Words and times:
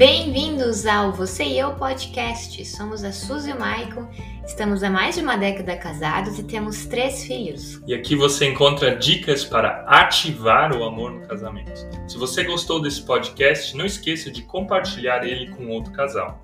Bem-vindos 0.00 0.86
ao 0.86 1.12
Você 1.12 1.44
e 1.44 1.58
Eu 1.58 1.76
Podcast. 1.76 2.64
Somos 2.64 3.04
a 3.04 3.12
Suzy 3.12 3.50
e 3.50 3.52
o 3.52 3.60
Maicon, 3.60 4.08
estamos 4.46 4.82
há 4.82 4.88
mais 4.88 5.16
de 5.16 5.20
uma 5.20 5.36
década 5.36 5.76
casados 5.76 6.38
e 6.38 6.42
temos 6.42 6.86
três 6.86 7.26
filhos. 7.26 7.82
E 7.86 7.92
aqui 7.92 8.16
você 8.16 8.46
encontra 8.46 8.96
dicas 8.96 9.44
para 9.44 9.82
ativar 9.82 10.74
o 10.74 10.84
amor 10.84 11.12
no 11.12 11.28
casamento. 11.28 11.86
Se 12.08 12.16
você 12.16 12.44
gostou 12.44 12.80
desse 12.80 13.04
podcast, 13.04 13.76
não 13.76 13.84
esqueça 13.84 14.30
de 14.30 14.40
compartilhar 14.40 15.22
ele 15.22 15.50
com 15.50 15.68
outro 15.68 15.92
casal. 15.92 16.42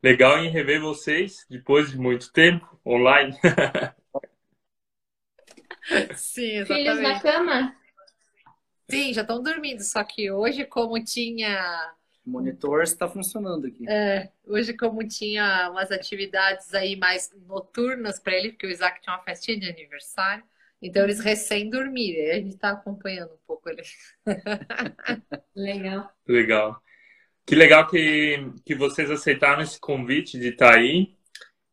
Legal 0.00 0.38
em 0.38 0.50
rever 0.50 0.80
vocês 0.80 1.44
depois 1.50 1.90
de 1.90 1.98
muito 1.98 2.32
tempo 2.32 2.78
online. 2.86 3.36
Sim, 6.14 6.64
Filhos 6.64 7.00
na 7.00 7.18
cama? 7.18 7.74
Sim, 8.90 9.12
já 9.12 9.20
estão 9.22 9.42
dormindo, 9.42 9.82
só 9.82 10.02
que 10.02 10.30
hoje, 10.30 10.64
como 10.64 11.02
tinha. 11.02 11.92
O 12.24 12.30
monitor 12.30 12.82
está 12.82 13.08
funcionando 13.08 13.66
aqui. 13.66 13.88
É, 13.88 14.30
hoje, 14.46 14.74
como 14.74 15.06
tinha 15.06 15.70
umas 15.70 15.90
atividades 15.90 16.72
aí 16.74 16.96
mais 16.96 17.30
noturnas 17.46 18.18
para 18.18 18.34
ele, 18.34 18.50
porque 18.50 18.66
o 18.66 18.70
Isaac 18.70 19.00
tinha 19.00 19.14
uma 19.14 19.22
festinha 19.22 19.58
de 19.58 19.68
aniversário, 19.68 20.44
então 20.80 21.04
eles 21.04 21.20
recém 21.20 21.68
dormiram. 21.68 22.20
E 22.20 22.30
a 22.30 22.34
gente 22.36 22.54
está 22.54 22.70
acompanhando 22.70 23.32
um 23.32 23.46
pouco 23.46 23.68
ele. 23.68 23.82
Legal. 25.54 26.10
Legal. 26.26 26.82
Que 27.44 27.54
legal 27.54 27.86
que, 27.88 28.52
que 28.64 28.74
vocês 28.74 29.10
aceitaram 29.10 29.62
esse 29.62 29.80
convite 29.80 30.38
de 30.38 30.48
estar 30.48 30.74
aí. 30.74 31.17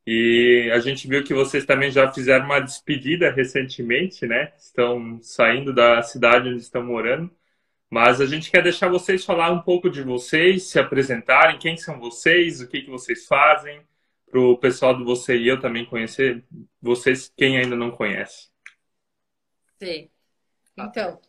E 0.08 0.70
a 0.72 0.80
gente 0.80 1.08
viu 1.08 1.24
que 1.24 1.34
vocês 1.34 1.66
também 1.66 1.90
já 1.90 2.12
fizeram 2.12 2.46
uma 2.46 2.60
despedida 2.60 3.32
recentemente, 3.32 4.28
né? 4.28 4.54
Estão 4.58 5.20
saindo 5.22 5.74
da 5.74 6.02
cidade 6.04 6.50
onde 6.50 6.62
estão 6.62 6.84
morando. 6.84 7.32
Mas 7.90 8.22
a 8.22 8.26
gente 8.26 8.52
quer 8.52 8.62
deixar 8.62 8.88
vocês 8.90 9.26
falar 9.26 9.52
um 9.52 9.62
pouco 9.62 9.90
de 9.90 10.04
vocês, 10.04 10.64
se 10.64 10.80
apresentarem, 10.80 11.58
quem 11.58 11.78
são 11.78 12.00
vocês, 12.00 12.62
o 12.62 12.68
que, 12.68 12.82
que 12.82 12.90
vocês 12.90 13.26
fazem, 13.26 13.82
para 14.30 14.40
o 14.40 14.58
pessoal 14.58 14.96
do 14.96 15.06
Você 15.06 15.38
e 15.38 15.48
Eu 15.48 15.60
também 15.60 15.86
conhecer 15.86 16.44
vocês, 16.82 17.32
quem 17.36 17.58
ainda 17.58 17.76
não 17.76 17.90
conhece. 17.92 18.50
Sim. 19.82 20.10
Então. 20.78 21.20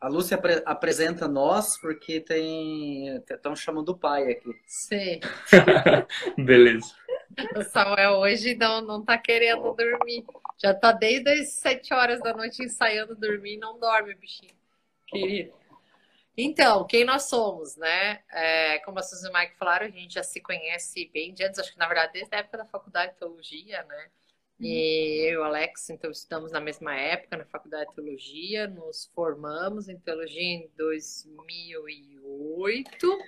A 0.00 0.08
Lúcia 0.08 0.38
apre 0.38 0.62
apresenta 0.64 1.28
nós 1.28 1.78
porque 1.78 2.20
tem 2.20 3.16
estão 3.16 3.54
chamando 3.54 3.90
o 3.90 3.98
pai 3.98 4.32
aqui. 4.32 4.50
Sim. 4.66 5.20
Beleza. 6.42 6.94
O 7.56 7.64
Samuel 7.64 8.18
hoje 8.18 8.54
não, 8.54 8.80
não 8.80 9.04
tá 9.04 9.16
querendo 9.16 9.74
dormir. 9.74 10.24
Já 10.58 10.74
tá 10.74 10.92
desde 10.92 11.30
as 11.30 11.52
sete 11.52 11.94
horas 11.94 12.20
da 12.20 12.34
noite 12.34 12.62
ensaiando 12.62 13.14
dormir 13.14 13.54
e 13.54 13.58
não 13.58 13.78
dorme, 13.78 14.14
bichinho. 14.14 14.54
Querido. 15.06 15.52
Então, 16.36 16.86
quem 16.86 17.04
nós 17.04 17.24
somos, 17.24 17.76
né? 17.76 18.22
É, 18.30 18.78
como 18.80 18.98
a 18.98 19.02
Suzy 19.02 19.26
e 19.26 19.30
o 19.30 19.32
Mike 19.32 19.56
falaram, 19.56 19.86
a 19.86 19.90
gente 19.90 20.14
já 20.14 20.22
se 20.22 20.40
conhece 20.40 21.10
bem 21.12 21.34
de 21.34 21.44
antes, 21.44 21.58
acho 21.58 21.72
que 21.72 21.78
na 21.78 21.88
verdade 21.88 22.14
desde 22.14 22.34
a 22.34 22.38
época 22.38 22.58
da 22.58 22.64
faculdade 22.64 23.12
de 23.12 23.18
teologia, 23.18 23.82
né? 23.84 24.10
E 24.58 25.28
eu 25.28 25.32
e 25.32 25.36
o 25.38 25.42
Alex, 25.42 25.88
então, 25.88 26.10
estudamos 26.10 26.52
na 26.52 26.60
mesma 26.60 26.94
época 26.94 27.36
na 27.36 27.46
faculdade 27.46 27.88
de 27.88 27.96
teologia, 27.96 28.68
nos 28.68 29.10
formamos 29.14 29.88
em 29.88 29.98
teologia 29.98 30.42
em 30.42 30.70
2008, 30.76 33.18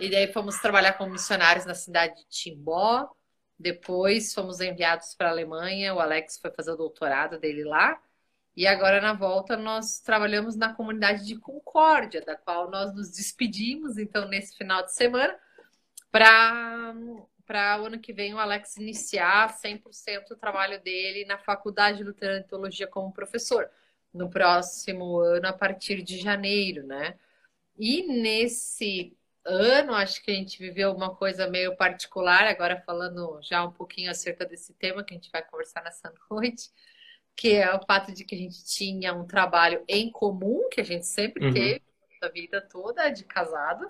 e 0.00 0.10
daí 0.10 0.30
fomos 0.32 0.58
trabalhar 0.58 0.92
como 0.94 1.12
missionários 1.12 1.64
na 1.64 1.74
cidade 1.74 2.16
de 2.16 2.26
Timbó, 2.28 3.08
depois 3.60 4.32
fomos 4.32 4.58
enviados 4.58 5.14
para 5.14 5.28
a 5.28 5.32
Alemanha, 5.32 5.94
o 5.94 6.00
Alex 6.00 6.38
foi 6.38 6.50
fazer 6.50 6.72
o 6.72 6.76
doutorado 6.76 7.38
dele 7.38 7.62
lá. 7.62 8.00
E 8.56 8.66
agora, 8.66 9.00
na 9.00 9.12
volta, 9.12 9.54
nós 9.56 10.00
trabalhamos 10.00 10.56
na 10.56 10.72
comunidade 10.74 11.26
de 11.26 11.36
Concórdia, 11.38 12.22
da 12.22 12.34
qual 12.36 12.70
nós 12.70 12.94
nos 12.94 13.10
despedimos, 13.10 13.98
então, 13.98 14.26
nesse 14.26 14.56
final 14.56 14.82
de 14.82 14.94
semana, 14.94 15.38
para 16.10 16.94
o 17.80 17.86
ano 17.86 18.00
que 18.00 18.12
vem 18.14 18.32
o 18.32 18.38
Alex 18.38 18.76
iniciar 18.78 19.54
100% 19.58 20.30
o 20.30 20.36
trabalho 20.36 20.80
dele 20.82 21.26
na 21.26 21.38
Faculdade 21.38 22.02
Luterana 22.02 22.40
de 22.40 22.48
Teologia 22.48 22.86
como 22.86 23.12
professor, 23.12 23.70
no 24.12 24.30
próximo 24.30 25.18
ano, 25.20 25.46
a 25.46 25.52
partir 25.52 26.02
de 26.02 26.18
janeiro, 26.18 26.82
né? 26.86 27.18
E 27.78 28.02
nesse 28.06 29.16
ano, 29.44 29.94
acho 29.94 30.22
que 30.22 30.30
a 30.30 30.34
gente 30.34 30.58
viveu 30.58 30.92
uma 30.92 31.14
coisa 31.14 31.48
meio 31.48 31.76
particular, 31.76 32.44
agora 32.44 32.82
falando 32.84 33.40
já 33.42 33.64
um 33.64 33.72
pouquinho 33.72 34.10
acerca 34.10 34.44
desse 34.44 34.74
tema 34.74 35.02
que 35.02 35.14
a 35.14 35.16
gente 35.16 35.30
vai 35.30 35.42
conversar 35.42 35.82
nessa 35.82 36.12
noite, 36.30 36.70
que 37.34 37.54
é 37.54 37.74
o 37.74 37.84
fato 37.84 38.12
de 38.12 38.24
que 38.24 38.34
a 38.34 38.38
gente 38.38 38.64
tinha 38.64 39.14
um 39.14 39.26
trabalho 39.26 39.82
em 39.88 40.10
comum, 40.10 40.68
que 40.70 40.80
a 40.80 40.84
gente 40.84 41.06
sempre 41.06 41.46
uhum. 41.46 41.52
teve 41.54 41.82
a 42.22 42.28
vida 42.28 42.60
toda 42.60 43.08
de 43.08 43.24
casado, 43.24 43.86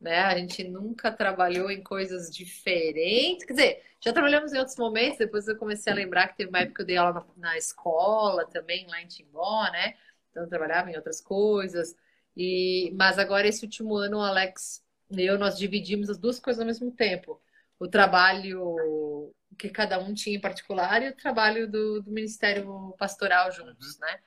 né? 0.00 0.20
A 0.20 0.36
gente 0.36 0.64
nunca 0.64 1.12
trabalhou 1.12 1.70
em 1.70 1.82
coisas 1.82 2.34
diferentes, 2.34 3.44
quer 3.44 3.52
dizer, 3.52 3.82
já 4.00 4.12
trabalhamos 4.12 4.52
em 4.52 4.58
outros 4.58 4.76
momentos, 4.76 5.18
depois 5.18 5.46
eu 5.46 5.56
comecei 5.56 5.92
a 5.92 5.96
lembrar 5.96 6.28
que 6.28 6.36
teve 6.36 6.50
uma 6.50 6.60
época 6.60 6.76
que 6.76 6.82
eu 6.82 6.86
dei 6.86 6.96
aula 6.96 7.12
na, 7.36 7.50
na 7.50 7.58
escola 7.58 8.46
também, 8.46 8.86
lá 8.88 9.00
em 9.00 9.06
Timbó, 9.06 9.64
né? 9.70 9.94
Então 10.30 10.42
eu 10.42 10.48
trabalhava 10.48 10.90
em 10.90 10.96
outras 10.96 11.20
coisas. 11.20 11.96
E, 12.36 12.92
mas 12.96 13.18
agora, 13.18 13.48
esse 13.48 13.64
último 13.64 13.96
ano, 13.96 14.18
o 14.18 14.22
Alex 14.22 14.84
eu, 15.10 15.38
nós 15.38 15.58
dividimos 15.58 16.10
as 16.10 16.18
duas 16.18 16.38
coisas 16.38 16.60
ao 16.60 16.66
mesmo 16.66 16.90
tempo. 16.90 17.40
O 17.78 17.88
trabalho 17.88 19.32
que 19.56 19.68
cada 19.68 19.98
um 19.98 20.14
tinha 20.14 20.36
em 20.36 20.40
particular 20.40 21.02
e 21.02 21.08
o 21.08 21.16
trabalho 21.16 21.70
do, 21.70 22.02
do 22.02 22.10
Ministério 22.10 22.94
Pastoral 22.98 23.50
juntos, 23.50 23.94
uhum. 23.94 24.00
né? 24.00 24.20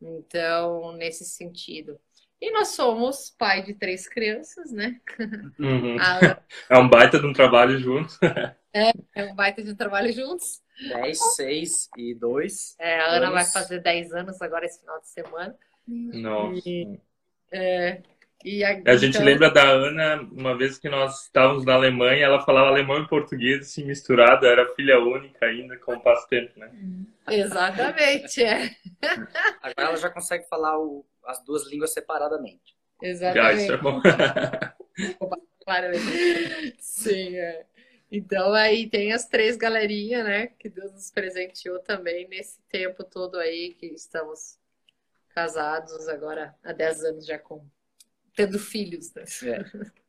Então, 0.00 0.92
nesse 0.92 1.24
sentido. 1.24 1.98
E 2.40 2.50
nós 2.50 2.68
somos 2.68 3.30
pai 3.38 3.62
de 3.62 3.74
três 3.74 4.06
crianças, 4.08 4.70
né? 4.70 5.00
Uhum. 5.58 5.96
A... 5.98 6.42
É 6.68 6.78
um 6.78 6.88
baita 6.88 7.18
de 7.18 7.26
um 7.26 7.32
trabalho 7.32 7.78
juntos. 7.78 8.18
é, 8.72 8.92
é 9.14 9.24
um 9.24 9.34
baita 9.34 9.62
de 9.62 9.70
um 9.70 9.76
trabalho 9.76 10.12
juntos. 10.12 10.62
10, 10.88 11.18
6 11.36 11.90
e 11.96 12.14
2. 12.14 12.76
É, 12.78 13.00
a 13.00 13.06
Ana 13.12 13.30
vai 13.30 13.44
fazer 13.44 13.80
10 13.80 14.12
anos 14.12 14.42
agora 14.42 14.66
esse 14.66 14.80
final 14.80 15.00
de 15.00 15.08
semana. 15.08 15.56
Nossa. 15.86 16.68
E, 16.68 17.00
é, 17.52 18.02
a, 18.64 18.92
a, 18.92 18.96
gente 18.96 19.14
então... 19.14 19.24
lembra 19.24 19.50
da 19.50 19.66
Ana, 19.66 20.20
uma 20.32 20.56
vez 20.56 20.78
que 20.78 20.88
nós 20.88 21.24
estávamos 21.24 21.64
na 21.64 21.74
Alemanha, 21.74 22.26
ela 22.26 22.44
falava 22.44 22.68
alemão 22.68 23.02
e 23.02 23.08
português 23.08 23.60
assim 23.60 23.84
misturado, 23.84 24.46
era 24.46 24.74
filha 24.74 24.98
única 24.98 25.46
ainda, 25.46 25.76
com 25.78 25.94
o 25.94 26.00
passo 26.00 26.28
tempo, 26.28 26.58
né? 26.58 26.70
Exatamente, 27.30 28.42
é. 28.42 28.70
Agora 29.62 29.88
ela 29.88 29.96
já 29.96 30.10
consegue 30.10 30.46
falar 30.46 30.78
o, 30.78 31.06
as 31.24 31.42
duas 31.42 31.66
línguas 31.70 31.92
separadamente. 31.92 32.76
Exatamente. 33.02 33.46
Ah, 33.46 33.52
isso 33.54 33.72
é 33.72 33.76
bom. 33.78 34.02
Sim, 36.78 37.36
é. 37.36 37.64
Então 38.12 38.52
aí 38.52 38.88
tem 38.88 39.12
as 39.12 39.26
três 39.26 39.56
galerinhas, 39.56 40.24
né? 40.24 40.48
Que 40.58 40.68
Deus 40.68 40.92
nos 40.92 41.10
presenteou 41.10 41.80
também 41.80 42.28
nesse 42.28 42.60
tempo 42.68 43.02
todo 43.02 43.38
aí 43.38 43.74
que 43.74 43.86
estamos 43.86 44.58
casados 45.34 46.08
agora 46.08 46.54
há 46.62 46.72
10 46.72 47.04
anos 47.04 47.26
já 47.26 47.38
com 47.38 47.66
tendo 48.34 48.58
filhos, 48.58 49.12
né? 49.14 49.24
É. 49.44 49.64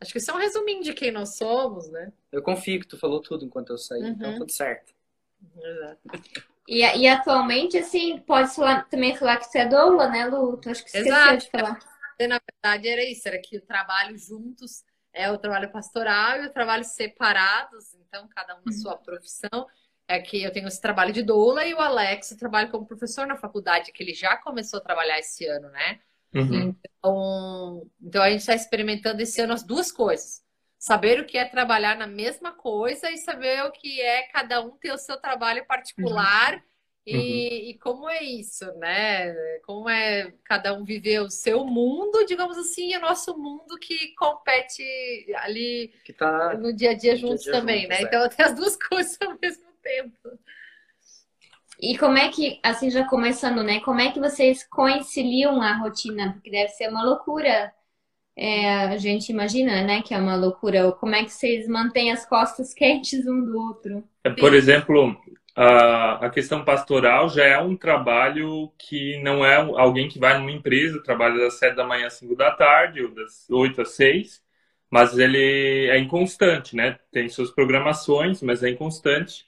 Acho 0.00 0.12
que 0.12 0.18
isso 0.18 0.30
é 0.30 0.34
um 0.34 0.38
resuminho 0.38 0.82
de 0.82 0.94
quem 0.94 1.10
nós 1.10 1.36
somos, 1.36 1.90
né? 1.90 2.12
Eu 2.30 2.42
confio 2.42 2.78
que 2.80 2.86
tu 2.86 2.96
falou 2.96 3.20
tudo 3.20 3.44
enquanto 3.44 3.70
eu 3.70 3.78
saí, 3.78 4.00
então 4.00 4.10
uhum. 4.10 4.16
então 4.16 4.38
tudo 4.38 4.52
certo. 4.52 4.94
Exato. 5.60 6.00
E, 6.68 6.80
e 6.82 7.08
atualmente, 7.08 7.78
assim, 7.78 8.18
pode 8.20 8.54
falar, 8.54 8.88
também 8.88 9.16
falar 9.16 9.38
que 9.38 9.46
você 9.46 9.60
é 9.60 9.66
doula, 9.66 10.08
né, 10.08 10.26
Lu? 10.26 10.56
Tu 10.56 10.70
acho 10.70 10.82
que 10.82 10.88
esqueceu 10.88 11.12
Exato. 11.12 11.44
de 11.44 11.50
falar. 11.50 11.78
Na 12.20 12.40
verdade, 12.64 12.88
era 12.88 13.04
isso, 13.04 13.26
era 13.26 13.38
que 13.40 13.56
o 13.56 13.60
trabalho 13.60 14.16
juntos 14.18 14.84
é 15.12 15.30
o 15.30 15.38
trabalho 15.38 15.70
pastoral 15.70 16.42
e 16.42 16.46
o 16.46 16.52
trabalho 16.52 16.84
separados, 16.84 17.94
então 17.94 18.28
cada 18.28 18.56
um 18.56 18.60
na 18.64 18.72
sua 18.72 18.96
profissão. 18.96 19.66
É 20.06 20.20
que 20.20 20.42
eu 20.42 20.52
tenho 20.52 20.68
esse 20.68 20.80
trabalho 20.80 21.12
de 21.12 21.22
doula 21.22 21.66
e 21.66 21.74
o 21.74 21.80
Alex 21.80 22.34
trabalha 22.38 22.68
como 22.68 22.86
professor 22.86 23.26
na 23.26 23.36
faculdade, 23.36 23.92
que 23.92 24.02
ele 24.02 24.14
já 24.14 24.36
começou 24.36 24.78
a 24.78 24.82
trabalhar 24.82 25.18
esse 25.18 25.44
ano, 25.46 25.68
né? 25.70 26.00
Uhum. 26.34 26.74
Então, 26.98 27.90
então 28.02 28.22
a 28.22 28.30
gente 28.30 28.40
está 28.40 28.54
experimentando 28.54 29.22
esse 29.22 29.40
ano 29.40 29.52
as 29.52 29.62
duas 29.62 29.90
coisas. 29.90 30.42
Saber 30.78 31.20
o 31.20 31.24
que 31.24 31.36
é 31.36 31.44
trabalhar 31.44 31.96
na 31.96 32.06
mesma 32.06 32.52
coisa 32.52 33.10
e 33.10 33.16
saber 33.16 33.64
o 33.64 33.72
que 33.72 34.00
é 34.00 34.22
cada 34.28 34.60
um 34.60 34.70
ter 34.70 34.92
o 34.92 34.98
seu 34.98 35.16
trabalho 35.16 35.66
particular 35.66 36.54
uhum. 36.54 36.62
E, 37.10 37.70
e, 37.70 37.78
como 37.78 38.08
é 38.08 38.22
isso, 38.22 38.70
né? 38.74 39.34
Como 39.64 39.88
é 39.88 40.30
cada 40.44 40.74
um 40.74 40.84
viver 40.84 41.20
o 41.20 41.30
seu 41.30 41.64
mundo, 41.64 42.26
digamos 42.26 42.58
assim, 42.58 42.92
e 42.92 42.96
o 42.98 43.00
nosso 43.00 43.36
mundo 43.36 43.78
que 43.78 44.14
compete 44.14 44.82
ali 45.38 45.90
tá 46.18 46.54
no 46.54 46.70
dia 46.70 46.90
a 46.90 46.94
dia 46.94 47.16
juntos 47.16 47.44
dia 47.44 47.52
-dia 47.52 47.60
também, 47.60 47.82
juntos, 47.82 47.98
né? 47.98 48.04
É. 48.04 48.06
Então 48.06 48.28
tem 48.36 48.44
as 48.44 48.54
duas 48.54 48.76
coisas 48.76 49.18
ao 49.22 49.38
mesmo 49.40 49.68
tempo. 49.82 50.38
E 51.80 51.96
como 51.96 52.18
é 52.18 52.28
que, 52.28 52.58
assim, 52.62 52.90
já 52.90 53.04
começando, 53.04 53.62
né? 53.62 53.80
Como 53.80 54.00
é 54.00 54.10
que 54.10 54.18
vocês 54.18 54.66
conciliam 54.68 55.62
a 55.62 55.74
rotina? 55.78 56.32
Porque 56.32 56.50
deve 56.50 56.70
ser 56.70 56.88
uma 56.88 57.04
loucura. 57.04 57.72
É, 58.36 58.84
a 58.84 58.96
gente 58.96 59.30
imagina, 59.30 59.82
né, 59.82 60.02
que 60.02 60.14
é 60.14 60.18
uma 60.18 60.36
loucura. 60.36 60.92
Como 60.92 61.14
é 61.14 61.24
que 61.24 61.30
vocês 61.30 61.68
mantêm 61.68 62.12
as 62.12 62.26
costas 62.26 62.74
quentes 62.74 63.26
um 63.26 63.44
do 63.44 63.56
outro? 63.58 64.02
É, 64.24 64.30
por 64.30 64.54
exemplo, 64.54 65.16
a, 65.56 66.26
a 66.26 66.30
questão 66.30 66.64
pastoral 66.64 67.28
já 67.28 67.44
é 67.44 67.58
um 67.60 67.76
trabalho 67.76 68.72
que 68.78 69.20
não 69.22 69.44
é 69.44 69.56
alguém 69.56 70.08
que 70.08 70.18
vai 70.18 70.38
numa 70.38 70.52
empresa, 70.52 71.02
trabalha 71.02 71.36
das 71.36 71.58
sete 71.58 71.74
da 71.74 71.84
manhã 71.84 72.06
às 72.06 72.14
cinco 72.14 72.36
da 72.36 72.52
tarde, 72.52 73.02
ou 73.02 73.10
das 73.12 73.50
oito 73.50 73.82
às 73.82 73.90
seis, 73.96 74.40
mas 74.88 75.18
ele 75.18 75.88
é 75.90 75.98
inconstante, 75.98 76.76
né? 76.76 76.98
Tem 77.10 77.28
suas 77.28 77.50
programações, 77.50 78.40
mas 78.40 78.62
é 78.62 78.70
inconstante. 78.70 79.47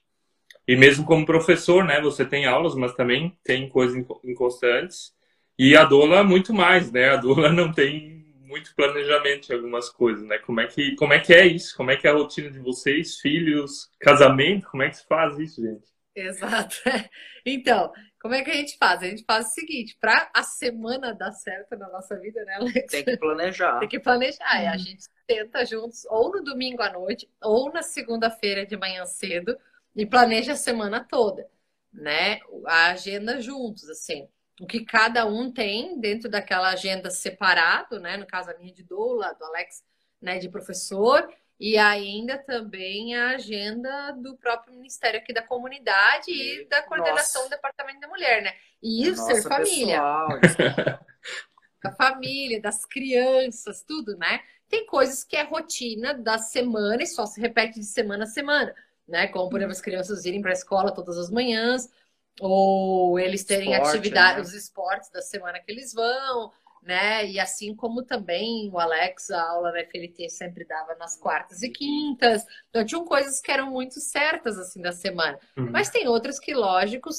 E 0.71 0.77
mesmo 0.77 1.05
como 1.05 1.27
professor, 1.27 1.85
né? 1.85 2.01
Você 2.01 2.25
tem 2.25 2.47
aulas, 2.47 2.77
mas 2.77 2.95
também 2.95 3.37
tem 3.43 3.69
coisas 3.69 4.07
inconstantes. 4.23 5.13
E 5.59 5.77
a 5.77 5.83
doula 5.83 6.23
muito 6.23 6.55
mais, 6.55 6.93
né? 6.93 7.09
A 7.09 7.17
doula 7.17 7.51
não 7.53 7.73
tem 7.73 8.25
muito 8.45 8.73
planejamento 8.77 9.51
em 9.51 9.57
algumas 9.57 9.89
coisas, 9.89 10.23
né? 10.23 10.39
Como 10.39 10.61
é 10.61 10.69
que 10.69 10.95
como 10.95 11.13
é 11.13 11.19
que 11.19 11.35
é 11.35 11.45
isso? 11.45 11.77
Como 11.77 11.91
é 11.91 11.97
que 11.97 12.07
é 12.07 12.11
a 12.11 12.15
rotina 12.15 12.53
de 12.53 12.61
vocês, 12.61 13.19
filhos, 13.19 13.91
casamento? 13.99 14.69
Como 14.71 14.85
é 14.85 14.91
que 14.91 14.99
se 14.99 15.07
faz 15.09 15.37
isso, 15.41 15.61
gente? 15.61 15.89
Exato. 16.15 16.77
Então, 17.47 17.91
como 18.21 18.35
é 18.35 18.45
que 18.45 18.51
a 18.51 18.55
gente 18.55 18.77
faz? 18.77 19.03
A 19.03 19.07
gente 19.07 19.25
faz 19.25 19.47
o 19.47 19.51
seguinte, 19.51 19.97
para 19.99 20.31
a 20.37 20.43
semana 20.43 21.15
dar 21.15 21.33
certo 21.33 21.75
na 21.75 21.89
nossa 21.89 22.15
vida, 22.21 22.45
né, 22.45 22.57
Alex? 22.57 22.93
Tem 22.93 23.03
que 23.03 23.17
planejar. 23.17 23.79
Tem 23.79 23.89
que 23.89 23.99
planejar. 23.99 24.61
Uhum. 24.61 24.69
A 24.69 24.77
gente 24.77 25.05
tenta 25.27 25.65
juntos, 25.65 26.05
ou 26.05 26.31
no 26.31 26.45
domingo 26.45 26.83
à 26.83 26.93
noite, 26.93 27.27
ou 27.43 27.73
na 27.73 27.81
segunda-feira 27.81 28.67
de 28.67 28.77
manhã 28.77 29.07
cedo, 29.07 29.57
e 30.01 30.07
planeja 30.07 30.53
a 30.53 30.57
semana 30.57 31.05
toda, 31.05 31.47
né? 31.93 32.41
A 32.67 32.87
agenda 32.93 33.39
juntos, 33.39 33.87
assim. 33.91 34.27
O 34.59 34.67
que 34.67 34.83
cada 34.83 35.27
um 35.27 35.53
tem 35.53 36.01
dentro 36.01 36.31
daquela 36.31 36.71
agenda 36.71 37.11
separado, 37.11 38.01
né? 38.01 38.17
No 38.17 38.27
caso, 38.27 38.51
a 38.51 38.57
minha 38.57 38.73
de 38.73 38.83
doula, 38.83 39.35
do 39.35 39.45
Alex, 39.45 39.85
né, 40.21 40.39
de 40.39 40.49
professor, 40.49 41.31
e 41.59 41.77
ainda 41.77 42.39
também 42.39 43.15
a 43.15 43.33
agenda 43.33 44.13
do 44.13 44.37
próprio 44.39 44.73
Ministério 44.73 45.21
aqui 45.21 45.35
da 45.35 45.43
Comunidade 45.43 46.31
e 46.31 46.67
da 46.67 46.83
coordenação 46.83 47.43
Nossa. 47.43 47.55
do 47.55 47.57
Departamento 47.57 48.01
da 48.01 48.09
Mulher, 48.09 48.43
né? 48.43 48.55
E 48.83 49.07
isso 49.07 49.21
Nossa, 49.21 49.35
ser 49.35 49.49
família. 49.49 50.01
a 51.85 51.93
família, 51.93 52.61
das 52.61 52.87
crianças, 52.87 53.83
tudo, 53.83 54.17
né? 54.17 54.41
Tem 54.67 54.87
coisas 54.87 55.25
que 55.25 55.37
é 55.37 55.43
rotina 55.43 56.15
da 56.15 56.39
semana 56.39 57.03
e 57.03 57.07
só 57.07 57.27
se 57.27 57.39
repete 57.39 57.81
de 57.81 57.87
semana 57.87 58.25
a 58.25 58.27
semana, 58.27 58.75
né? 59.11 59.27
Como, 59.29 59.51
por 59.51 59.59
exemplo, 59.59 59.73
as 59.73 59.81
crianças 59.81 60.25
irem 60.25 60.41
para 60.41 60.51
a 60.51 60.55
escola 60.55 60.95
todas 60.95 61.19
as 61.19 61.31
manhãs, 61.31 61.89
ou 62.41 63.19
eles 63.19 63.45
terem 63.45 63.73
Esporte, 63.73 63.97
atividades, 63.97 64.37
né? 64.37 64.43
os 64.43 64.55
esportes 64.55 65.11
da 65.11 65.21
semana 65.21 65.61
que 65.61 65.71
eles 65.71 65.93
vão, 65.93 66.53
né? 66.83 67.27
E 67.27 67.39
assim 67.39 67.75
como 67.75 68.03
também 68.03 68.71
o 68.73 68.79
Alex, 68.79 69.31
a 69.31 69.43
aula 69.43 69.73
na 69.73 69.81
FLT 69.81 70.29
sempre 70.31 70.65
dava 70.65 70.95
nas 70.95 71.17
quartas 71.17 71.63
e 71.63 71.69
quintas. 71.69 72.45
Então 72.69 72.85
tinham 72.85 73.05
coisas 73.05 73.41
que 73.41 73.51
eram 73.51 73.71
muito 73.71 74.01
certas 74.01 74.59
assim 74.59 74.81
da 74.81 74.93
semana. 74.93 75.39
Uhum. 75.57 75.71
Mas 75.71 75.91
tem 75.91 76.09
outras 76.09 76.39
que, 76.39 76.55
lógico, 76.55 77.11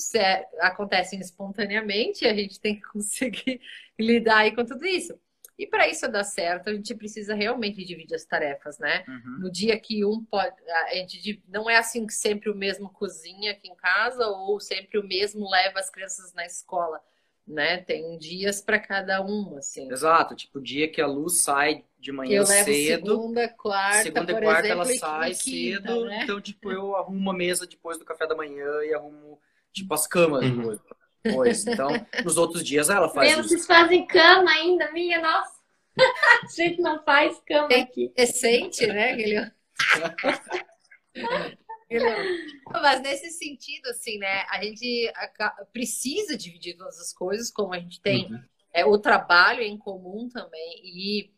acontecem 0.60 1.20
espontaneamente 1.20 2.26
e 2.26 2.28
a 2.28 2.34
gente 2.34 2.60
tem 2.60 2.76
que 2.76 2.82
conseguir 2.90 3.62
lidar 4.00 4.38
aí 4.38 4.56
com 4.56 4.66
tudo 4.66 4.86
isso. 4.86 5.14
E 5.62 5.68
para 5.68 5.88
isso 5.88 6.08
dar 6.08 6.24
certo, 6.24 6.70
a 6.70 6.74
gente 6.74 6.96
precisa 6.96 7.36
realmente 7.36 7.86
dividir 7.86 8.16
as 8.16 8.26
tarefas, 8.26 8.80
né? 8.80 9.04
Uhum. 9.08 9.40
No 9.42 9.52
dia 9.52 9.80
que 9.80 10.04
um 10.04 10.24
pode. 10.24 10.56
A 10.70 10.96
gente 10.96 11.44
não 11.48 11.70
é 11.70 11.78
assim 11.78 12.08
que 12.08 12.14
sempre 12.14 12.50
o 12.50 12.56
mesmo 12.56 12.90
cozinha 12.90 13.52
aqui 13.52 13.68
em 13.68 13.76
casa 13.76 14.26
ou 14.28 14.60
sempre 14.60 14.98
o 14.98 15.08
mesmo 15.08 15.50
leva 15.50 15.80
as 15.80 15.90
crianças 15.90 16.34
na 16.34 16.46
escola 16.46 17.00
né? 17.48 17.78
Tem 17.78 18.18
dias 18.18 18.62
para 18.62 18.80
cada 18.80 19.22
um, 19.22 19.58
assim. 19.58 19.92
Exato, 19.92 20.36
tipo 20.36 20.60
o 20.60 20.62
dia 20.62 20.88
que 20.88 21.02
a 21.02 21.08
luz 21.08 21.42
sai 21.42 21.84
de 22.00 22.12
manhã 22.12 22.38
eu 22.38 22.48
levo 22.48 22.66
cedo. 22.66 23.12
Segunda, 23.12 23.50
quarta, 23.50 24.04
segunda 24.04 24.32
e 24.32 24.42
quarta 24.42 24.68
exemplo, 24.68 24.84
ela 24.84 24.98
sai 24.98 25.36
quinta, 25.36 25.82
cedo, 25.82 26.06
né? 26.06 26.24
então 26.24 26.42
tipo 26.42 26.72
eu 26.72 26.96
arrumo 26.98 27.18
uma 27.18 27.34
mesa 27.34 27.68
depois 27.68 27.98
do 27.98 28.06
café 28.06 28.26
da 28.26 28.36
manhã 28.36 28.66
e 28.84 28.94
arrumo 28.94 29.40
tipo 29.74 29.94
as 29.94 30.08
camas 30.08 30.44
uhum. 30.44 30.58
depois. 30.58 30.80
Depois. 31.24 31.66
Então, 31.66 31.90
nos 32.24 32.38
outros 32.38 32.64
dias 32.64 32.90
ela 32.90 33.10
faz 33.10 33.32
Meu, 33.32 33.40
isso. 33.42 33.50
Vocês 33.50 33.66
fazem 33.66 34.06
cama 34.06 34.52
ainda, 34.52 34.92
minha, 34.92 35.22
nossa. 35.22 35.62
A 36.00 36.48
gente 36.56 36.82
não 36.82 37.04
faz 37.04 37.40
cama 37.46 37.68
Tem 37.68 37.84
aqui. 37.84 38.12
Recente, 38.16 38.88
né, 38.88 39.16
Guilherme? 39.16 39.52
Mas 42.72 43.02
nesse 43.02 43.32
sentido, 43.32 43.88
assim, 43.88 44.18
né? 44.18 44.46
A 44.50 44.64
gente 44.64 45.12
precisa 45.74 46.38
dividir 46.38 46.78
todas 46.78 46.98
as 47.00 47.14
coisas, 47.14 47.52
como 47.52 47.74
a 47.74 47.80
gente 47.80 48.02
tem 48.02 48.32
uhum. 48.32 48.42
é, 48.74 48.86
o 48.86 48.98
trabalho 48.98 49.62
em 49.62 49.78
comum 49.78 50.30
também, 50.30 50.82
e 50.84 51.34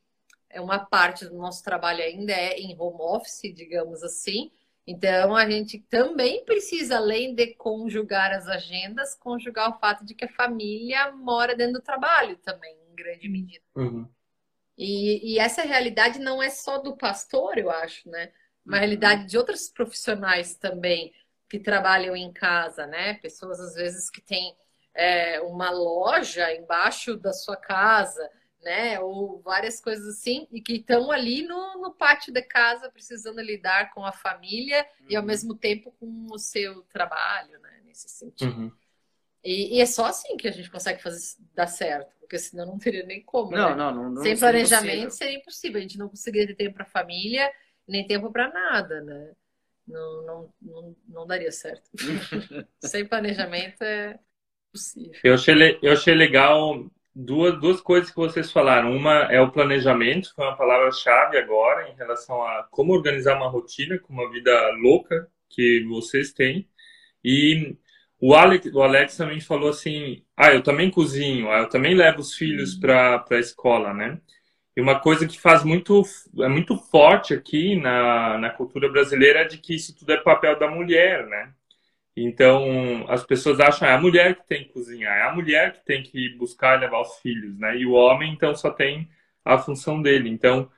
é 0.50 0.62
uma 0.62 0.80
parte 0.80 1.26
do 1.26 1.36
nosso 1.36 1.64
trabalho 1.64 2.04
ainda 2.04 2.32
é 2.32 2.60
em 2.60 2.80
home 2.80 3.02
office, 3.02 3.42
digamos 3.56 4.04
assim. 4.04 4.52
Então, 4.86 5.36
a 5.36 5.50
gente 5.50 5.80
também 5.90 6.44
precisa, 6.44 6.98
além 6.98 7.34
de 7.34 7.56
conjugar 7.56 8.32
as 8.32 8.48
agendas, 8.48 9.16
conjugar 9.16 9.70
o 9.70 9.80
fato 9.80 10.04
de 10.06 10.14
que 10.14 10.26
a 10.26 10.34
família 10.34 11.12
mora 11.12 11.56
dentro 11.56 11.76
do 11.76 11.82
trabalho 11.82 12.36
também, 12.38 12.76
em 12.92 12.96
grande 12.96 13.30
medida. 13.30 13.64
Uhum. 13.76 14.08
E, 14.78 15.34
e 15.34 15.40
essa 15.40 15.62
realidade 15.62 16.20
não 16.20 16.44
é 16.44 16.50
só 16.50 16.80
do 16.80 16.98
pastor, 16.98 17.58
eu 17.58 17.70
acho, 17.70 18.10
né? 18.10 18.32
uma 18.66 18.78
realidade 18.78 19.28
de 19.28 19.38
outros 19.38 19.70
profissionais 19.70 20.56
também 20.56 21.14
que 21.50 21.60
trabalham 21.60 22.16
em 22.16 22.32
casa, 22.32 22.88
né? 22.88 23.16
Pessoas 23.16 23.60
às 23.60 23.76
vezes 23.76 24.10
que 24.10 24.22
têm 24.22 24.56
é, 24.96 25.42
uma 25.42 25.70
loja 25.70 26.54
embaixo 26.56 27.18
da 27.18 27.34
sua 27.34 27.58
casa, 27.58 28.30
né? 28.64 29.00
Ou 29.00 29.42
várias 29.42 29.80
coisas 29.80 30.08
assim, 30.08 30.48
e 30.52 30.62
que 30.62 30.74
estão 30.74 31.12
ali 31.12 31.44
no, 31.44 31.82
no 31.82 31.94
pátio 31.94 32.34
da 32.34 32.42
casa 32.42 32.90
precisando 32.90 33.42
lidar 33.42 33.94
com 33.94 34.06
a 34.06 34.12
família 34.12 34.86
uhum. 35.02 35.08
e 35.10 35.16
ao 35.16 35.22
uhum. 35.22 35.28
mesmo 35.28 35.56
tempo 35.56 35.92
com 36.00 36.28
o 36.32 36.38
seu 36.38 36.84
trabalho, 36.84 37.60
né? 37.60 37.82
Nesse 37.86 38.10
sentido. 38.10 38.58
Uhum. 38.58 38.72
E, 39.44 39.78
e, 39.78 39.82
é 39.82 39.86
só 39.86 40.06
assim 40.06 40.38
que 40.38 40.48
a 40.48 40.52
gente 40.52 40.72
consegue 40.72 41.02
fazer 41.02 41.20
dar 41.54 41.68
certo, 41.68 42.16
porque 42.18 42.40
senão 42.40 42.66
não 42.66 42.80
teria 42.80 43.06
nem 43.06 43.22
como. 43.22 43.52
Não, 43.52 43.72
né? 43.72 43.76
não, 43.76 43.94
não, 43.94 44.10
não 44.10 44.24
Sem 44.24 44.38
planejamento 44.38 45.12
seria 45.12 45.38
impossível. 45.38 45.80
A 45.80 45.82
gente 45.82 45.98
não 45.98 46.08
conseguiria 46.08 46.48
ter 46.48 46.56
tempo 46.56 46.76
para 46.76 46.84
a 46.84 46.90
família 46.90 47.52
nem 47.88 48.08
tempo 48.08 48.32
para 48.32 48.52
nada, 48.52 49.02
né? 49.02 49.32
Não, 49.86 50.26
não, 50.26 50.54
não, 50.62 50.96
não 51.08 51.28
daria 51.28 51.52
certo. 51.52 51.90
Sem 52.80 53.06
planejamento 53.06 53.82
é 53.82 54.18
possível. 54.72 55.20
Eu 55.24 55.34
achei, 55.34 55.80
eu 55.82 55.92
achei 55.92 56.16
legal 56.16 56.90
duas, 57.16 57.60
duas 57.60 57.82
coisas 57.82 58.10
que 58.10 58.16
vocês 58.16 58.52
falaram. 58.52 58.96
Uma 58.96 59.32
é 59.32 59.40
o 59.42 59.52
planejamento, 59.52 60.34
foi 60.36 60.46
uma 60.46 60.58
palavra-chave 60.58 61.38
agora 61.38 61.90
em 61.90 61.96
relação 61.96 62.42
a 62.44 62.68
como 62.72 62.94
organizar 62.94 63.36
uma 63.38 63.50
rotina 63.50 64.00
com 64.00 64.14
uma 64.14 64.30
vida 64.32 64.52
louca 64.82 65.30
que 65.50 65.84
vocês 65.88 66.34
têm. 66.34 66.68
E 67.24 67.76
o 68.20 68.34
Alex, 68.34 68.68
o 68.74 68.82
Alex 68.82 69.18
também 69.18 69.40
falou 69.40 69.70
assim: 69.70 70.24
ah, 70.38 70.52
eu 70.54 70.64
também 70.64 70.90
cozinho, 70.90 71.52
ah, 71.52 71.60
eu 71.60 71.70
também 71.70 71.96
levo 71.96 72.20
os 72.22 72.34
filhos 72.36 72.76
para 72.76 73.24
a 73.30 73.40
escola, 73.40 73.94
né? 73.94 74.20
E 74.76 74.82
uma 74.82 75.00
coisa 75.00 75.28
que 75.28 75.40
faz 75.40 75.64
muito, 75.64 76.02
é 76.40 76.48
muito 76.48 76.78
forte 76.78 77.34
aqui 77.34 77.76
na, 77.76 78.38
na 78.40 78.50
cultura 78.50 78.90
brasileira 78.90 79.42
é 79.42 79.46
de 79.46 79.60
que 79.60 79.76
isso 79.76 79.96
tudo 79.96 80.12
é 80.14 80.18
papel 80.18 80.58
da 80.58 80.70
mulher, 80.70 81.28
né? 81.28 81.54
Então, 82.16 83.06
as 83.10 83.24
pessoas 83.26 83.60
acham 83.60 83.88
é 83.88 83.94
a 83.94 84.02
mulher 84.02 84.36
que 84.36 84.48
tem 84.48 84.64
que 84.64 84.70
cozinhar, 84.74 85.18
é 85.18 85.24
a 85.24 85.34
mulher 85.34 85.74
que 85.74 85.86
tem 85.86 86.04
que 86.04 86.30
buscar 86.38 86.78
e 86.78 86.82
levar 86.82 87.02
os 87.02 87.18
filhos, 87.20 87.58
né? 87.58 87.78
E 87.78 87.86
o 87.86 87.94
homem, 87.94 88.32
então, 88.34 88.56
só 88.56 88.70
tem 88.70 89.10
a 89.44 89.58
função 89.58 90.02
dele. 90.02 90.30
Então, 90.30 90.70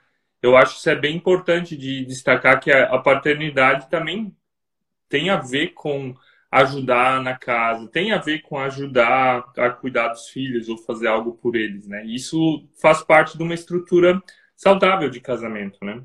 eu 0.42 0.56
acho 0.56 0.74
que 0.74 0.78
isso 0.80 0.90
é 0.90 0.96
bem 0.96 1.16
importante 1.16 1.76
de 1.76 2.04
destacar 2.06 2.60
que 2.60 2.70
a, 2.72 2.84
a 2.94 2.98
paternidade 2.98 3.90
também 3.90 4.34
tem 5.08 5.30
a 5.30 5.36
ver 5.36 5.68
com 5.74 6.14
ajudar 6.50 7.22
na 7.22 7.36
casa, 7.36 7.88
tem 7.88 8.12
a 8.12 8.18
ver 8.18 8.40
com 8.42 8.58
ajudar 8.58 9.44
a 9.56 9.70
cuidar 9.70 10.08
dos 10.08 10.28
filhos 10.28 10.68
ou 10.68 10.78
fazer 10.78 11.08
algo 11.08 11.34
por 11.34 11.56
eles, 11.56 11.86
né? 11.86 12.04
Isso 12.06 12.68
faz 12.80 13.02
parte 13.02 13.36
de 13.36 13.42
uma 13.42 13.54
estrutura 13.54 14.22
saudável 14.54 15.10
de 15.10 15.20
casamento, 15.20 15.78
né? 15.84 16.02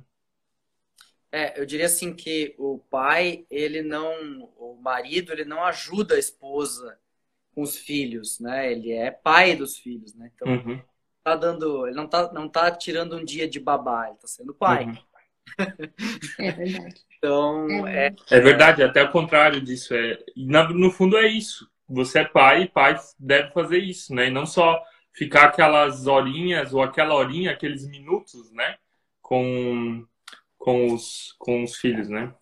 É, 1.32 1.60
eu 1.60 1.66
diria 1.66 1.86
assim 1.86 2.14
que 2.14 2.54
o 2.58 2.80
pai, 2.90 3.46
ele 3.50 3.82
não, 3.82 4.50
o 4.58 4.78
marido, 4.82 5.32
ele 5.32 5.46
não 5.46 5.64
ajuda 5.64 6.16
a 6.16 6.20
esposa 6.20 7.00
com 7.56 7.62
os 7.62 7.78
filhos, 7.78 8.40
né? 8.40 8.72
Ele 8.72 8.92
é 8.92 9.12
pai 9.12 9.56
dos 9.56 9.78
filhos, 9.78 10.14
né? 10.14 10.30
Então, 10.36 10.48
uhum. 10.48 10.82
tá 11.24 11.36
dando, 11.36 11.88
ele 11.88 11.96
não 11.96 12.08
tá, 12.08 12.32
não 12.34 12.50
tá 12.50 12.70
tirando 12.72 13.16
um 13.16 13.24
dia 13.24 13.48
de 13.48 13.60
babá, 13.60 14.08
ele 14.08 14.18
tá 14.18 14.28
sendo 14.28 14.54
pai. 14.54 14.86
Uhum. 14.86 14.98
É 16.40 16.52
verdade. 16.52 17.02
Então, 17.22 17.88
é, 17.88 18.08
é, 18.08 18.38
é 18.38 18.40
verdade, 18.40 18.82
até 18.82 19.04
o 19.04 19.12
contrário 19.12 19.62
disso. 19.62 19.94
É, 19.94 20.18
no 20.36 20.90
fundo 20.90 21.16
é 21.16 21.28
isso. 21.28 21.70
Você 21.88 22.18
é 22.18 22.26
pai, 22.26 22.68
pai 22.68 23.00
deve 23.20 23.52
fazer 23.52 23.78
isso, 23.78 24.16
né? 24.16 24.26
E 24.26 24.32
não 24.32 24.44
só 24.44 24.84
ficar 25.14 25.44
aquelas 25.44 26.08
horinhas 26.08 26.74
ou 26.74 26.82
aquela 26.82 27.14
horinha, 27.14 27.52
aqueles 27.52 27.88
minutos, 27.88 28.52
né? 28.52 28.76
Com, 29.22 30.04
com, 30.62 30.94
os, 30.94 31.34
com 31.40 31.64
os 31.64 31.76
filhos, 31.76 32.08
né? 32.08 32.34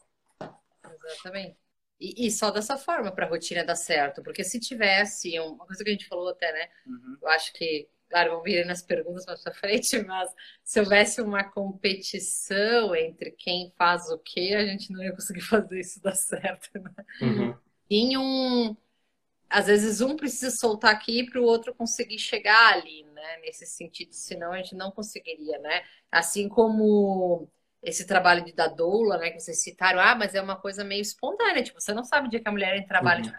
Exatamente. 1.05 1.57
E, 1.97 2.27
e 2.27 2.31
só 2.31 2.51
dessa 2.51 2.77
forma 2.77 3.11
para 3.11 3.25
a 3.25 3.29
rotina 3.29 3.63
dar 3.63 3.77
certo. 3.77 4.21
Porque 4.21 4.43
se 4.43 4.59
tivesse, 4.59 5.39
uma 5.39 5.65
coisa 5.65 5.83
que 5.83 5.89
a 5.89 5.93
gente 5.93 6.07
falou 6.07 6.27
até, 6.27 6.51
né? 6.51 6.69
Uhum. 6.85 7.17
Eu 7.21 7.27
acho 7.29 7.53
que 7.53 7.87
claro, 8.09 8.31
vão 8.31 8.41
vir 8.41 8.65
nas 8.65 8.81
perguntas 8.81 9.25
mais 9.25 9.41
pra 9.41 9.53
frente, 9.53 10.01
mas 10.03 10.29
se 10.63 10.79
houvesse 10.79 11.21
uma 11.21 11.43
competição 11.43 12.93
entre 12.93 13.31
quem 13.31 13.71
faz 13.77 14.09
o 14.09 14.17
quê, 14.17 14.55
a 14.57 14.65
gente 14.65 14.91
não 14.91 15.01
ia 15.01 15.13
conseguir 15.13 15.41
fazer 15.47 15.79
isso 15.79 16.01
dar 16.01 16.15
certo, 16.15 16.69
né? 16.73 16.91
Uhum. 17.21 17.57
tinha 17.87 18.19
um. 18.19 18.75
Às 19.49 19.65
vezes 19.65 20.01
um 20.01 20.15
precisa 20.15 20.51
soltar 20.51 20.93
aqui 20.93 21.23
para 21.23 21.39
o 21.39 21.45
outro 21.45 21.73
conseguir 21.73 22.19
chegar 22.19 22.73
ali, 22.73 23.03
né? 23.05 23.37
Nesse 23.37 23.65
sentido, 23.65 24.13
senão 24.13 24.51
a 24.51 24.57
gente 24.57 24.75
não 24.75 24.91
conseguiria, 24.91 25.57
né? 25.59 25.83
Assim 26.11 26.49
como 26.49 27.49
esse 27.81 28.05
trabalho 28.05 28.43
de 28.43 28.53
da 28.53 28.67
doula, 28.67 29.17
né? 29.17 29.31
Que 29.31 29.39
vocês 29.39 29.61
citaram, 29.61 29.99
ah, 29.99 30.15
mas 30.15 30.35
é 30.35 30.41
uma 30.41 30.55
coisa 30.55 30.83
meio 30.83 31.01
espontânea, 31.01 31.63
tipo, 31.63 31.79
você 31.79 31.93
não 31.93 32.03
sabe 32.03 32.27
o 32.27 32.29
dia 32.29 32.39
que 32.39 32.47
a 32.47 32.51
mulher 32.51 32.77
em 32.77 32.85
trabalho. 32.85 33.25
Uhum. 33.25 33.31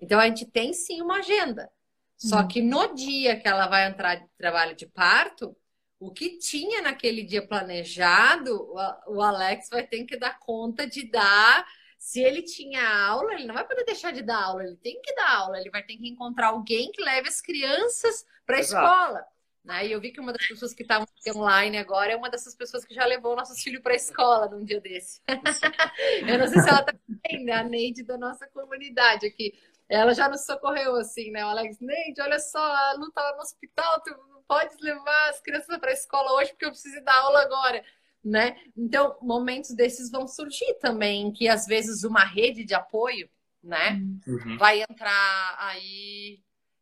Então 0.00 0.18
a 0.18 0.26
gente 0.26 0.46
tem 0.46 0.72
sim 0.72 1.00
uma 1.00 1.18
agenda. 1.18 1.70
Só 2.16 2.40
uhum. 2.40 2.48
que 2.48 2.60
no 2.60 2.94
dia 2.94 3.38
que 3.40 3.48
ela 3.48 3.66
vai 3.66 3.86
entrar 3.86 4.16
de 4.16 4.28
trabalho 4.36 4.76
de 4.76 4.86
parto, 4.86 5.56
o 5.98 6.10
que 6.10 6.38
tinha 6.38 6.82
naquele 6.82 7.22
dia 7.22 7.46
planejado, 7.46 8.70
o 9.06 9.22
Alex 9.22 9.68
vai 9.70 9.86
ter 9.86 10.04
que 10.04 10.18
dar 10.18 10.38
conta 10.38 10.86
de 10.86 11.10
dar. 11.10 11.66
Se 11.98 12.20
ele 12.20 12.42
tinha 12.42 12.82
aula, 13.06 13.34
ele 13.34 13.44
não 13.44 13.54
vai 13.54 13.66
poder 13.66 13.84
deixar 13.84 14.10
de 14.10 14.22
dar 14.22 14.42
aula, 14.42 14.64
ele 14.64 14.76
tem 14.76 15.00
que 15.02 15.14
dar 15.14 15.36
aula, 15.36 15.58
ele 15.58 15.70
vai 15.70 15.82
ter 15.82 15.96
que 15.96 16.08
encontrar 16.08 16.48
alguém 16.48 16.90
que 16.90 17.02
leve 17.02 17.28
as 17.28 17.42
crianças 17.42 18.24
para 18.46 18.56
a 18.56 18.60
escola. 18.60 19.24
Né? 19.64 19.86
E 19.86 19.92
eu 19.92 20.00
vi 20.00 20.10
que 20.10 20.20
uma 20.20 20.32
das 20.32 20.46
pessoas 20.46 20.72
que 20.72 20.82
estavam 20.82 21.06
online 21.36 21.76
agora 21.76 22.12
é 22.12 22.16
uma 22.16 22.30
dessas 22.30 22.54
pessoas 22.54 22.84
que 22.84 22.94
já 22.94 23.04
levou 23.04 23.36
nossos 23.36 23.60
filhos 23.62 23.82
para 23.82 23.92
a 23.92 23.96
escola 23.96 24.48
num 24.48 24.64
dia 24.64 24.80
desse. 24.80 25.20
eu 26.26 26.38
não 26.38 26.48
sei 26.48 26.60
se 26.62 26.68
ela 26.68 26.80
está 26.80 26.94
bem, 27.06 27.50
a 27.50 27.62
Neide 27.62 28.02
da 28.02 28.16
nossa 28.16 28.46
comunidade 28.48 29.26
aqui. 29.26 29.52
Ela 29.88 30.14
já 30.14 30.28
nos 30.28 30.46
socorreu 30.46 30.96
assim, 30.96 31.30
né? 31.30 31.44
O 31.44 31.48
Alex, 31.48 31.78
Neide, 31.80 32.22
olha 32.22 32.38
só, 32.38 32.58
a 32.58 32.94
Lu 32.94 33.08
estava 33.08 33.36
no 33.36 33.42
hospital, 33.42 34.00
tu 34.02 34.14
pode 34.46 34.74
levar 34.80 35.30
as 35.30 35.40
crianças 35.40 35.78
para 35.78 35.90
a 35.90 35.94
escola 35.94 36.32
hoje 36.32 36.50
porque 36.50 36.64
eu 36.64 36.70
preciso 36.70 37.02
dar 37.04 37.14
aula 37.20 37.42
agora, 37.42 37.84
né? 38.24 38.56
Então, 38.76 39.16
momentos 39.20 39.74
desses 39.74 40.10
vão 40.10 40.26
surgir 40.26 40.74
também, 40.80 41.32
que 41.32 41.48
às 41.48 41.66
vezes 41.66 42.02
uma 42.02 42.24
rede 42.24 42.64
de 42.64 42.74
apoio, 42.74 43.28
né, 43.62 44.00
uhum. 44.26 44.56
vai 44.56 44.82
entrar 44.82 45.56
aí 45.58 46.40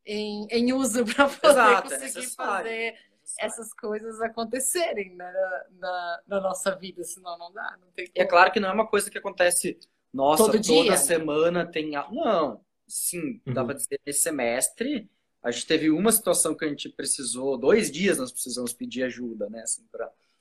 em, 0.08 0.46
em 0.50 0.72
uso 0.72 1.04
para 1.14 1.28
poder 1.28 1.50
Exato, 1.50 1.94
é 1.94 1.98
conseguir 1.98 2.26
é 2.26 2.30
fazer 2.30 2.94
essas 3.38 3.72
coisas 3.74 4.20
acontecerem 4.22 5.14
né, 5.14 5.32
na, 5.78 6.20
na, 6.26 6.40
nossa 6.40 6.74
vida, 6.74 7.04
senão 7.04 7.38
não 7.38 7.52
dá. 7.52 7.76
Não 7.80 7.92
tem 7.92 8.10
é 8.14 8.24
claro 8.24 8.50
que 8.50 8.58
não 8.58 8.70
é 8.70 8.72
uma 8.72 8.86
coisa 8.86 9.10
que 9.10 9.18
acontece, 9.18 9.78
nossa, 10.12 10.44
Todo 10.44 10.52
toda 10.52 10.62
dia. 10.62 10.96
semana 10.96 11.66
tem. 11.66 11.90
Não, 11.90 12.64
sim, 12.86 13.40
uhum. 13.46 13.52
dá 13.52 13.64
para 13.64 13.74
dizer, 13.74 14.00
esse 14.06 14.20
semestre 14.20 15.08
a 15.42 15.50
gente 15.50 15.66
teve 15.66 15.90
uma 15.90 16.10
situação 16.10 16.56
que 16.56 16.64
a 16.64 16.68
gente 16.68 16.88
precisou, 16.88 17.56
dois 17.56 17.92
dias 17.92 18.18
nós 18.18 18.32
precisamos 18.32 18.72
pedir 18.72 19.04
ajuda, 19.04 19.48
né, 19.48 19.60
assim, 19.60 19.86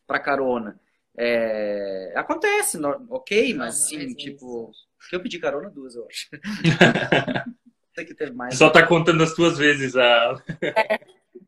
para 0.07 0.19
carona. 0.19 0.79
É, 1.15 2.13
acontece, 2.15 2.77
no, 2.77 3.05
ok, 3.09 3.53
mas 3.53 3.87
sim, 3.87 4.11
é 4.11 4.15
tipo. 4.15 4.71
Eu 5.11 5.21
pedi 5.21 5.39
carona 5.39 5.69
duas, 5.69 5.95
eu 5.95 6.07
acho. 6.07 6.29
que 8.05 8.13
teve 8.13 8.31
mais. 8.31 8.57
Só 8.57 8.69
tá 8.69 8.85
contando 8.85 9.23
as 9.23 9.33
tuas 9.33 9.57
vezes 9.57 9.95
a. 9.95 10.41
É, 10.61 10.99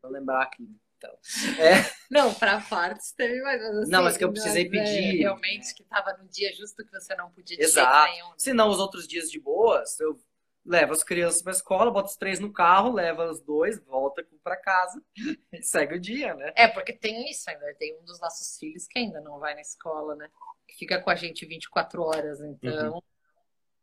vou 0.02 0.10
lembrar 0.10 0.42
aqui. 0.42 0.68
Então. 1.00 1.16
É. 1.58 1.90
Não, 2.10 2.34
para 2.34 2.60
partes 2.60 3.12
teve 3.12 3.40
mais. 3.40 3.62
Assim, 3.62 3.90
não, 3.90 4.02
mas 4.02 4.16
que 4.16 4.24
eu 4.24 4.30
precisei 4.30 4.64
né, 4.64 4.70
pedir. 4.70 5.18
realmente, 5.18 5.74
que 5.74 5.82
tava 5.84 6.14
no 6.18 6.28
dia 6.28 6.52
justo 6.54 6.84
que 6.84 6.92
você 6.92 7.14
não 7.14 7.30
podia 7.30 7.56
Exato. 7.58 8.12
Nenhum, 8.12 8.28
né? 8.28 8.34
Se 8.36 8.52
não, 8.52 8.68
os 8.68 8.78
outros 8.78 9.08
dias 9.08 9.30
de 9.30 9.40
boas, 9.40 9.98
eu 9.98 10.20
leva 10.64 10.92
as 10.92 11.02
crianças 11.02 11.40
para 11.40 11.52
escola, 11.52 11.90
bota 11.90 12.10
os 12.10 12.16
três 12.16 12.38
no 12.38 12.52
carro, 12.52 12.92
leva 12.92 13.30
os 13.30 13.40
dois, 13.40 13.78
volta 13.84 14.26
para 14.44 14.56
casa 14.56 15.02
e 15.52 15.62
segue 15.62 15.94
o 15.94 16.00
dia, 16.00 16.34
né? 16.34 16.52
É, 16.54 16.68
porque 16.68 16.92
tem 16.92 17.30
isso 17.30 17.48
ainda. 17.48 17.74
Tem 17.78 17.98
um 17.98 18.04
dos 18.04 18.20
nossos 18.20 18.58
filhos 18.58 18.86
que 18.86 18.98
ainda 18.98 19.20
não 19.20 19.38
vai 19.38 19.54
na 19.54 19.62
escola, 19.62 20.14
né? 20.14 20.28
Que 20.68 20.76
fica 20.76 21.00
com 21.00 21.08
a 21.08 21.14
gente 21.14 21.46
24 21.46 22.02
horas. 22.02 22.40
Então, 22.40 23.02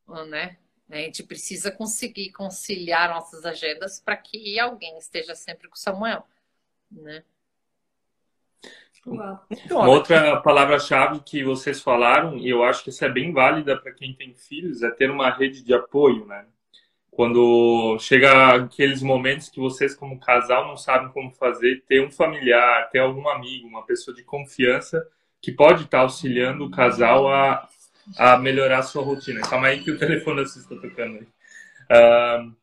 uhum. 0.08 0.26
né? 0.26 0.58
A 0.89 0.98
gente 0.98 1.22
precisa 1.24 1.70
conseguir 1.70 2.32
conciliar 2.32 3.10
nossas 3.10 3.46
agendas 3.46 4.00
para 4.00 4.15
que 4.15 4.58
alguém 4.60 4.98
esteja 4.98 5.36
sempre 5.36 5.67
com 5.67 5.75
o 5.75 5.79
Samuel, 5.79 6.25
né? 6.89 7.24
Uma 9.06 9.88
outra 9.88 10.41
palavra-chave 10.41 11.22
que 11.22 11.44
vocês 11.44 11.82
falaram, 11.82 12.38
e 12.38 12.50
eu 12.50 12.63
acho 12.63 12.84
que 12.84 12.89
isso 12.89 13.06
é 13.06 13.10
bem 13.10 13.32
válida 13.32 13.77
para 13.77 13.94
quem 13.94 14.13
tem 14.13 14.34
filhos, 14.34 14.84
é 14.84 14.91
ter 14.91 15.10
uma 15.10 15.29
rede 15.29 15.63
de 15.63 15.74
apoio, 15.74 16.25
né? 16.25 16.46
Quando 17.10 17.98
chega 18.00 18.56
aqueles 18.56 19.01
momentos 19.01 19.50
que 19.50 19.60
vocês, 19.60 19.96
como 19.96 20.20
casal, 20.20 20.67
não 20.67 20.77
sabem 20.77 21.10
como 21.10 21.32
fazer, 21.32 21.84
ter 21.88 22.06
um 22.06 22.12
familiar, 22.12 22.89
ter 22.91 23.00
algum 23.00 23.27
amigo, 23.29 23.67
uma 23.67 23.86
pessoa 23.86 24.15
de 24.15 24.24
confiança 24.24 25.08
que 25.41 25.51
pode 25.51 25.86
estar 25.86 26.01
auxiliando 26.01 26.65
o 26.65 26.72
casal 26.72 27.27
a, 27.27 27.67
a 28.18 28.38
melhorar 28.38 28.80
a 28.80 28.84
sua 28.84 29.04
rotina. 29.04 29.42
Calma 29.42 29.68
aí 29.68 29.84
que 29.84 29.92
o 29.92 29.98
telefone 30.00 30.44
está 30.44 30.76
tocando 30.76 31.18
aí. 31.18 31.28
Uh, 31.90 32.56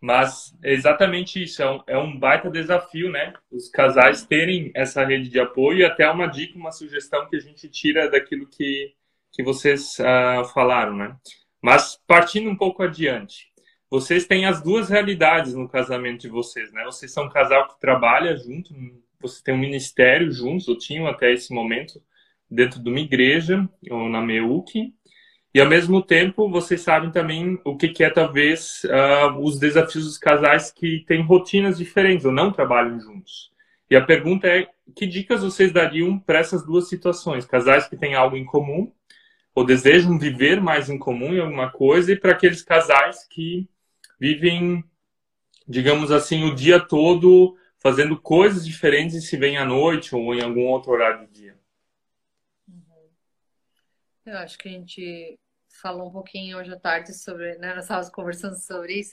mas 0.00 0.54
é 0.62 0.72
exatamente 0.74 1.42
isso, 1.42 1.62
é 1.62 1.70
um, 1.70 1.82
é 1.86 1.98
um 1.98 2.18
baita 2.18 2.50
desafio, 2.50 3.10
né? 3.10 3.32
Os 3.50 3.70
casais 3.70 4.22
terem 4.26 4.70
essa 4.74 5.02
rede 5.02 5.30
de 5.30 5.40
apoio 5.40 5.78
e 5.78 5.84
até 5.84 6.08
uma 6.10 6.26
dica, 6.26 6.58
uma 6.58 6.72
sugestão 6.72 7.26
que 7.26 7.36
a 7.36 7.40
gente 7.40 7.68
tira 7.70 8.10
daquilo 8.10 8.46
que, 8.46 8.92
que 9.32 9.42
vocês 9.42 9.98
uh, 10.00 10.44
falaram, 10.52 10.94
né? 10.94 11.16
Mas 11.62 11.98
partindo 12.06 12.50
um 12.50 12.56
pouco 12.56 12.82
adiante, 12.82 13.50
vocês 13.88 14.26
têm 14.26 14.44
as 14.44 14.60
duas 14.60 14.90
realidades 14.90 15.54
no 15.54 15.66
casamento 15.66 16.20
de 16.20 16.28
vocês, 16.28 16.70
né? 16.70 16.84
Vocês 16.84 17.10
são 17.10 17.24
um 17.24 17.30
casal 17.30 17.68
que 17.68 17.80
trabalha 17.80 18.36
junto, 18.36 18.74
você 19.18 19.42
tem 19.42 19.54
um 19.54 19.58
ministério 19.58 20.30
juntos, 20.30 20.68
ou 20.68 20.76
tinham 20.76 21.06
até 21.06 21.32
esse 21.32 21.54
momento, 21.54 22.02
dentro 22.54 22.82
de 22.82 22.88
uma 22.88 23.00
igreja, 23.00 23.68
ou 23.90 24.08
na 24.08 24.22
MEUC, 24.22 24.94
e 25.54 25.60
ao 25.60 25.68
mesmo 25.68 26.02
tempo 26.02 26.48
vocês 26.50 26.80
sabem 26.80 27.10
também 27.10 27.60
o 27.64 27.76
que, 27.76 27.88
que 27.88 28.02
é 28.02 28.10
talvez 28.10 28.82
uh, 28.84 29.38
os 29.40 29.58
desafios 29.58 30.04
dos 30.04 30.18
casais 30.18 30.70
que 30.70 31.04
têm 31.06 31.22
rotinas 31.22 31.78
diferentes 31.78 32.24
ou 32.24 32.32
não 32.32 32.52
trabalham 32.52 32.98
juntos. 32.98 33.52
E 33.88 33.94
a 33.94 34.04
pergunta 34.04 34.48
é, 34.48 34.66
que 34.96 35.06
dicas 35.06 35.42
vocês 35.42 35.72
dariam 35.72 36.18
para 36.18 36.40
essas 36.40 36.66
duas 36.66 36.88
situações? 36.88 37.46
Casais 37.46 37.86
que 37.86 37.96
têm 37.96 38.14
algo 38.14 38.36
em 38.36 38.44
comum 38.44 38.90
ou 39.54 39.64
desejam 39.64 40.18
viver 40.18 40.60
mais 40.60 40.90
em 40.90 40.98
comum 40.98 41.32
em 41.32 41.40
alguma 41.40 41.70
coisa 41.70 42.12
e 42.12 42.16
para 42.16 42.32
aqueles 42.32 42.62
casais 42.62 43.24
que 43.30 43.68
vivem, 44.18 44.82
digamos 45.68 46.10
assim, 46.10 46.44
o 46.44 46.54
dia 46.54 46.80
todo 46.80 47.56
fazendo 47.78 48.18
coisas 48.18 48.66
diferentes 48.66 49.14
e 49.14 49.22
se 49.22 49.36
vêm 49.36 49.58
à 49.58 49.64
noite 49.64 50.16
ou 50.16 50.34
em 50.34 50.42
algum 50.42 50.66
outro 50.66 50.90
horário 50.90 51.28
do. 51.28 51.33
Eu 54.26 54.38
acho 54.38 54.56
que 54.56 54.68
a 54.68 54.72
gente 54.72 55.38
falou 55.68 56.08
um 56.08 56.12
pouquinho 56.12 56.58
hoje 56.58 56.72
à 56.72 56.78
tarde 56.78 57.12
sobre, 57.12 57.56
né, 57.58 57.74
nós 57.74 57.84
estávamos 57.84 58.10
conversando 58.10 58.56
sobre 58.56 59.00
isso. 59.00 59.12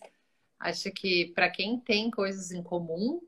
Acho 0.60 0.91
que 0.91 1.32
para 1.34 1.50
quem 1.50 1.80
tem 1.80 2.10
coisas 2.10 2.51
em 2.51 2.63
comum, 2.63 3.20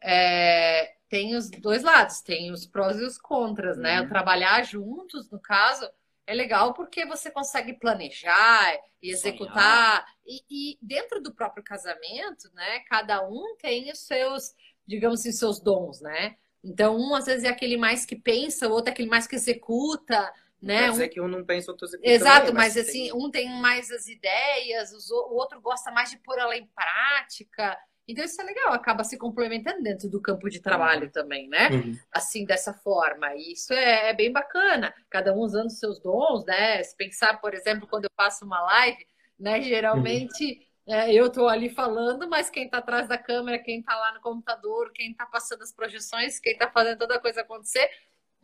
é, 0.00 0.94
tem 1.08 1.34
os 1.34 1.50
dois 1.50 1.82
lados, 1.82 2.20
tem 2.20 2.52
os 2.52 2.66
prós 2.66 2.98
e 2.98 3.04
os 3.04 3.16
contras, 3.16 3.78
né? 3.78 4.00
Uhum. 4.00 4.08
trabalhar 4.08 4.62
juntos, 4.64 5.30
no 5.30 5.40
caso, 5.40 5.88
é 6.26 6.34
legal 6.34 6.74
porque 6.74 7.06
você 7.06 7.30
consegue 7.30 7.72
planejar 7.72 8.74
e 9.02 9.10
executar. 9.10 10.04
E, 10.26 10.42
e, 10.50 10.78
dentro 10.82 11.22
do 11.22 11.34
próprio 11.34 11.64
casamento, 11.64 12.50
né? 12.52 12.80
Cada 12.80 13.26
um 13.26 13.56
tem 13.56 13.90
os 13.90 14.00
seus, 14.00 14.54
digamos 14.86 15.20
assim, 15.20 15.32
seus 15.32 15.58
dons, 15.58 16.00
né? 16.00 16.36
Então, 16.62 16.96
um 16.98 17.14
às 17.14 17.26
vezes 17.26 17.44
é 17.44 17.48
aquele 17.48 17.76
mais 17.76 18.04
que 18.04 18.16
pensa, 18.16 18.68
o 18.68 18.72
outro 18.72 18.90
é 18.90 18.92
aquele 18.92 19.08
mais 19.08 19.26
que 19.26 19.36
executa, 19.36 20.32
né? 20.64 20.84
Quer 20.84 20.90
dizer 20.90 21.04
um... 21.04 21.08
que 21.08 21.20
um 21.20 21.28
não 21.28 21.44
pensa, 21.44 21.70
outro 21.70 21.86
executa. 21.86 22.08
Exato, 22.08 22.46
também, 22.46 22.54
mas, 22.54 22.76
mas, 22.76 22.88
assim, 22.88 23.04
tem... 23.04 23.12
um 23.12 23.30
tem 23.30 23.60
mais 23.60 23.90
as 23.90 24.06
ideias, 24.06 24.90
o 25.10 25.34
outro 25.34 25.60
gosta 25.60 25.90
mais 25.90 26.10
de 26.10 26.18
pôr 26.18 26.38
ela 26.38 26.56
em 26.56 26.66
prática. 26.66 27.76
Então 28.06 28.24
isso 28.24 28.40
é 28.40 28.44
legal, 28.44 28.72
acaba 28.72 29.02
se 29.02 29.16
complementando 29.16 29.82
dentro 29.82 30.10
do 30.10 30.20
campo 30.20 30.50
de 30.50 30.60
trabalho 30.60 31.04
uhum. 31.04 31.10
também, 31.10 31.48
né? 31.48 31.70
Uhum. 31.70 31.98
Assim, 32.12 32.44
dessa 32.44 32.74
forma. 32.74 33.34
E 33.34 33.52
isso 33.52 33.72
é, 33.72 34.10
é, 34.10 34.12
bem 34.12 34.30
bacana, 34.30 34.94
cada 35.08 35.32
um 35.34 35.38
usando 35.38 35.70
seus 35.70 35.98
dons, 36.00 36.44
né? 36.44 36.82
Se 36.82 36.94
pensar, 36.96 37.40
por 37.40 37.54
exemplo, 37.54 37.88
quando 37.88 38.04
eu 38.04 38.10
faço 38.16 38.44
uma 38.44 38.60
live, 38.60 39.06
né? 39.38 39.62
Geralmente 39.62 40.68
uhum. 40.86 40.94
é, 40.94 41.14
eu 41.14 41.26
estou 41.26 41.48
ali 41.48 41.70
falando, 41.70 42.28
mas 42.28 42.50
quem 42.50 42.66
está 42.66 42.78
atrás 42.78 43.08
da 43.08 43.16
câmera, 43.16 43.58
quem 43.58 43.80
está 43.80 43.96
lá 43.96 44.12
no 44.12 44.20
computador, 44.20 44.92
quem 44.92 45.12
está 45.12 45.24
passando 45.24 45.62
as 45.62 45.72
projeções, 45.72 46.38
quem 46.38 46.52
está 46.52 46.70
fazendo 46.70 46.98
toda 46.98 47.16
a 47.16 47.20
coisa 47.20 47.40
acontecer, 47.40 47.88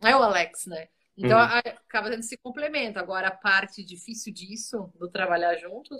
é 0.03 0.15
o 0.15 0.23
Alex, 0.23 0.65
né? 0.65 0.87
Então 1.17 1.37
uhum. 1.37 1.43
acaba 1.43 2.09
tendo 2.09 2.21
esse 2.21 2.37
complemento. 2.37 2.99
Agora, 2.99 3.27
a 3.27 3.35
parte 3.35 3.83
difícil 3.83 4.33
disso, 4.33 4.91
do 4.97 5.09
trabalhar 5.09 5.55
juntos, 5.57 5.97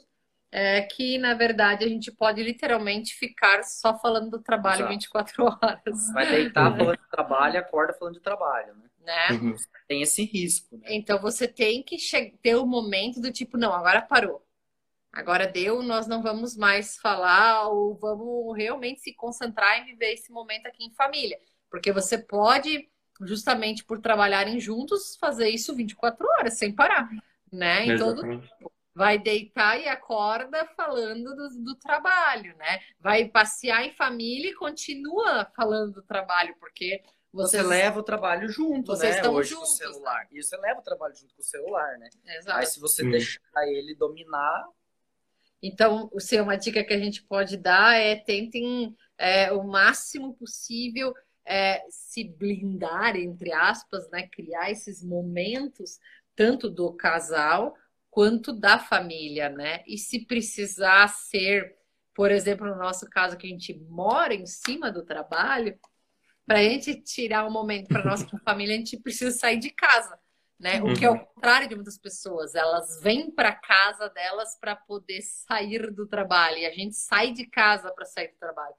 é 0.52 0.82
que, 0.82 1.18
na 1.18 1.34
verdade, 1.34 1.86
a 1.86 1.88
gente 1.88 2.12
pode 2.12 2.44
literalmente 2.44 3.16
ficar 3.16 3.64
só 3.64 3.98
falando 3.98 4.32
do 4.32 4.44
trabalho 4.44 4.82
Exato. 4.82 4.94
24 4.94 5.44
horas. 5.46 6.14
Vai 6.14 6.28
deitar 6.28 6.72
uhum. 6.72 6.78
falando 6.78 6.98
de 6.98 7.10
trabalho 7.10 7.56
e 7.56 7.58
acorda 7.58 7.94
falando 7.94 8.16
de 8.16 8.22
trabalho, 8.22 8.76
né? 8.76 8.90
né? 9.00 9.28
Uhum. 9.32 9.56
Tem 9.88 10.02
esse 10.02 10.24
risco. 10.24 10.78
Né? 10.78 10.88
Então 10.90 11.20
você 11.20 11.48
tem 11.48 11.82
que 11.82 11.98
ter 12.42 12.56
o 12.56 12.64
um 12.64 12.68
momento 12.68 13.22
do 13.22 13.32
tipo, 13.32 13.58
não, 13.58 13.74
agora 13.74 14.02
parou. 14.02 14.46
Agora 15.14 15.46
deu, 15.46 15.84
nós 15.84 16.08
não 16.08 16.22
vamos 16.22 16.56
mais 16.56 16.98
falar 16.98 17.68
ou 17.68 17.96
vamos 17.96 18.56
realmente 18.56 19.02
se 19.02 19.14
concentrar 19.14 19.80
em 19.80 19.86
viver 19.86 20.14
esse 20.14 20.32
momento 20.32 20.68
aqui 20.68 20.86
em 20.86 20.94
família. 20.94 21.38
Porque 21.70 21.92
você 21.92 22.18
pode, 22.18 22.90
justamente 23.22 23.84
por 23.84 24.00
trabalharem 24.00 24.60
juntos, 24.60 25.16
fazer 25.18 25.50
isso 25.50 25.76
24 25.76 26.28
horas, 26.38 26.58
sem 26.58 26.74
parar, 26.74 27.10
né? 27.52 27.86
Em 27.86 27.98
todo 27.98 28.22
vai 28.94 29.18
deitar 29.18 29.80
e 29.80 29.88
acorda 29.88 30.66
falando 30.76 31.36
do, 31.36 31.50
do, 31.64 31.76
trabalho, 31.76 32.56
né? 32.58 32.82
Vai 33.00 33.26
passear 33.26 33.86
em 33.86 33.94
família 33.94 34.52
e 34.52 34.56
continua 34.56 35.46
falando 35.56 35.94
do 35.94 36.04
trabalho, 36.04 36.56
porque 36.60 37.02
vocês... 37.32 37.64
você 37.64 37.68
leva 37.68 38.00
o 38.00 38.04
trabalho 38.04 38.50
junto, 38.50 38.88
vocês 38.88 39.14
né? 39.14 39.18
Estão 39.18 39.34
Hoje 39.34 39.52
juntos, 39.52 39.70
com 39.70 39.74
o 39.74 39.78
celular. 39.78 40.20
Né? 40.20 40.28
E 40.34 40.44
você 40.44 40.58
leva 40.58 40.80
o 40.80 40.84
trabalho 40.84 41.16
junto 41.16 41.34
com 41.34 41.42
o 41.42 41.46
celular, 41.46 41.98
né? 41.98 42.10
Exato. 42.26 42.60
Aí 42.60 42.66
se 42.66 42.80
você 42.80 43.06
hum. 43.06 43.12
deixar 43.12 43.40
ele 43.68 43.96
dominar. 43.96 44.66
Então, 45.64 46.10
o 46.12 46.20
seu 46.20 46.44
uma 46.44 46.58
dica 46.58 46.84
que 46.84 46.94
a 46.94 47.00
gente 47.00 47.24
pode 47.24 47.56
dar 47.56 47.96
é 47.96 48.16
tentem 48.16 48.96
é, 49.18 49.52
o 49.54 49.64
máximo 49.64 50.34
possível 50.34 51.14
é, 51.52 51.86
se 51.90 52.24
blindar, 52.24 53.18
entre 53.18 53.52
aspas, 53.52 54.10
né? 54.10 54.26
Criar 54.30 54.72
esses 54.72 55.04
momentos 55.04 56.00
tanto 56.34 56.70
do 56.70 56.94
casal 56.94 57.76
quanto 58.10 58.54
da 58.54 58.80
família, 58.80 59.50
né? 59.50 59.84
E 59.86 59.98
se 59.98 60.26
precisar 60.26 61.10
ser, 61.10 61.76
por 62.16 62.32
exemplo, 62.32 62.66
no 62.66 62.78
nosso 62.78 63.06
caso, 63.10 63.36
que 63.36 63.48
a 63.48 63.50
gente 63.50 63.78
mora 63.90 64.34
em 64.34 64.46
cima 64.46 64.90
do 64.90 65.04
trabalho, 65.04 65.78
para 66.46 66.60
a 66.60 66.64
gente 66.64 67.02
tirar 67.02 67.46
um 67.46 67.52
momento 67.52 67.90
para 67.90 68.06
nossa 68.06 68.26
família, 68.46 68.76
a 68.76 68.78
gente 68.78 68.98
precisa 68.98 69.38
sair 69.38 69.58
de 69.58 69.72
casa, 69.72 70.18
né? 70.58 70.82
O 70.82 70.94
que 70.94 71.04
é 71.04 71.10
o 71.10 71.14
uhum. 71.14 71.26
contrário 71.26 71.68
de 71.68 71.76
muitas 71.76 71.98
pessoas, 71.98 72.56
elas 72.56 73.02
vêm 73.02 73.30
para 73.30 73.52
casa 73.52 74.08
delas 74.08 74.58
para 74.58 74.74
poder 74.74 75.22
sair 75.22 75.92
do 75.92 76.08
trabalho 76.08 76.60
e 76.60 76.66
a 76.66 76.72
gente 76.72 76.96
sai 76.96 77.34
de 77.34 77.46
casa 77.46 77.92
para 77.92 78.06
sair 78.06 78.30
do 78.30 78.38
trabalho, 78.38 78.76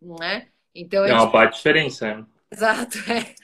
não 0.00 0.16
é? 0.24 0.53
Então, 0.74 1.04
é 1.04 1.12
uma 1.12 1.30
parte 1.30 1.56
diferença, 1.56 2.14
né? 2.14 2.26
Exato. 2.54 2.98
É. 3.10 3.34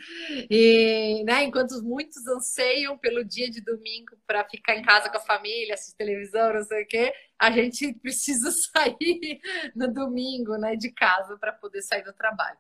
E 0.49 1.25
né, 1.25 1.43
enquanto 1.43 1.83
muitos 1.83 2.25
anseiam 2.29 2.97
pelo 2.97 3.25
dia 3.25 3.51
de 3.51 3.61
domingo 3.61 4.17
para 4.27 4.45
ficar 4.49 4.77
em 4.77 4.83
casa 4.83 5.11
com 5.11 5.17
a 5.17 5.21
família, 5.21 5.75
assistir 5.75 5.97
televisão, 5.97 6.53
não 6.53 6.63
sei 6.63 6.85
o 6.85 6.87
quê, 6.87 7.13
a 7.39 7.51
gente 7.51 7.93
precisa 8.01 8.53
sair 8.53 9.41
no 9.75 9.93
domingo 9.93 10.57
né, 10.57 10.77
de 10.77 10.93
casa 10.93 11.37
para 11.39 11.53
poder 11.53 11.83
sair 11.83 12.05
do 12.05 12.13
trabalho. 12.13 12.59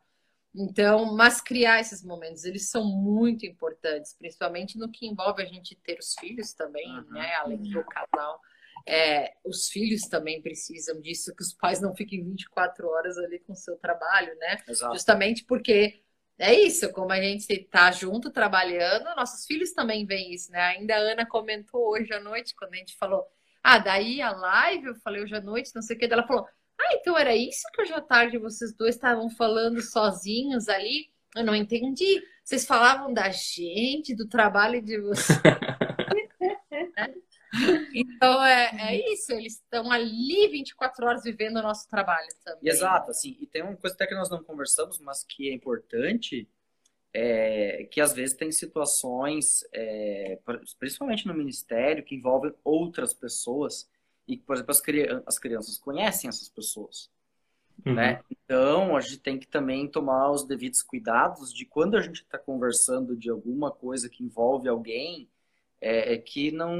Então, 0.52 1.14
mas 1.14 1.40
criar 1.40 1.78
esses 1.78 2.02
momentos, 2.02 2.44
eles 2.44 2.68
são 2.68 2.84
muito 2.84 3.46
importantes, 3.46 4.16
principalmente 4.18 4.76
no 4.76 4.90
que 4.90 5.06
envolve 5.06 5.42
a 5.42 5.46
gente 5.46 5.76
ter 5.76 5.98
os 6.00 6.14
filhos 6.18 6.52
também, 6.52 6.88
uhum. 6.88 7.10
né? 7.10 7.36
Além 7.36 7.62
do 7.62 7.84
casal. 7.84 8.40
É, 8.86 9.34
os 9.44 9.68
filhos 9.68 10.02
também 10.02 10.40
precisam 10.42 11.00
disso, 11.00 11.34
que 11.34 11.42
os 11.42 11.52
pais 11.52 11.80
não 11.80 11.94
fiquem 11.94 12.24
24 12.24 12.88
horas 12.88 13.18
ali 13.18 13.38
com 13.40 13.52
o 13.52 13.56
seu 13.56 13.76
trabalho, 13.76 14.34
né? 14.38 14.58
Exato. 14.68 14.94
Justamente 14.94 15.44
porque 15.44 16.02
é 16.38 16.54
isso, 16.54 16.90
como 16.92 17.12
a 17.12 17.20
gente 17.20 17.46
está 17.50 17.90
junto 17.90 18.30
trabalhando, 18.30 19.14
nossos 19.14 19.44
filhos 19.44 19.72
também 19.72 20.06
veem 20.06 20.32
isso, 20.32 20.50
né? 20.50 20.60
Ainda 20.60 20.96
a 20.96 20.98
Ana 20.98 21.26
comentou 21.26 21.90
hoje 21.90 22.12
à 22.14 22.20
noite, 22.20 22.54
quando 22.56 22.74
a 22.74 22.76
gente 22.78 22.96
falou, 22.96 23.26
ah, 23.62 23.78
daí 23.78 24.22
a 24.22 24.32
live, 24.32 24.86
eu 24.86 24.94
falei 24.96 25.22
hoje 25.22 25.34
à 25.34 25.40
noite, 25.40 25.74
não 25.74 25.82
sei 25.82 25.96
o 25.96 25.98
que, 25.98 26.06
ela 26.06 26.26
falou, 26.26 26.46
ah, 26.80 26.94
então 26.94 27.16
era 27.18 27.36
isso 27.36 27.62
que 27.74 27.82
hoje 27.82 27.92
à 27.92 28.00
tarde 28.00 28.38
vocês 28.38 28.74
dois 28.74 28.94
estavam 28.94 29.28
falando 29.28 29.82
sozinhos 29.82 30.68
ali? 30.68 31.10
Eu 31.36 31.44
não 31.44 31.54
entendi. 31.54 32.22
Vocês 32.42 32.66
falavam 32.66 33.12
da 33.12 33.28
gente, 33.30 34.14
do 34.14 34.26
trabalho 34.26 34.82
de 34.82 34.98
vocês. 34.98 35.38
Então 37.92 38.44
é, 38.44 38.92
é 38.92 39.12
isso, 39.12 39.32
eles 39.32 39.54
estão 39.54 39.90
ali 39.90 40.48
24 40.48 41.04
horas 41.04 41.24
vivendo 41.24 41.56
o 41.56 41.62
nosso 41.62 41.88
trabalho 41.88 42.28
também. 42.44 42.70
Exato, 42.70 43.10
assim, 43.10 43.36
e 43.40 43.46
tem 43.46 43.62
uma 43.62 43.76
coisa 43.76 43.94
até 43.94 44.06
que 44.06 44.14
nós 44.14 44.30
não 44.30 44.42
conversamos, 44.42 44.98
mas 45.00 45.24
que 45.24 45.48
é 45.48 45.52
importante, 45.52 46.48
é 47.12 47.88
que 47.90 48.00
às 48.00 48.12
vezes 48.12 48.36
tem 48.36 48.52
situações, 48.52 49.64
é, 49.72 50.38
principalmente 50.78 51.26
no 51.26 51.34
ministério, 51.34 52.04
que 52.04 52.14
envolvem 52.14 52.54
outras 52.62 53.12
pessoas 53.12 53.88
e, 54.28 54.36
por 54.36 54.54
exemplo, 54.54 54.70
as, 54.70 54.82
as 55.26 55.38
crianças 55.38 55.78
conhecem 55.78 56.28
essas 56.28 56.48
pessoas. 56.48 57.10
Uhum. 57.84 57.94
Né? 57.94 58.20
Então, 58.30 58.96
a 58.96 59.00
gente 59.00 59.18
tem 59.18 59.38
que 59.38 59.46
também 59.46 59.88
tomar 59.88 60.30
os 60.30 60.44
devidos 60.44 60.82
cuidados 60.82 61.52
de 61.52 61.64
quando 61.64 61.96
a 61.96 62.02
gente 62.02 62.22
está 62.22 62.38
conversando 62.38 63.16
de 63.16 63.30
alguma 63.30 63.70
coisa 63.70 64.08
que 64.08 64.22
envolve 64.22 64.68
alguém, 64.68 65.28
é, 65.80 66.14
é 66.14 66.18
que 66.18 66.50
não, 66.50 66.76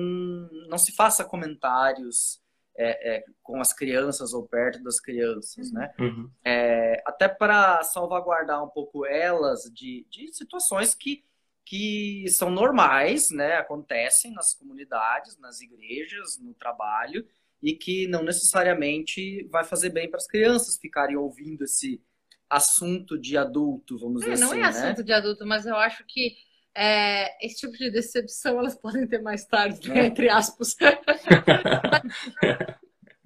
não 0.68 0.78
se 0.78 0.92
faça 0.92 1.24
comentários 1.24 2.40
é, 2.76 3.16
é, 3.16 3.24
com 3.42 3.60
as 3.60 3.72
crianças 3.72 4.32
ou 4.32 4.46
perto 4.46 4.82
das 4.82 5.00
crianças, 5.00 5.70
né? 5.72 5.92
Uhum. 5.98 6.30
É, 6.44 7.02
até 7.04 7.28
para 7.28 7.82
salvaguardar 7.82 8.64
um 8.64 8.68
pouco 8.68 9.04
elas 9.04 9.64
de, 9.72 10.06
de 10.10 10.32
situações 10.32 10.94
que, 10.94 11.24
que 11.64 12.24
são 12.28 12.50
normais, 12.50 13.30
né? 13.30 13.56
Acontecem 13.56 14.32
nas 14.32 14.54
comunidades, 14.54 15.38
nas 15.38 15.60
igrejas, 15.60 16.38
no 16.38 16.54
trabalho, 16.54 17.26
e 17.62 17.74
que 17.74 18.06
não 18.06 18.22
necessariamente 18.22 19.44
vai 19.50 19.64
fazer 19.64 19.90
bem 19.90 20.08
para 20.08 20.18
as 20.18 20.26
crianças 20.26 20.78
ficarem 20.78 21.16
ouvindo 21.16 21.64
esse 21.64 22.02
assunto 22.48 23.18
de 23.18 23.36
adulto, 23.36 23.98
vamos 23.98 24.22
é, 24.22 24.30
dizer 24.30 24.40
não 24.40 24.52
assim. 24.52 24.60
Não 24.60 24.66
é 24.66 24.68
assunto 24.68 25.04
de 25.04 25.12
adulto, 25.12 25.46
mas 25.46 25.66
eu 25.66 25.76
acho 25.76 26.04
que 26.06 26.34
é, 26.74 27.44
esse 27.44 27.61
tipo 27.61 27.76
de 27.76 27.90
decepção 27.90 28.59
elas 28.59 28.76
podem 28.80 29.06
ter 29.06 29.20
mais 29.20 29.44
tarde, 29.46 29.88
né? 29.88 30.06
entre 30.06 30.28
aspas. 30.28 30.76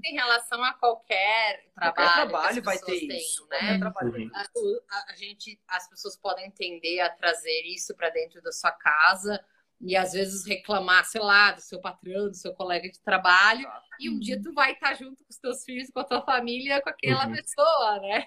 em 0.04 0.14
relação 0.14 0.62
a 0.62 0.74
qualquer 0.74 1.64
trabalho, 1.74 1.94
qualquer 1.94 2.14
trabalho 2.14 2.62
vai 2.62 2.78
ter 2.78 3.06
têm, 3.06 3.16
isso, 3.16 3.46
né? 3.48 3.78
Uhum. 3.78 4.30
A, 4.34 5.12
a, 5.12 5.16
gente, 5.16 5.58
as 5.66 5.88
pessoas 5.88 6.16
podem 6.16 6.50
tender 6.50 7.00
a 7.00 7.08
trazer 7.08 7.62
isso 7.62 7.94
para 7.96 8.10
dentro 8.10 8.42
da 8.42 8.52
sua 8.52 8.70
casa 8.70 9.42
e 9.80 9.96
às 9.96 10.12
vezes 10.12 10.46
reclamar, 10.46 11.04
sei 11.04 11.20
lá, 11.20 11.52
do 11.52 11.60
seu 11.60 11.80
patrão, 11.80 12.28
do 12.28 12.34
seu 12.34 12.54
colega 12.54 12.88
de 12.88 13.00
trabalho, 13.00 13.60
Exato. 13.60 13.86
e 14.00 14.10
um 14.10 14.18
dia 14.18 14.40
tu 14.40 14.52
vai 14.52 14.72
estar 14.72 14.94
junto 14.94 15.24
com 15.24 15.30
os 15.30 15.38
teus 15.38 15.64
filhos, 15.64 15.90
com 15.90 16.00
a 16.00 16.04
tua 16.04 16.22
família, 16.22 16.82
com 16.82 16.90
aquela 16.90 17.26
uhum. 17.26 17.32
pessoa, 17.32 17.98
né? 18.00 18.26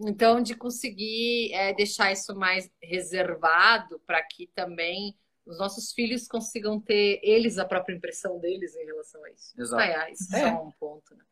Então, 0.00 0.40
de 0.40 0.54
conseguir 0.54 1.52
é, 1.52 1.74
deixar 1.74 2.12
isso 2.12 2.34
mais 2.34 2.70
reservado 2.82 4.00
para 4.06 4.22
que 4.22 4.46
também 4.54 5.16
os 5.44 5.58
nossos 5.58 5.92
filhos 5.92 6.28
consigam 6.28 6.78
ter 6.80 7.20
eles 7.22 7.58
a 7.58 7.64
própria 7.64 7.94
impressão 7.94 8.38
deles 8.38 8.76
em 8.76 8.84
relação 8.84 9.24
a 9.24 9.30
isso. 9.30 9.54
Exato. 9.58 9.82
Ah, 9.82 10.08
é, 10.08 10.12
isso 10.12 10.36
é. 10.36 10.42
é 10.42 10.52
um 10.52 10.70
ponto, 10.72 11.14
né? 11.14 11.24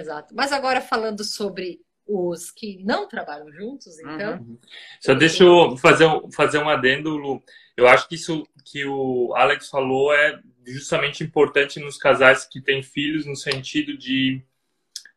Exato. 0.00 0.34
Mas 0.34 0.52
agora 0.52 0.80
falando 0.80 1.22
sobre 1.22 1.80
os 2.06 2.50
que 2.50 2.82
não 2.82 3.06
trabalham 3.06 3.52
juntos, 3.52 3.98
então. 3.98 4.38
Uhum. 4.38 4.58
Só 5.00 5.14
deixa 5.14 5.44
eu 5.44 5.76
fazer, 5.76 6.06
fazer 6.34 6.58
um 6.58 6.68
adendo, 6.68 7.16
Lu. 7.16 7.42
Eu 7.76 7.86
acho 7.86 8.08
que 8.08 8.14
isso 8.14 8.46
que 8.64 8.84
o 8.86 9.34
Alex 9.36 9.68
falou 9.68 10.12
é 10.12 10.40
justamente 10.66 11.22
importante 11.22 11.78
nos 11.78 11.98
casais 11.98 12.46
que 12.46 12.60
têm 12.60 12.82
filhos, 12.82 13.26
no 13.26 13.36
sentido 13.36 13.96
de 13.96 14.42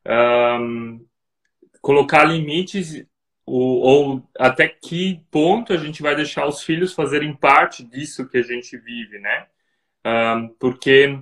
um, 0.05 1.05
colocar 1.81 2.23
limites 2.23 3.05
ou, 3.45 3.79
ou, 3.81 4.29
até 4.37 4.67
que 4.67 5.21
ponto 5.31 5.73
a 5.73 5.77
gente 5.77 6.01
vai 6.01 6.15
deixar 6.15 6.47
os 6.47 6.63
filhos 6.63 6.93
fazerem 6.93 7.35
parte 7.35 7.83
disso 7.83 8.27
que 8.29 8.37
a 8.37 8.43
gente 8.43 8.77
vive, 8.77 9.19
né? 9.19 9.47
Porque 10.59 11.19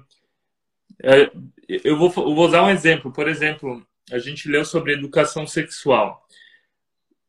é, 1.02 1.32
eu, 1.68 1.98
vou, 1.98 2.08
eu 2.16 2.36
vou 2.36 2.46
usar 2.46 2.64
um 2.64 2.70
exemplo. 2.70 3.12
Por 3.12 3.28
exemplo, 3.28 3.86
a 4.12 4.20
gente 4.20 4.50
leu 4.50 4.66
sobre 4.66 4.94
educação 4.94 5.48
sexual. 5.48 6.26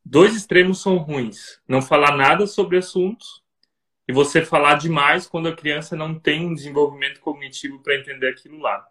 Dois 0.03 0.35
extremos 0.35 0.81
são 0.81 0.97
ruins. 0.97 1.59
Não 1.67 1.81
falar 1.81 2.15
nada 2.15 2.45
sobre 2.45 2.77
assuntos 2.77 3.41
e 4.07 4.13
você 4.13 4.43
falar 4.43 4.75
demais 4.75 5.27
quando 5.27 5.47
a 5.47 5.55
criança 5.55 5.95
não 5.95 6.19
tem 6.19 6.45
um 6.45 6.53
desenvolvimento 6.53 7.19
cognitivo 7.21 7.81
para 7.81 7.97
entender 7.97 8.27
aquilo 8.27 8.59
lá. 8.59 8.85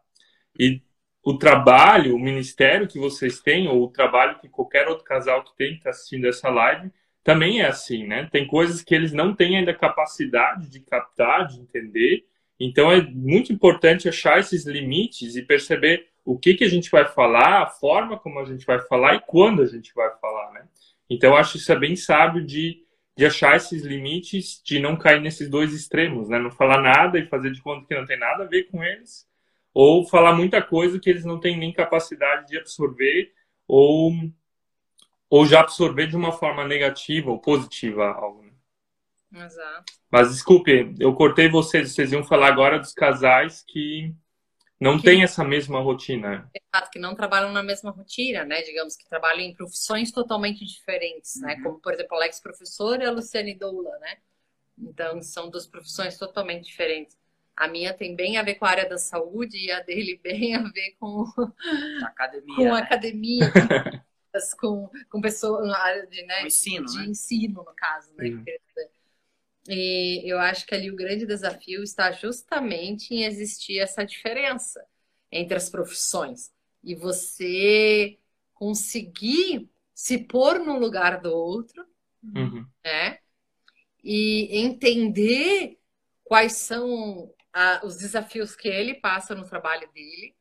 E 0.59 0.81
o 1.23 1.37
trabalho, 1.37 2.15
o 2.15 2.19
ministério 2.19 2.89
que 2.89 2.99
vocês 2.99 3.41
têm, 3.41 3.69
ou 3.69 3.85
o 3.85 3.91
trabalho 3.91 4.39
que 4.39 4.49
qualquer 4.49 4.89
outro 4.89 5.05
casal 5.05 5.45
que 5.45 5.57
tem, 5.57 5.73
que 5.73 5.79
está 5.79 5.91
assistindo 5.91 6.27
essa 6.27 6.49
live, 6.49 6.91
também 7.23 7.61
é 7.61 7.67
assim, 7.67 8.07
né? 8.07 8.29
Tem 8.33 8.47
coisas 8.47 8.83
que 8.83 8.95
eles 8.95 9.13
não 9.13 9.35
têm 9.35 9.59
ainda 9.59 9.75
capacidade 9.75 10.71
de 10.71 10.81
captar, 10.81 11.47
de 11.47 11.61
entender. 11.61 12.25
Então 12.59 12.91
é 12.91 13.03
muito 13.03 13.53
importante 13.53 14.09
achar 14.09 14.39
esses 14.39 14.67
limites 14.67 15.37
e 15.37 15.43
perceber 15.43 16.09
o 16.25 16.39
que, 16.39 16.55
que 16.55 16.65
a 16.65 16.69
gente 16.69 16.91
vai 16.91 17.07
falar, 17.07 17.63
a 17.63 17.67
forma 17.67 18.19
como 18.19 18.39
a 18.39 18.45
gente 18.45 18.65
vai 18.65 18.79
falar 18.81 19.15
e 19.15 19.21
quando 19.27 19.63
a 19.63 19.67
gente 19.67 19.93
vai 19.95 20.11
falar, 20.21 20.53
né? 20.53 20.65
Então, 21.09 21.37
acho 21.37 21.57
isso 21.57 21.73
é 21.73 21.79
bem 21.79 21.97
sábio 21.97 22.45
de, 22.45 22.85
de 23.17 23.27
achar 23.27 23.57
esses 23.57 23.83
limites, 23.83 24.63
de 24.65 24.79
não 24.79 24.97
cair 24.97 25.21
nesses 25.21 25.51
dois 25.51 25.75
extremos, 25.75 26.29
né? 26.29 26.39
Não 26.39 26.51
falar 26.53 26.81
nada 26.81 27.19
e 27.19 27.27
fazer 27.27 27.51
de 27.51 27.61
conta 27.61 27.87
que 27.87 27.95
não 27.95 28.07
tem 28.07 28.19
nada 28.19 28.45
a 28.45 28.47
ver 28.47 28.65
com 28.65 28.83
eles, 28.85 29.27
ou 29.73 30.07
falar 30.07 30.35
muita 30.35 30.63
coisa 30.63 30.99
que 30.99 31.09
eles 31.09 31.25
não 31.25 31.39
têm 31.39 31.59
nem 31.59 31.73
capacidade 31.73 32.47
de 32.49 32.59
absorver, 32.59 33.33
ou, 33.67 34.13
ou 35.29 35.47
já 35.47 35.61
absorver 35.61 36.07
de 36.07 36.17
uma 36.17 36.33
forma 36.33 36.67
negativa 36.67 37.31
ou 37.31 37.39
positiva 37.39 38.07
algo. 38.07 38.45
Né? 39.31 39.47
Exato. 39.47 39.93
Mas 40.11 40.31
desculpe, 40.31 40.95
eu 40.99 41.15
cortei 41.15 41.49
vocês, 41.49 41.93
vocês 41.93 42.13
iam 42.13 42.25
falar 42.25 42.49
agora 42.49 42.79
dos 42.79 42.93
casais 42.93 43.65
que 43.67 44.13
não 44.81 44.97
que, 44.97 45.05
tem 45.05 45.23
essa 45.23 45.45
mesma 45.45 45.81
rotina. 45.81 46.51
Exato, 46.55 46.91
que 46.91 46.99
não 46.99 47.15
trabalham 47.15 47.53
na 47.53 47.63
mesma 47.63 47.91
rotina, 47.91 48.45
né? 48.45 48.63
Digamos 48.63 48.97
que 48.97 49.07
trabalham 49.09 49.43
em 49.43 49.55
profissões 49.55 50.11
totalmente 50.11 50.65
diferentes, 50.65 51.39
né? 51.41 51.53
uhum. 51.53 51.59
né? 51.59 51.63
Como, 51.63 51.81
por 51.81 51.93
exemplo, 51.93 52.17
Alex 52.17 52.41
professor 52.41 53.01
e 53.01 53.05
a 53.05 53.11
Luciane 53.11 53.55
doula, 53.55 53.97
né? 53.99 54.17
Então, 54.79 55.23
são 55.23 55.51
duas 55.51 55.67
profissões 55.67 56.17
totalmente 56.17 56.65
diferentes. 56.65 57.20
A 57.61 57.69
minha 57.69 57.93
tem 57.93 58.17
bem 58.17 58.39
a 58.39 58.43
ver 58.43 58.55
com 58.55 58.65
a 58.65 58.71
área 58.71 58.89
da 58.89 58.97
saúde 58.97 59.59
e 59.59 59.71
a 59.71 59.81
dele 59.81 60.19
bem 60.25 60.55
a 60.55 60.63
ver 60.63 60.97
com 60.99 61.27
academia, 62.03 62.57
com 62.57 62.65
né? 62.65 62.81
academia, 62.81 63.53
com, 64.59 64.91
com 65.11 65.21
pessoas 65.21 65.67
na 65.67 65.79
área 65.79 66.07
de, 66.07 66.23
né, 66.23 66.47
ensino, 66.47 66.87
de 66.87 66.97
né? 66.97 67.05
ensino, 67.05 67.63
no 67.63 67.75
caso, 67.75 68.15
né? 68.17 68.29
Uhum. 68.31 68.45
E 69.69 70.23
eu 70.25 70.39
acho 70.39 70.67
que 70.67 70.75
ali 70.75 70.91
o 70.91 70.97
grande 70.97 71.27
desafio 71.27 71.83
está 71.83 72.11
justamente 72.13 73.13
em 73.15 73.25
existir 73.25 73.79
essa 73.79 74.05
diferença 74.05 74.83
entre 75.31 75.55
as 75.55 75.69
profissões 75.69 76.51
e 76.83 76.95
você 76.95 78.19
conseguir 78.55 79.71
se 79.95 80.17
pôr 80.17 80.59
no 80.61 80.79
lugar 80.79 81.21
do 81.21 81.31
outro, 81.31 81.87
Uhum. 82.23 82.67
né? 82.85 83.19
E 84.03 84.49
entender 84.59 85.79
quais 86.25 86.53
são 86.55 87.31
a, 87.53 87.81
os 87.85 87.97
desafios 87.97 88.55
que 88.57 88.69
ele 88.69 88.95
passa 88.95 89.35
no 89.35 89.45
trabalho 89.45 89.91
dele, 89.93 90.35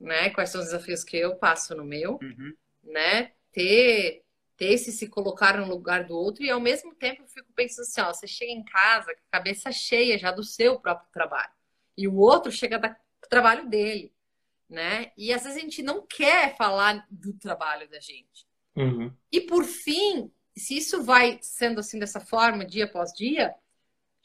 né? 0.00 0.30
Quais 0.30 0.50
são 0.50 0.60
os 0.60 0.66
desafios 0.68 1.04
que 1.04 1.16
eu 1.16 1.36
passo 1.36 1.74
no 1.74 1.84
meu, 1.84 2.18
Uhum. 2.22 2.54
né? 2.82 3.32
Ter, 3.52 4.22
ter 4.56 4.72
esse 4.72 4.92
se 4.92 5.08
colocar 5.08 5.58
no 5.58 5.66
lugar 5.66 6.04
do 6.04 6.14
outro 6.16 6.44
e 6.44 6.50
ao 6.50 6.60
mesmo 6.60 6.94
tempo 6.94 7.22
eu 7.22 7.28
fico 7.28 7.52
pensando 7.54 7.84
assim, 7.84 8.00
ó, 8.02 8.12
você 8.12 8.26
chega 8.26 8.52
em 8.52 8.64
casa 8.64 9.14
com 9.14 9.20
a 9.30 9.38
cabeça 9.38 9.72
cheia 9.72 10.18
já 10.18 10.30
do 10.30 10.42
seu 10.42 10.78
próprio 10.78 11.08
trabalho 11.12 11.52
e 11.96 12.06
o 12.06 12.16
outro 12.16 12.52
chega 12.52 12.78
da- 12.78 12.88
do 12.88 13.28
trabalho 13.30 13.66
dele, 13.68 14.12
né? 14.68 15.12
E 15.16 15.32
às 15.32 15.44
vezes 15.44 15.56
a 15.56 15.60
gente 15.60 15.82
não 15.82 16.06
quer 16.06 16.56
falar 16.56 17.06
do 17.10 17.32
trabalho 17.32 17.88
da 17.88 17.98
gente. 18.00 18.46
Uhum. 18.76 19.10
E 19.32 19.40
por 19.40 19.64
fim, 19.64 20.30
se 20.54 20.76
isso 20.76 21.02
vai 21.02 21.38
sendo 21.40 21.80
assim 21.80 21.98
dessa 21.98 22.20
forma, 22.20 22.64
dia 22.64 22.84
após 22.84 23.12
dia, 23.14 23.54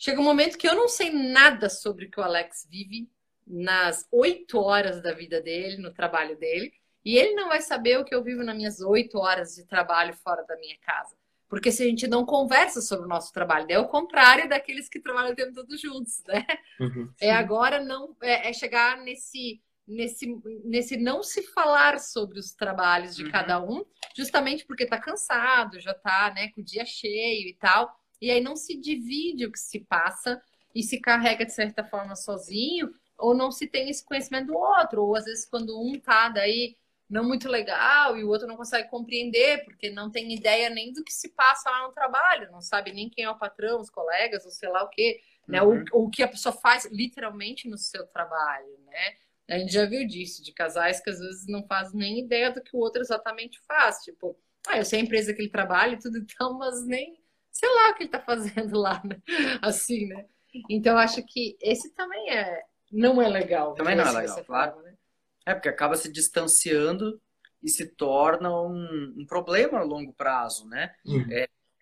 chega 0.01 0.19
um 0.19 0.23
momento 0.23 0.57
que 0.57 0.67
eu 0.67 0.73
não 0.75 0.87
sei 0.87 1.11
nada 1.11 1.69
sobre 1.69 2.05
o 2.05 2.09
que 2.09 2.19
o 2.19 2.23
Alex 2.23 2.67
vive 2.67 3.07
nas 3.45 4.07
oito 4.11 4.59
horas 4.59 4.99
da 4.99 5.13
vida 5.13 5.39
dele, 5.39 5.77
no 5.77 5.93
trabalho 5.93 6.35
dele, 6.37 6.73
e 7.05 7.15
ele 7.17 7.35
não 7.35 7.49
vai 7.49 7.61
saber 7.61 7.99
o 7.99 8.03
que 8.03 8.15
eu 8.15 8.23
vivo 8.23 8.43
nas 8.43 8.55
minhas 8.55 8.81
oito 8.81 9.19
horas 9.19 9.53
de 9.53 9.63
trabalho 9.67 10.15
fora 10.15 10.43
da 10.43 10.57
minha 10.57 10.75
casa. 10.79 11.15
Porque 11.47 11.71
se 11.71 11.83
a 11.83 11.85
gente 11.85 12.07
não 12.07 12.25
conversa 12.25 12.81
sobre 12.81 13.05
o 13.05 13.09
nosso 13.09 13.31
trabalho, 13.31 13.67
é 13.69 13.77
o 13.77 13.87
contrário 13.87 14.49
daqueles 14.49 14.89
que 14.89 14.99
trabalham 14.99 15.33
o 15.33 15.35
tempo 15.35 15.53
todo 15.53 15.77
juntos, 15.77 16.23
né? 16.27 16.47
Uhum. 16.79 17.13
É 17.19 17.31
agora 17.31 17.79
não 17.79 18.15
é, 18.23 18.49
é 18.49 18.53
chegar 18.53 18.97
nesse 18.97 19.61
nesse 19.87 20.25
nesse 20.63 20.95
não 20.97 21.21
se 21.21 21.43
falar 21.43 21.99
sobre 21.99 22.39
os 22.39 22.53
trabalhos 22.53 23.15
de 23.15 23.25
Uhum. 23.25 23.31
cada 23.31 23.61
um, 23.61 23.83
justamente 24.15 24.65
porque 24.65 24.85
tá 24.85 24.97
cansado, 24.97 25.79
já 25.79 25.93
tá, 25.93 26.31
né, 26.33 26.47
com 26.55 26.61
o 26.61 26.63
dia 26.63 26.85
cheio 26.85 27.47
e 27.49 27.53
tal. 27.59 28.00
E 28.21 28.29
aí 28.29 28.39
não 28.39 28.55
se 28.55 28.77
divide 28.77 29.45
o 29.45 29.51
que 29.51 29.59
se 29.59 29.79
passa 29.79 30.41
e 30.73 30.83
se 30.83 30.99
carrega 30.99 31.45
de 31.45 31.53
certa 31.53 31.83
forma 31.83 32.15
sozinho, 32.15 32.93
ou 33.17 33.33
não 33.33 33.51
se 33.51 33.67
tem 33.67 33.89
esse 33.89 34.05
conhecimento 34.05 34.47
do 34.47 34.57
outro, 34.57 35.03
ou 35.03 35.15
às 35.15 35.25
vezes 35.25 35.45
quando 35.45 35.79
um 35.79 35.99
tá 35.99 36.29
daí 36.29 36.77
não 37.09 37.27
muito 37.27 37.49
legal 37.49 38.17
e 38.17 38.23
o 38.23 38.29
outro 38.29 38.47
não 38.47 38.55
consegue 38.55 38.89
compreender 38.89 39.65
porque 39.65 39.89
não 39.89 40.09
tem 40.09 40.33
ideia 40.33 40.69
nem 40.69 40.93
do 40.93 41.03
que 41.03 41.11
se 41.11 41.29
passa 41.29 41.69
lá 41.69 41.85
no 41.85 41.93
trabalho, 41.93 42.49
não 42.51 42.61
sabe 42.61 42.93
nem 42.93 43.09
quem 43.09 43.25
é 43.25 43.29
o 43.29 43.37
patrão, 43.37 43.81
os 43.81 43.89
colegas, 43.89 44.45
ou 44.45 44.51
sei 44.51 44.69
lá 44.69 44.83
o 44.83 44.89
quê 44.89 45.19
né? 45.47 45.61
Uhum. 45.61 45.83
O, 45.91 46.05
o 46.05 46.09
que 46.09 46.23
a 46.23 46.27
pessoa 46.27 46.53
faz 46.53 46.87
literalmente 46.91 47.69
no 47.69 47.77
seu 47.77 48.05
trabalho, 48.07 48.79
né? 48.85 49.15
A 49.49 49.57
gente 49.59 49.73
já 49.73 49.85
viu 49.85 50.07
disso, 50.07 50.43
de 50.43 50.53
casais 50.53 51.01
que 51.01 51.09
às 51.09 51.19
vezes 51.19 51.45
não 51.47 51.65
fazem 51.67 51.99
nem 51.99 52.19
ideia 52.19 52.51
do 52.51 52.61
que 52.61 52.75
o 52.75 52.79
outro 52.79 53.01
exatamente 53.01 53.59
faz. 53.67 53.97
Tipo, 53.97 54.37
ah, 54.67 54.77
eu 54.77 54.85
sei 54.85 54.99
a 54.99 55.03
empresa 55.03 55.33
que 55.33 55.41
ele 55.41 55.49
trabalha 55.49 55.93
e 55.93 55.99
tudo 55.99 56.17
então, 56.17 56.57
mas 56.57 56.85
nem 56.85 57.20
sei 57.51 57.69
lá 57.69 57.89
o 57.91 57.95
que 57.95 58.03
ele 58.03 58.09
tá 58.09 58.19
fazendo 58.21 58.77
lá, 58.77 59.01
né? 59.03 59.21
Assim, 59.61 60.07
né? 60.07 60.25
Então, 60.69 60.93
eu 60.93 60.99
acho 60.99 61.23
que 61.25 61.57
esse 61.61 61.93
também 61.93 62.29
é 62.29 62.61
não 62.91 63.21
é 63.21 63.29
legal. 63.29 63.73
Também 63.73 63.95
não 63.95 64.05
é 64.05 64.11
legal, 64.11 64.43
claro. 64.43 64.73
forma, 64.73 64.89
né? 64.89 64.97
É 65.45 65.53
porque 65.53 65.69
acaba 65.69 65.95
se 65.95 66.11
distanciando 66.11 67.21
e 67.63 67.69
se 67.69 67.95
torna 67.95 68.51
um, 68.51 69.13
um 69.17 69.25
problema 69.25 69.79
a 69.79 69.83
longo 69.83 70.13
prazo, 70.13 70.67
né? 70.67 70.93
Uhum. 71.05 71.25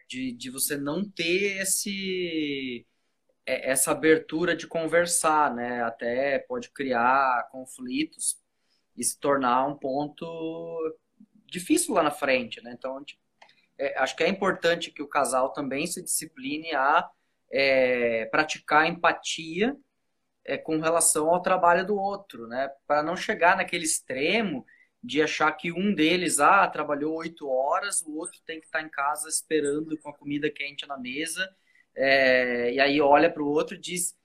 De, 0.07 0.31
de 0.31 0.49
você 0.49 0.77
não 0.77 1.03
ter 1.09 1.61
esse 1.61 2.85
é- 3.45 3.71
essa 3.71 3.91
abertura 3.91 4.55
de 4.55 4.67
conversar, 4.67 5.53
né? 5.55 5.83
Até 5.83 6.39
pode 6.39 6.69
criar 6.71 7.47
conflitos 7.51 8.37
e 8.95 9.03
se 9.03 9.19
tornar 9.19 9.65
um 9.67 9.75
ponto 9.75 10.25
difícil 11.47 11.93
lá 11.95 12.03
na 12.03 12.11
frente, 12.11 12.61
né? 12.61 12.73
Então, 12.77 13.03
tipo, 13.03 13.21
é, 13.79 13.97
acho 13.99 14.15
que 14.15 14.23
é 14.23 14.29
importante 14.29 14.91
que 14.91 15.01
o 15.01 15.07
casal 15.07 15.53
também 15.53 15.87
se 15.87 16.03
discipline 16.03 16.73
a 16.75 17.09
é, 17.51 18.25
praticar 18.25 18.87
empatia 18.87 19.75
é, 20.45 20.57
com 20.57 20.79
relação 20.79 21.29
ao 21.29 21.41
trabalho 21.41 21.85
do 21.85 21.95
outro, 21.97 22.47
né? 22.47 22.69
Para 22.87 23.03
não 23.03 23.15
chegar 23.15 23.57
naquele 23.57 23.85
extremo 23.85 24.65
de 25.01 25.21
achar 25.21 25.51
que 25.53 25.71
um 25.71 25.93
deles, 25.93 26.39
ah, 26.39 26.67
trabalhou 26.67 27.15
oito 27.15 27.47
horas, 27.47 28.01
o 28.01 28.17
outro 28.17 28.39
tem 28.45 28.59
que 28.59 28.65
estar 28.65 28.81
em 28.81 28.89
casa 28.89 29.29
esperando 29.29 29.97
com 29.99 30.09
a 30.09 30.17
comida 30.17 30.49
quente 30.49 30.85
na 30.87 30.97
mesa, 30.97 31.49
é, 31.95 32.73
e 32.73 32.79
aí 32.79 32.99
olha 33.01 33.31
para 33.31 33.41
o 33.43 33.47
outro 33.47 33.75
e 33.75 33.79
diz, 33.79 34.15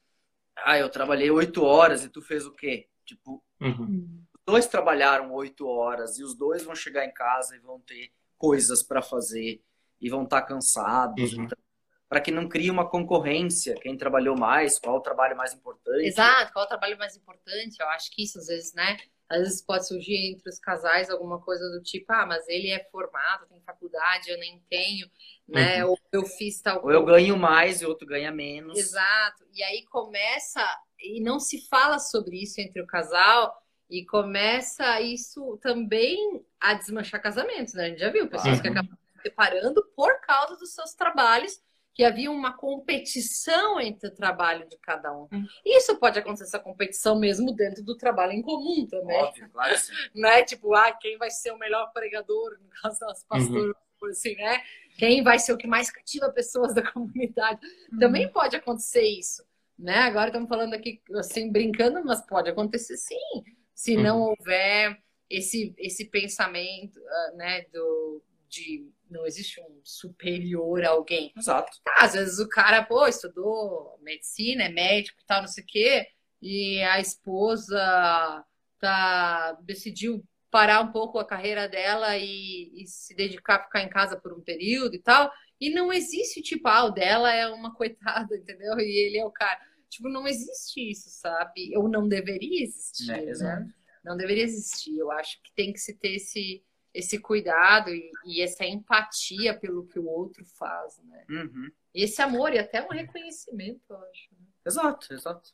ah, 0.56 0.78
eu 0.78 0.90
trabalhei 0.90 1.30
oito 1.30 1.62
horas 1.64 2.04
e 2.04 2.08
tu 2.08 2.20
fez 2.22 2.46
o 2.46 2.52
quê? 2.52 2.88
Tipo, 3.04 3.42
Uhum. 3.60 4.24
os 4.34 4.40
dois 4.44 4.66
trabalharam 4.66 5.32
oito 5.32 5.66
horas 5.66 6.18
e 6.18 6.24
os 6.24 6.34
dois 6.34 6.64
vão 6.64 6.74
chegar 6.74 7.04
em 7.04 7.12
casa 7.12 7.56
e 7.56 7.60
vão 7.60 7.80
ter 7.80 8.10
coisas 8.44 8.82
para 8.82 9.00
fazer 9.00 9.62
e 9.98 10.10
vão 10.10 10.24
estar 10.24 10.42
cansados. 10.42 11.32
Uhum. 11.32 11.44
Então, 11.44 11.58
para 12.08 12.20
que 12.20 12.30
não 12.30 12.46
crie 12.46 12.70
uma 12.70 12.88
concorrência, 12.88 13.74
quem 13.80 13.96
trabalhou 13.96 14.36
mais, 14.36 14.78
qual 14.78 14.96
o 14.96 15.00
trabalho 15.00 15.34
mais 15.34 15.54
importante. 15.54 16.06
Exato, 16.06 16.52
qual 16.52 16.66
o 16.66 16.68
trabalho 16.68 16.98
mais 16.98 17.16
importante? 17.16 17.80
Eu 17.80 17.88
acho 17.88 18.10
que 18.10 18.22
isso 18.22 18.38
às 18.38 18.46
vezes, 18.46 18.74
né? 18.74 18.98
Às 19.28 19.38
vezes 19.38 19.62
pode 19.62 19.88
surgir 19.88 20.32
entre 20.32 20.48
os 20.50 20.58
casais 20.58 21.08
alguma 21.08 21.40
coisa 21.40 21.66
do 21.70 21.82
tipo, 21.82 22.12
ah, 22.12 22.26
mas 22.26 22.46
ele 22.46 22.70
é 22.70 22.84
formado, 22.90 23.46
tem 23.46 23.58
faculdade, 23.62 24.30
eu 24.30 24.38
nem 24.38 24.62
tenho, 24.68 25.10
né? 25.48 25.82
Ou 25.86 25.98
eu 26.12 26.24
fiz 26.26 26.60
tal 26.60 26.84
Ou 26.84 26.92
eu 26.92 27.04
ganho 27.04 27.36
mais 27.38 27.80
e 27.80 27.86
o 27.86 27.88
outro 27.88 28.06
ganha 28.06 28.30
menos. 28.30 28.78
Exato. 28.78 29.44
E 29.52 29.62
aí 29.62 29.86
começa, 29.86 30.62
e 31.00 31.22
não 31.22 31.40
se 31.40 31.66
fala 31.68 31.98
sobre 31.98 32.42
isso 32.42 32.60
entre 32.60 32.82
o 32.82 32.86
casal, 32.86 33.56
e 33.98 34.04
começa 34.06 35.00
isso 35.00 35.56
também 35.62 36.44
a 36.60 36.74
desmanchar 36.74 37.22
casamentos, 37.22 37.74
né? 37.74 37.84
A 37.84 37.88
gente 37.90 38.00
já 38.00 38.10
viu 38.10 38.28
pessoas 38.28 38.60
que 38.60 38.66
Uhum. 38.68 38.72
acabam 38.74 38.96
se 39.16 39.22
separando 39.22 39.84
por 39.94 40.20
causa 40.20 40.56
dos 40.56 40.74
seus 40.74 40.94
trabalhos, 40.94 41.60
que 41.94 42.02
havia 42.02 42.28
uma 42.28 42.52
competição 42.56 43.80
entre 43.80 44.08
o 44.08 44.14
trabalho 44.14 44.68
de 44.68 44.76
cada 44.78 45.12
um. 45.16 45.28
Uhum. 45.32 45.46
Isso 45.64 45.96
pode 45.96 46.18
acontecer 46.18 46.42
essa 46.44 46.58
competição 46.58 47.16
mesmo 47.16 47.52
dentro 47.54 47.84
do 47.84 47.96
trabalho 47.96 48.32
em 48.32 48.42
comum 48.42 48.84
também. 48.84 49.16
Óbvio, 49.22 49.48
claro 49.52 49.74
que 49.74 49.80
sim. 49.80 49.92
Não 50.12 50.28
é 50.28 50.42
tipo, 50.42 50.74
ah, 50.74 50.90
quem 50.92 51.16
vai 51.16 51.30
ser 51.30 51.52
o 51.52 51.58
melhor 51.58 51.92
pregador, 51.92 52.58
no 52.60 52.68
caso 52.82 52.98
das 52.98 53.22
pastoras, 53.24 53.76
assim, 54.10 54.34
né? 54.34 54.60
Quem 54.98 55.22
vai 55.22 55.38
ser 55.38 55.52
o 55.52 55.56
que 55.56 55.68
mais 55.68 55.88
cativa 55.88 56.30
pessoas 56.32 56.74
da 56.74 56.82
comunidade. 56.92 57.60
Também 58.00 58.28
pode 58.32 58.56
acontecer 58.56 59.02
isso, 59.04 59.44
né? 59.78 59.98
Agora 60.00 60.26
estamos 60.28 60.48
falando 60.48 60.74
aqui, 60.74 61.00
assim, 61.14 61.50
brincando, 61.52 62.04
mas 62.04 62.20
pode 62.26 62.50
acontecer 62.50 62.96
sim, 62.96 63.44
se 63.74 63.96
não 63.96 64.20
houver 64.20 64.98
esse, 65.28 65.74
esse 65.78 66.04
pensamento, 66.06 67.00
ah, 67.06 67.32
né, 67.36 67.62
do, 67.72 68.22
de 68.48 68.88
não 69.10 69.26
existe 69.26 69.60
um 69.60 69.80
superior 69.82 70.84
a 70.84 70.90
alguém. 70.90 71.32
Exato. 71.36 71.70
Tá, 71.84 71.94
às 71.98 72.14
vezes 72.14 72.38
o 72.38 72.48
cara, 72.48 72.84
pô, 72.84 73.06
estudou 73.06 73.98
medicina, 74.02 74.64
é 74.64 74.68
médico 74.68 75.20
e 75.20 75.26
tal, 75.26 75.42
não 75.42 75.48
sei 75.48 75.62
o 75.62 75.66
quê, 75.66 76.06
e 76.42 76.82
a 76.82 77.00
esposa 77.00 78.44
tá, 78.78 79.52
decidiu 79.62 80.24
parar 80.50 80.80
um 80.80 80.92
pouco 80.92 81.18
a 81.18 81.26
carreira 81.26 81.68
dela 81.68 82.16
e, 82.16 82.70
e 82.74 82.86
se 82.86 83.14
dedicar 83.14 83.56
a 83.56 83.64
ficar 83.64 83.82
em 83.82 83.88
casa 83.88 84.16
por 84.16 84.32
um 84.32 84.40
período 84.40 84.94
e 84.94 85.00
tal. 85.00 85.30
E 85.60 85.70
não 85.70 85.92
existe, 85.92 86.42
tipo, 86.42 86.68
ah, 86.68 86.84
o 86.84 86.90
dela 86.90 87.32
é 87.32 87.48
uma 87.48 87.74
coitada, 87.74 88.36
entendeu? 88.36 88.78
E 88.78 89.06
ele 89.06 89.18
é 89.18 89.24
o 89.24 89.30
cara. 89.30 89.60
Tipo, 89.94 90.08
não 90.08 90.26
existe 90.26 90.90
isso, 90.90 91.08
sabe? 91.10 91.76
Ou 91.76 91.88
não 91.88 92.08
deveria 92.08 92.62
existir, 92.62 93.10
É, 93.10 93.22
né? 93.22 93.30
exato. 93.30 93.74
Não 94.04 94.16
deveria 94.16 94.44
existir. 94.44 94.96
Eu 94.98 95.10
acho 95.12 95.40
que 95.42 95.52
tem 95.54 95.72
que 95.72 95.78
se 95.78 95.94
ter 95.94 96.16
esse, 96.16 96.62
esse 96.92 97.18
cuidado 97.18 97.90
e, 97.90 98.10
e 98.26 98.42
essa 98.42 98.64
empatia 98.64 99.58
pelo 99.58 99.86
que 99.86 99.98
o 99.98 100.06
outro 100.06 100.44
faz, 100.58 101.00
né? 101.04 101.24
Uhum. 101.30 101.70
E 101.94 102.02
esse 102.04 102.20
amor 102.20 102.52
e 102.52 102.58
até 102.58 102.82
um 102.82 102.88
reconhecimento, 102.88 103.80
eu 103.88 103.96
acho. 103.96 104.28
né? 104.32 104.46
Exato, 104.66 105.12
exato. 105.14 105.50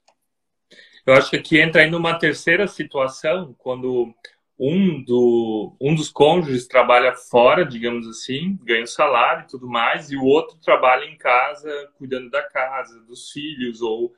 Eu 1.07 1.15
acho 1.15 1.31
que 1.31 1.37
aqui 1.37 1.59
entra 1.61 1.83
ainda 1.83 1.97
uma 1.97 2.19
terceira 2.19 2.67
situação, 2.67 3.55
quando 3.59 4.15
um, 4.59 5.03
do, 5.03 5.75
um 5.81 5.95
dos 5.95 6.11
cônjuges 6.11 6.67
trabalha 6.69 7.15
fora, 7.15 7.65
digamos 7.65 8.07
assim, 8.07 8.59
ganha 8.63 8.85
o 8.85 8.87
salário 8.87 9.45
e 9.45 9.49
tudo 9.49 9.67
mais, 9.67 10.11
e 10.11 10.17
o 10.17 10.25
outro 10.25 10.59
trabalha 10.59 11.05
em 11.07 11.17
casa, 11.17 11.71
cuidando 11.97 12.31
da 12.31 12.43
casa, 12.43 13.01
dos 13.01 13.31
filhos, 13.31 13.81
ou 13.81 14.15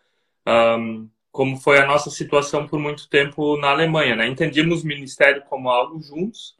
ahm, 0.46 1.08
como 1.30 1.56
foi 1.56 1.78
a 1.78 1.86
nossa 1.86 2.10
situação 2.10 2.66
por 2.66 2.78
muito 2.78 3.08
tempo 3.08 3.56
na 3.56 3.70
Alemanha, 3.70 4.16
né? 4.16 4.26
Entendíamos 4.26 4.84
ministério 4.84 5.42
como 5.48 5.70
algo 5.70 6.00
juntos, 6.00 6.56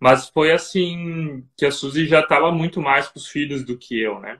mas 0.00 0.28
foi 0.28 0.52
assim 0.52 1.46
que 1.56 1.66
a 1.66 1.70
Suzy 1.70 2.06
já 2.06 2.20
estava 2.20 2.52
muito 2.52 2.80
mais 2.80 3.08
com 3.08 3.18
os 3.18 3.28
filhos 3.28 3.64
do 3.64 3.76
que 3.76 4.00
eu, 4.00 4.20
né? 4.20 4.38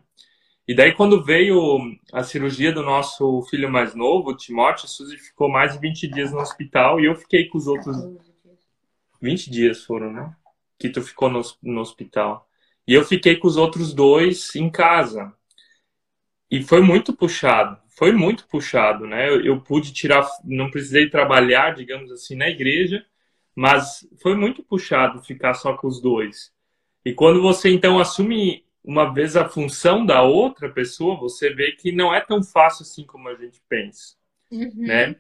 E 0.68 0.74
daí, 0.74 0.92
quando 0.92 1.22
veio 1.22 1.78
a 2.12 2.24
cirurgia 2.24 2.72
do 2.72 2.82
nosso 2.82 3.42
filho 3.42 3.70
mais 3.70 3.94
novo, 3.94 4.30
o 4.30 4.36
Timóteo, 4.36 4.86
a 4.86 4.88
Suzy 4.88 5.16
ficou 5.16 5.48
mais 5.48 5.74
de 5.74 5.78
20 5.78 6.08
dias 6.08 6.32
no 6.32 6.40
hospital 6.40 6.98
e 7.00 7.06
eu 7.06 7.14
fiquei 7.14 7.48
com 7.48 7.56
os 7.56 7.68
outros. 7.68 7.96
20 9.22 9.48
dias 9.48 9.84
foram, 9.84 10.12
né? 10.12 10.34
Que 10.78 10.88
tu 10.88 11.00
ficou 11.02 11.30
no, 11.30 11.40
no 11.62 11.80
hospital. 11.80 12.48
E 12.86 12.94
eu 12.94 13.04
fiquei 13.04 13.36
com 13.36 13.46
os 13.46 13.56
outros 13.56 13.94
dois 13.94 14.54
em 14.56 14.68
casa. 14.68 15.32
E 16.50 16.62
foi 16.62 16.80
muito 16.80 17.12
puxado, 17.12 17.78
foi 17.88 18.12
muito 18.12 18.46
puxado, 18.46 19.06
né? 19.06 19.28
Eu, 19.28 19.44
eu 19.44 19.60
pude 19.60 19.92
tirar, 19.92 20.26
não 20.44 20.70
precisei 20.70 21.10
trabalhar, 21.10 21.74
digamos 21.74 22.10
assim, 22.12 22.36
na 22.36 22.48
igreja, 22.48 23.04
mas 23.54 24.06
foi 24.22 24.36
muito 24.36 24.62
puxado 24.62 25.22
ficar 25.22 25.54
só 25.54 25.76
com 25.76 25.86
os 25.86 26.00
dois. 26.00 26.52
E 27.04 27.12
quando 27.12 27.40
você 27.40 27.70
então 27.70 27.98
assume 27.98 28.64
uma 28.84 29.12
vez 29.12 29.36
a 29.36 29.48
função 29.48 30.06
da 30.06 30.22
outra 30.22 30.68
pessoa, 30.68 31.18
você 31.18 31.52
vê 31.52 31.72
que 31.72 31.90
não 31.90 32.14
é 32.14 32.20
tão 32.20 32.42
fácil 32.42 32.82
assim 32.82 33.04
como 33.04 33.28
a 33.28 33.34
gente 33.34 33.60
pensa, 33.68 34.14
uhum. 34.50 34.70
né? 34.76 35.16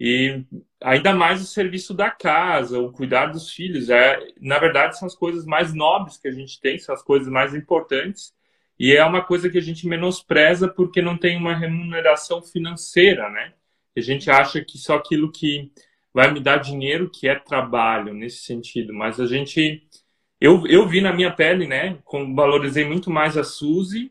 E 0.00 0.44
ainda 0.80 1.14
mais 1.14 1.40
o 1.40 1.46
serviço 1.46 1.94
da 1.94 2.10
casa, 2.10 2.80
o 2.80 2.90
cuidar 2.90 3.26
dos 3.26 3.52
filhos, 3.52 3.88
é, 3.88 4.18
na 4.40 4.58
verdade 4.58 4.98
são 4.98 5.06
as 5.06 5.14
coisas 5.14 5.44
mais 5.44 5.72
nobres 5.74 6.16
que 6.16 6.26
a 6.26 6.32
gente 6.32 6.60
tem, 6.60 6.78
são 6.78 6.94
as 6.94 7.02
coisas 7.02 7.28
mais 7.28 7.54
importantes. 7.54 8.34
E 8.78 8.94
é 8.96 9.04
uma 9.04 9.22
coisa 9.22 9.48
que 9.48 9.58
a 9.58 9.62
gente 9.62 9.86
menospreza 9.86 10.68
porque 10.68 11.00
não 11.00 11.16
tem 11.16 11.36
uma 11.36 11.54
remuneração 11.54 12.42
financeira, 12.42 13.28
né? 13.30 13.52
A 13.96 14.00
gente 14.00 14.30
acha 14.30 14.64
que 14.64 14.78
só 14.78 14.96
aquilo 14.96 15.30
que 15.30 15.70
vai 16.12 16.32
me 16.32 16.40
dar 16.40 16.58
dinheiro 16.58 17.10
que 17.10 17.28
é 17.28 17.34
trabalho 17.34 18.12
nesse 18.14 18.38
sentido, 18.44 18.92
mas 18.92 19.20
a 19.20 19.26
gente 19.26 19.86
eu, 20.40 20.66
eu 20.66 20.88
vi 20.88 21.00
na 21.00 21.12
minha 21.12 21.30
pele, 21.30 21.66
né? 21.66 21.98
Valorizei 22.34 22.84
muito 22.84 23.10
mais 23.10 23.36
a 23.36 23.44
Suzy, 23.44 24.10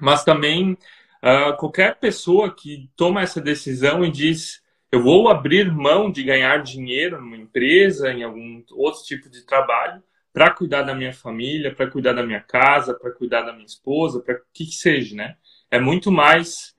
mas 0.00 0.24
também 0.24 0.72
uh, 0.72 1.56
qualquer 1.58 1.98
pessoa 1.98 2.54
que 2.54 2.88
toma 2.96 3.22
essa 3.22 3.40
decisão 3.40 4.04
e 4.04 4.10
diz 4.10 4.62
eu 4.92 5.02
vou 5.02 5.28
abrir 5.28 5.72
mão 5.72 6.12
de 6.12 6.22
ganhar 6.22 6.62
dinheiro 6.62 7.18
numa 7.18 7.36
empresa, 7.36 8.12
em 8.12 8.22
algum 8.22 8.62
outro 8.72 9.02
tipo 9.04 9.30
de 9.30 9.42
trabalho, 9.46 10.02
para 10.32 10.50
cuidar 10.50 10.82
da 10.82 10.94
minha 10.94 11.12
família, 11.12 11.74
para 11.74 11.90
cuidar 11.90 12.14
da 12.14 12.24
minha 12.24 12.40
casa, 12.40 12.94
para 12.94 13.12
cuidar 13.12 13.42
da 13.42 13.52
minha 13.52 13.66
esposa, 13.66 14.20
para 14.20 14.34
o 14.36 14.38
que, 14.52 14.64
que 14.64 14.74
seja, 14.74 15.14
né? 15.14 15.36
É 15.70 15.78
muito 15.78 16.10
mais 16.10 16.74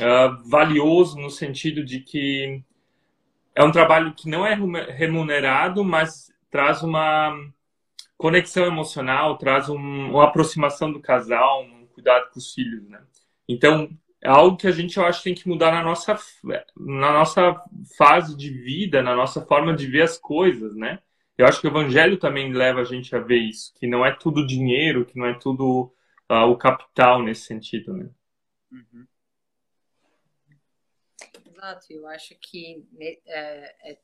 uh, 0.00 0.48
valioso 0.48 1.18
no 1.18 1.30
sentido 1.30 1.84
de 1.84 2.00
que 2.00 2.62
é 3.54 3.64
um 3.64 3.72
trabalho 3.72 4.14
que 4.14 4.28
não 4.28 4.46
é 4.46 4.54
remunerado, 4.92 5.84
mas 5.84 6.32
traz 6.50 6.82
uma 6.82 7.34
conexão 8.16 8.64
emocional, 8.66 9.38
traz 9.38 9.68
um, 9.68 9.76
uma 9.76 10.24
aproximação 10.24 10.92
do 10.92 11.00
casal, 11.00 11.64
um 11.64 11.86
cuidado 11.86 12.30
com 12.30 12.38
os 12.38 12.52
filhos, 12.52 12.88
né? 12.88 13.00
Então, 13.48 13.88
é 14.20 14.28
algo 14.28 14.56
que 14.56 14.66
a 14.66 14.72
gente, 14.72 14.96
eu 14.96 15.06
acho, 15.06 15.22
tem 15.22 15.34
que 15.34 15.48
mudar 15.48 15.70
na 15.72 15.82
nossa, 15.82 16.18
na 16.76 17.12
nossa 17.12 17.54
fase 17.96 18.36
de 18.36 18.50
vida, 18.50 19.02
na 19.02 19.14
nossa 19.14 19.40
forma 19.40 19.74
de 19.74 19.86
ver 19.86 20.02
as 20.02 20.18
coisas, 20.18 20.74
né? 20.74 20.98
Eu 21.38 21.46
acho 21.46 21.60
que 21.60 21.68
o 21.68 21.70
evangelho 21.70 22.18
também 22.18 22.52
leva 22.52 22.80
a 22.80 22.84
gente 22.84 23.14
a 23.14 23.20
ver 23.20 23.38
isso, 23.38 23.72
que 23.74 23.86
não 23.86 24.04
é 24.04 24.12
tudo 24.12 24.44
dinheiro, 24.44 25.06
que 25.06 25.16
não 25.16 25.24
é 25.24 25.38
tudo 25.38 25.94
uh, 26.28 26.50
o 26.50 26.58
capital 26.58 27.22
nesse 27.22 27.42
sentido, 27.42 27.92
né? 27.92 28.10
Uhum. 28.72 29.06
Exato, 31.46 31.86
eu 31.90 32.08
acho 32.08 32.34
que 32.40 32.84
né, 32.92 33.16
é, 33.26 33.92
é 33.92 33.98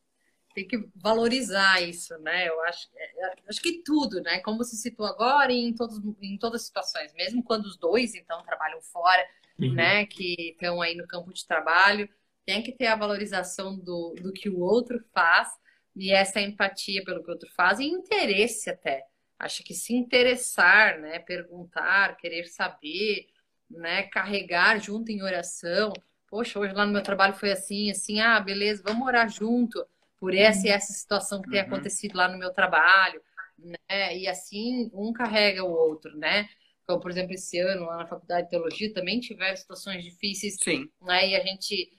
tem 0.54 0.68
que 0.68 0.88
valorizar 0.94 1.82
isso, 1.82 2.16
né? 2.18 2.48
Eu 2.48 2.60
acho, 2.62 2.88
é, 2.94 3.26
é, 3.26 3.34
acho 3.48 3.60
que 3.60 3.82
tudo, 3.82 4.20
né? 4.20 4.38
Como 4.38 4.58
você 4.58 4.76
citou 4.76 5.04
agora, 5.04 5.52
em, 5.52 5.74
todos, 5.74 6.00
em 6.22 6.38
todas 6.38 6.60
as 6.60 6.66
situações, 6.68 7.12
mesmo 7.14 7.42
quando 7.42 7.64
os 7.64 7.76
dois, 7.76 8.14
então, 8.14 8.40
trabalham 8.44 8.80
fora, 8.80 9.26
uhum. 9.58 9.74
né? 9.74 10.06
Que 10.06 10.52
estão 10.52 10.80
aí 10.80 10.94
no 10.94 11.08
campo 11.08 11.32
de 11.32 11.44
trabalho, 11.44 12.08
tem 12.46 12.62
que 12.62 12.70
ter 12.70 12.86
a 12.86 12.94
valorização 12.94 13.76
do, 13.76 14.14
do 14.22 14.32
que 14.32 14.48
o 14.48 14.60
outro 14.60 15.04
faz 15.12 15.48
e 15.96 16.12
essa 16.12 16.40
empatia 16.40 17.04
pelo 17.04 17.22
que 17.22 17.28
o 17.28 17.32
outro 17.32 17.48
faz 17.54 17.78
e 17.78 17.84
interesse 17.84 18.70
até. 18.70 19.06
Acho 19.38 19.62
que 19.62 19.74
se 19.74 19.94
interessar, 19.94 20.98
né? 21.00 21.18
Perguntar, 21.18 22.16
querer 22.16 22.46
saber, 22.46 23.28
né? 23.70 24.04
Carregar 24.04 24.80
junto 24.80 25.10
em 25.10 25.22
oração. 25.22 25.92
Poxa, 26.28 26.58
hoje 26.58 26.72
lá 26.72 26.86
no 26.86 26.92
meu 26.92 27.02
trabalho 27.02 27.34
foi 27.34 27.52
assim, 27.52 27.90
assim, 27.90 28.20
ah, 28.20 28.40
beleza, 28.40 28.82
vamos 28.84 29.06
orar 29.06 29.28
junto 29.28 29.84
por 30.18 30.34
essa 30.34 30.66
e 30.66 30.70
essa 30.70 30.92
situação 30.92 31.42
que 31.42 31.50
tem 31.50 31.60
uhum. 31.60 31.66
acontecido 31.66 32.16
lá 32.16 32.28
no 32.28 32.38
meu 32.38 32.52
trabalho, 32.52 33.20
né? 33.58 34.16
E 34.16 34.26
assim, 34.26 34.90
um 34.94 35.12
carrega 35.12 35.62
o 35.64 35.70
outro, 35.70 36.16
né? 36.16 36.48
Como, 36.86 37.00
por 37.00 37.10
exemplo, 37.10 37.32
esse 37.32 37.58
ano, 37.58 37.86
lá 37.86 37.98
na 37.98 38.06
Faculdade 38.06 38.44
de 38.44 38.50
Teologia, 38.50 38.92
também 38.92 39.20
tiveram 39.20 39.56
situações 39.56 40.04
difíceis. 40.04 40.56
Sim. 40.60 40.88
Né? 41.00 41.30
E 41.30 41.36
a 41.36 41.40
gente, 41.40 41.98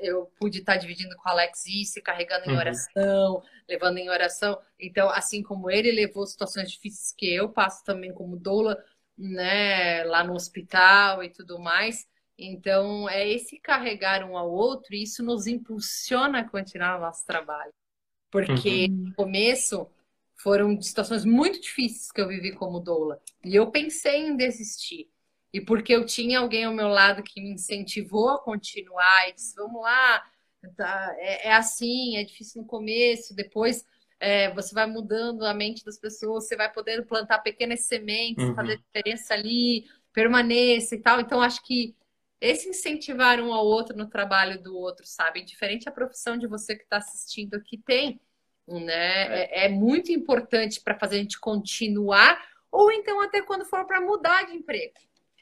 eu 0.00 0.26
pude 0.38 0.58
estar 0.58 0.76
dividindo 0.76 1.14
com 1.16 1.28
o 1.28 1.32
Alex 1.32 1.66
isso, 1.66 2.02
carregando 2.02 2.46
em 2.46 2.52
uhum. 2.52 2.58
oração, 2.58 3.34
uhum. 3.34 3.42
levando 3.68 3.98
em 3.98 4.08
oração. 4.08 4.58
Então, 4.80 5.10
assim 5.10 5.42
como 5.42 5.70
ele 5.70 5.92
levou 5.92 6.26
situações 6.26 6.70
difíceis 6.70 7.14
que 7.16 7.32
eu 7.32 7.48
passo 7.48 7.84
também 7.84 8.12
como 8.12 8.36
doula, 8.36 8.82
né, 9.18 10.02
lá 10.04 10.24
no 10.24 10.34
hospital 10.34 11.22
e 11.22 11.28
tudo 11.28 11.58
mais, 11.58 12.06
então, 12.38 13.08
é 13.08 13.28
esse 13.28 13.60
carregar 13.60 14.24
um 14.24 14.36
ao 14.36 14.50
outro, 14.50 14.94
e 14.94 15.02
isso 15.02 15.22
nos 15.22 15.46
impulsiona 15.46 16.40
a 16.40 16.48
continuar 16.48 16.96
o 16.96 17.00
nosso 17.00 17.24
trabalho. 17.26 17.72
Porque 18.30 18.86
uhum. 18.86 19.04
no 19.08 19.14
começo 19.14 19.86
foram 20.42 20.80
situações 20.80 21.24
muito 21.24 21.60
difíceis 21.60 22.10
que 22.10 22.20
eu 22.20 22.26
vivi 22.26 22.52
como 22.52 22.80
doula. 22.80 23.20
E 23.44 23.54
eu 23.54 23.70
pensei 23.70 24.26
em 24.26 24.36
desistir. 24.36 25.08
E 25.52 25.60
porque 25.60 25.94
eu 25.94 26.04
tinha 26.04 26.40
alguém 26.40 26.64
ao 26.64 26.74
meu 26.74 26.88
lado 26.88 27.22
que 27.22 27.40
me 27.40 27.52
incentivou 27.52 28.30
a 28.30 28.42
continuar 28.42 29.28
e 29.28 29.34
disse: 29.34 29.54
vamos 29.54 29.80
lá, 29.80 30.24
tá, 30.76 31.14
é, 31.18 31.48
é 31.48 31.52
assim, 31.52 32.16
é 32.16 32.24
difícil 32.24 32.62
no 32.62 32.66
começo, 32.66 33.36
depois 33.36 33.84
é, 34.18 34.52
você 34.52 34.74
vai 34.74 34.86
mudando 34.86 35.44
a 35.44 35.52
mente 35.52 35.84
das 35.84 35.98
pessoas, 35.98 36.46
você 36.46 36.56
vai 36.56 36.72
poder 36.72 37.04
plantar 37.06 37.38
pequenas 37.40 37.80
sementes, 37.80 38.42
uhum. 38.42 38.54
fazer 38.54 38.78
diferença 38.78 39.34
ali, 39.34 39.86
permaneça 40.12 40.94
e 40.94 41.00
tal. 41.00 41.20
Então, 41.20 41.42
acho 41.42 41.62
que 41.62 41.94
esse 42.40 42.68
incentivar 42.68 43.38
um 43.40 43.52
ao 43.52 43.64
outro 43.64 43.96
no 43.96 44.08
trabalho 44.08 44.60
do 44.60 44.76
outro, 44.76 45.06
sabe? 45.06 45.44
Diferente 45.44 45.88
a 45.88 45.92
profissão 45.92 46.36
de 46.36 46.46
você 46.46 46.74
que 46.74 46.82
está 46.82 46.96
assistindo 46.96 47.54
aqui 47.54 47.78
tem, 47.78 48.20
né? 48.66 49.44
É, 49.44 49.66
é 49.66 49.68
muito 49.68 50.12
importante 50.12 50.80
para 50.80 50.98
fazer 50.98 51.16
a 51.16 51.18
gente 51.18 51.38
continuar, 51.40 52.40
ou 52.70 52.90
então 52.92 53.20
até 53.20 53.42
quando 53.42 53.64
for 53.64 53.84
para 53.86 54.00
mudar 54.00 54.46
de 54.46 54.56
emprego, 54.56 54.94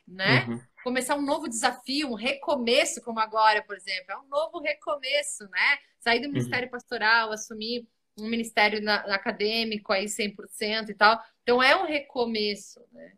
né? 0.07 0.47
Uhum. 0.49 0.61
Começar 0.83 1.15
um 1.15 1.23
novo 1.23 1.49
desafio, 1.49 2.09
um 2.09 2.15
recomeço, 2.15 3.03
como 3.03 3.21
agora, 3.21 3.63
por 3.63 3.77
exemplo, 3.77 4.13
é 4.13 4.19
um 4.19 4.29
novo 4.29 4.61
recomeço, 4.61 5.45
né? 5.51 5.79
Sair 5.99 6.21
do 6.21 6.27
uhum. 6.27 6.33
Ministério 6.33 6.67
uhum. 6.67 6.73
Pastoral, 6.73 7.33
assumir 7.33 7.87
um 8.19 8.29
ministério 8.29 8.83
na, 8.83 8.97
acadêmico 9.15 9.93
aí 9.93 10.07
100% 10.07 10.89
e 10.89 10.95
tal. 10.95 11.21
Então 11.43 11.63
é 11.63 11.77
um 11.77 11.87
recomeço, 11.87 12.81
né? 12.93 13.13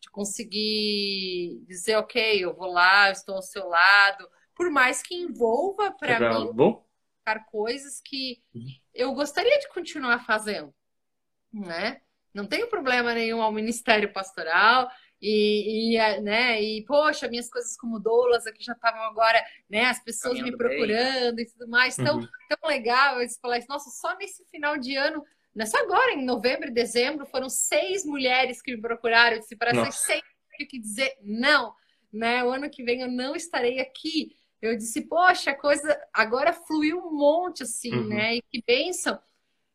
de 0.00 0.08
conseguir 0.10 1.62
dizer, 1.66 1.96
ok, 1.96 2.44
eu 2.44 2.54
vou 2.54 2.70
lá, 2.70 3.08
eu 3.08 3.12
estou 3.12 3.36
ao 3.36 3.42
seu 3.42 3.68
lado, 3.68 4.28
por 4.54 4.70
mais 4.70 5.02
que 5.02 5.14
envolva 5.14 5.92
para 5.92 6.18
mim 6.38 6.52
bom. 6.52 6.84
coisas 7.50 8.00
que 8.00 8.40
uhum. 8.54 8.68
Eu 8.98 9.12
gostaria 9.14 9.58
de 9.58 9.68
continuar 9.68 10.24
fazendo, 10.24 10.74
né? 11.52 12.00
Não 12.34 12.46
tenho 12.46 12.68
problema 12.68 13.14
nenhum 13.14 13.40
ao 13.40 13.52
Ministério 13.52 14.12
Pastoral 14.12 14.90
e, 15.20 15.96
e, 15.96 16.20
né, 16.20 16.62
e 16.62 16.84
poxa, 16.84 17.28
minhas 17.28 17.48
coisas 17.48 17.76
como 17.76 17.98
doulas 17.98 18.46
aqui 18.46 18.62
já 18.62 18.74
estavam 18.74 19.02
agora, 19.02 19.42
né, 19.68 19.86
as 19.86 20.02
pessoas 20.02 20.38
Caminhando 20.38 20.52
me 20.52 20.58
procurando 20.58 21.36
bem. 21.36 21.44
e 21.44 21.48
tudo 21.48 21.68
mais, 21.68 21.96
tão, 21.96 22.18
uhum. 22.18 22.28
tão 22.48 22.68
legal, 22.68 23.20
eles 23.20 23.38
falaram, 23.40 23.64
nossa, 23.68 23.90
só 23.90 24.16
nesse 24.16 24.44
final 24.44 24.76
de 24.76 24.94
ano 24.94 25.24
não 25.58 25.64
é 25.64 25.66
só 25.66 25.78
agora, 25.78 26.12
em 26.12 26.24
novembro 26.24 26.68
e 26.68 26.72
dezembro, 26.72 27.26
foram 27.26 27.48
seis 27.50 28.04
mulheres 28.04 28.62
que 28.62 28.76
me 28.76 28.80
procuraram. 28.80 29.36
Eu 29.36 29.40
disse, 29.40 29.56
para 29.56 29.70
essas 29.70 29.96
seis, 29.96 30.22
eu 30.60 30.68
que 30.68 30.78
dizer 30.78 31.16
não. 31.20 31.74
Né? 32.12 32.44
O 32.44 32.50
ano 32.50 32.70
que 32.70 32.84
vem 32.84 33.00
eu 33.00 33.10
não 33.10 33.34
estarei 33.34 33.80
aqui. 33.80 34.36
Eu 34.60 34.76
disse, 34.76 35.02
poxa, 35.02 35.50
a 35.50 35.54
coisa 35.54 35.98
agora 36.12 36.52
fluiu 36.52 36.98
um 36.98 37.12
monte, 37.12 37.62
assim, 37.62 37.94
uhum. 37.94 38.08
né? 38.08 38.36
E 38.36 38.42
que 38.42 38.62
bênção. 38.66 39.18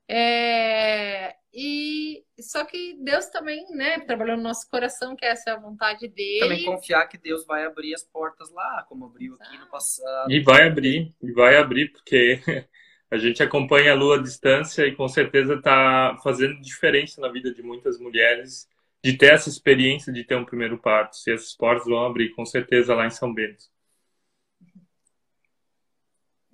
É... 0.09 1.35
E 1.53 2.23
só 2.39 2.65
que 2.65 2.97
Deus 2.99 3.27
também, 3.27 3.65
né, 3.75 3.99
trabalhou 3.99 4.35
no 4.35 4.43
nosso 4.43 4.67
coração, 4.69 5.15
que 5.15 5.23
essa 5.23 5.51
é 5.51 5.53
a 5.53 5.59
vontade 5.59 6.07
dele. 6.07 6.39
Também 6.39 6.65
confiar 6.65 7.07
que 7.07 7.17
Deus 7.17 7.45
vai 7.45 7.63
abrir 7.63 7.93
as 7.93 8.03
portas 8.03 8.51
lá, 8.51 8.83
como 8.89 9.05
abriu 9.05 9.35
aqui 9.39 9.57
no 9.59 9.67
passado. 9.67 10.31
E 10.31 10.41
vai 10.41 10.67
abrir, 10.67 11.13
e 11.21 11.31
vai 11.31 11.55
abrir, 11.57 11.91
porque 11.91 12.41
a 13.11 13.17
gente 13.17 13.43
acompanha 13.43 13.91
a 13.91 13.95
Lua 13.95 14.17
à 14.17 14.21
distância 14.21 14.85
e 14.87 14.95
com 14.95 15.07
certeza 15.07 15.53
está 15.53 16.17
fazendo 16.23 16.59
diferença 16.59 17.21
na 17.21 17.29
vida 17.29 17.53
de 17.53 17.61
muitas 17.61 17.99
mulheres 17.99 18.67
de 19.03 19.15
ter 19.15 19.33
essa 19.33 19.49
experiência 19.49 20.11
de 20.11 20.23
ter 20.23 20.35
um 20.35 20.45
primeiro 20.45 20.79
parto. 20.79 21.17
Se 21.17 21.31
esses 21.31 21.55
portas 21.55 21.85
vão 21.85 22.03
abrir, 22.03 22.31
com 22.31 22.45
certeza, 22.45 22.95
lá 22.95 23.05
em 23.05 23.11
São 23.11 23.31
Bento. 23.31 23.65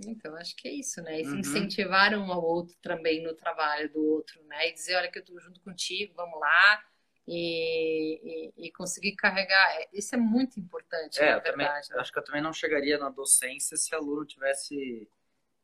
Então, 0.06 0.36
acho 0.36 0.56
que 0.56 0.68
é 0.68 0.74
isso, 0.74 1.02
né? 1.02 1.22
E 1.22 1.28
uhum. 1.28 1.40
incentivar 1.40 2.14
um 2.14 2.32
ao 2.32 2.44
outro 2.44 2.76
também 2.82 3.22
no 3.22 3.34
trabalho 3.34 3.92
do 3.92 4.04
outro, 4.04 4.42
né? 4.46 4.70
E 4.70 4.74
dizer, 4.74 4.96
olha 4.96 5.12
que 5.12 5.18
eu 5.18 5.24
estou 5.24 5.40
junto 5.40 5.60
contigo, 5.62 6.14
vamos 6.16 6.40
lá. 6.40 6.84
e, 7.32 8.54
e, 8.58 8.68
e, 8.68 8.72
conseguir 8.72 9.16
carregar. 9.16 9.76
É, 9.76 9.88
isso 9.94 10.16
é 10.16 10.18
muito 10.18 10.60
importante, 10.60 11.20
é, 11.20 11.36
na 11.36 11.40
verdade. 11.40 11.52
Também, 11.52 11.68
né? 11.68 12.02
Acho 12.02 12.12
que 12.12 12.18
eu 12.18 12.24
também 12.24 12.42
não 12.42 12.52
chegaria 12.52 12.98
na 12.98 13.10
docência 13.10 13.78
se 13.78 13.94
aluno 13.94 14.26
tivesse 14.26 15.08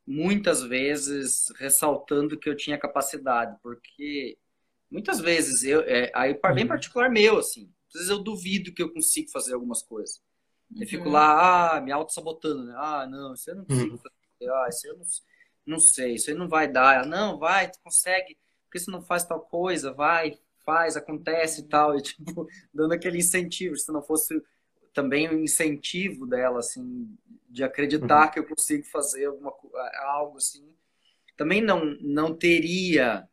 muitas 0.06 0.62
vezes 0.62 1.48
ressaltando 1.58 2.38
que 2.38 2.48
eu 2.48 2.56
tinha 2.56 2.78
capacidade, 2.78 3.58
porque 3.64 4.38
muitas 4.92 5.20
vezes 5.20 5.64
eu 5.64 5.82
é, 5.82 6.12
aí 6.14 6.40
bem 6.54 6.64
uhum. 6.64 6.68
particular 6.68 7.10
meu 7.10 7.40
assim, 7.40 7.74
às 7.88 7.94
vezes 7.94 8.10
eu 8.10 8.20
duvido 8.20 8.72
que 8.72 8.84
eu 8.84 8.94
consigo 8.94 9.32
fazer 9.32 9.56
algumas 9.56 9.82
coisas. 9.82 10.22
Eu 10.76 10.82
uhum. 10.82 10.88
fico 10.88 11.10
lá, 11.10 11.78
ah, 11.78 11.82
me 11.82 11.92
auto 11.92 12.14
sabotando, 12.14 12.66
né? 12.66 12.74
Ah, 12.78 13.08
não, 13.08 13.34
isso 13.34 13.50
eu 13.50 13.56
não 13.56 13.66
consigo 13.66 13.92
uhum. 13.92 13.98
fazer. 13.98 14.15
Ah, 14.44 14.68
isso 14.70 14.88
eu 14.88 14.98
não, 14.98 15.06
não 15.66 15.80
sei, 15.80 16.16
isso 16.16 16.30
aí 16.30 16.36
não 16.36 16.48
vai 16.48 16.68
dar. 16.68 17.06
Não, 17.06 17.38
vai, 17.38 17.70
tu 17.70 17.80
consegue. 17.84 18.38
Por 18.66 18.72
que 18.72 18.80
você 18.80 18.92
não 18.92 19.02
faz 19.02 19.24
tal 19.24 19.42
coisa? 19.42 19.94
Vai, 19.94 20.38
faz, 20.66 20.98
acontece 20.98 21.62
e 21.62 21.64
tal, 21.66 21.98
e 21.98 22.02
tipo, 22.04 22.48
dando 22.74 22.94
aquele 22.94 23.20
incentivo, 23.20 23.76
se 23.78 23.92
não 23.92 24.02
fosse 24.02 24.42
também 24.94 25.28
o 25.28 25.34
um 25.34 25.44
incentivo 25.44 26.26
dela, 26.26 26.60
assim, 26.60 27.16
de 27.50 27.64
acreditar 27.64 28.26
uhum. 28.26 28.32
que 28.32 28.40
eu 28.40 28.48
consigo 28.48 28.84
fazer 28.86 29.26
alguma, 29.26 29.54
algo 30.04 30.38
assim, 30.38 30.74
também 31.38 31.62
não, 31.62 31.86
não 32.02 32.34
teria 32.34 33.28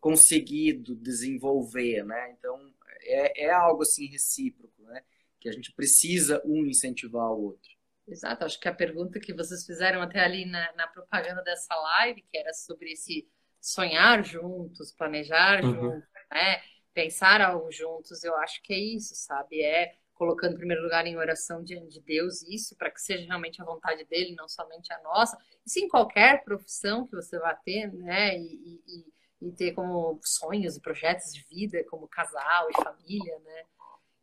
conseguido 0.00 0.94
desenvolver, 0.94 2.04
né? 2.04 2.34
Então, 2.38 2.70
é, 3.02 3.46
é 3.46 3.50
algo 3.50 3.82
assim 3.82 4.06
recíproco, 4.06 4.82
né? 4.82 5.02
Que 5.40 5.48
a 5.48 5.52
gente 5.52 5.72
precisa 5.72 6.42
um 6.44 6.66
incentivar 6.66 7.30
o 7.30 7.44
outro. 7.44 7.73
Exato, 8.06 8.44
acho 8.44 8.60
que 8.60 8.68
a 8.68 8.74
pergunta 8.74 9.18
que 9.18 9.32
vocês 9.32 9.64
fizeram 9.64 10.02
até 10.02 10.20
ali 10.20 10.44
na, 10.44 10.72
na 10.74 10.86
propaganda 10.86 11.42
dessa 11.42 11.74
live, 11.74 12.22
que 12.22 12.36
era 12.36 12.52
sobre 12.52 12.92
esse 12.92 13.26
sonhar 13.60 14.22
juntos, 14.22 14.92
planejar 14.92 15.64
uhum. 15.64 15.74
juntos, 15.74 16.08
né? 16.30 16.60
pensar 16.92 17.40
algo 17.40 17.72
juntos, 17.72 18.22
eu 18.22 18.36
acho 18.36 18.62
que 18.62 18.72
é 18.72 18.78
isso, 18.78 19.14
sabe? 19.14 19.62
É 19.62 19.96
colocando 20.14 20.54
em 20.54 20.58
primeiro 20.58 20.82
lugar 20.82 21.06
em 21.06 21.16
oração 21.16 21.62
diante 21.62 21.88
de 21.88 22.00
Deus 22.00 22.42
isso, 22.42 22.76
para 22.76 22.90
que 22.90 23.00
seja 23.00 23.26
realmente 23.26 23.60
a 23.60 23.64
vontade 23.64 24.04
dele, 24.04 24.34
não 24.36 24.48
somente 24.48 24.92
a 24.92 25.02
nossa. 25.02 25.36
E 25.66 25.70
sim, 25.70 25.88
qualquer 25.88 26.44
profissão 26.44 27.04
que 27.04 27.16
você 27.16 27.36
vá 27.38 27.52
ter, 27.52 27.92
né? 27.92 28.38
E, 28.38 28.80
e, 28.86 29.14
e, 29.42 29.52
ter 29.52 29.72
como 29.72 30.18
sonhos 30.22 30.76
e 30.76 30.80
projetos 30.80 31.32
de 31.32 31.44
vida, 31.50 31.84
como 31.90 32.06
casal 32.06 32.68
e 32.70 32.82
família, 32.82 33.38
né? 33.40 33.64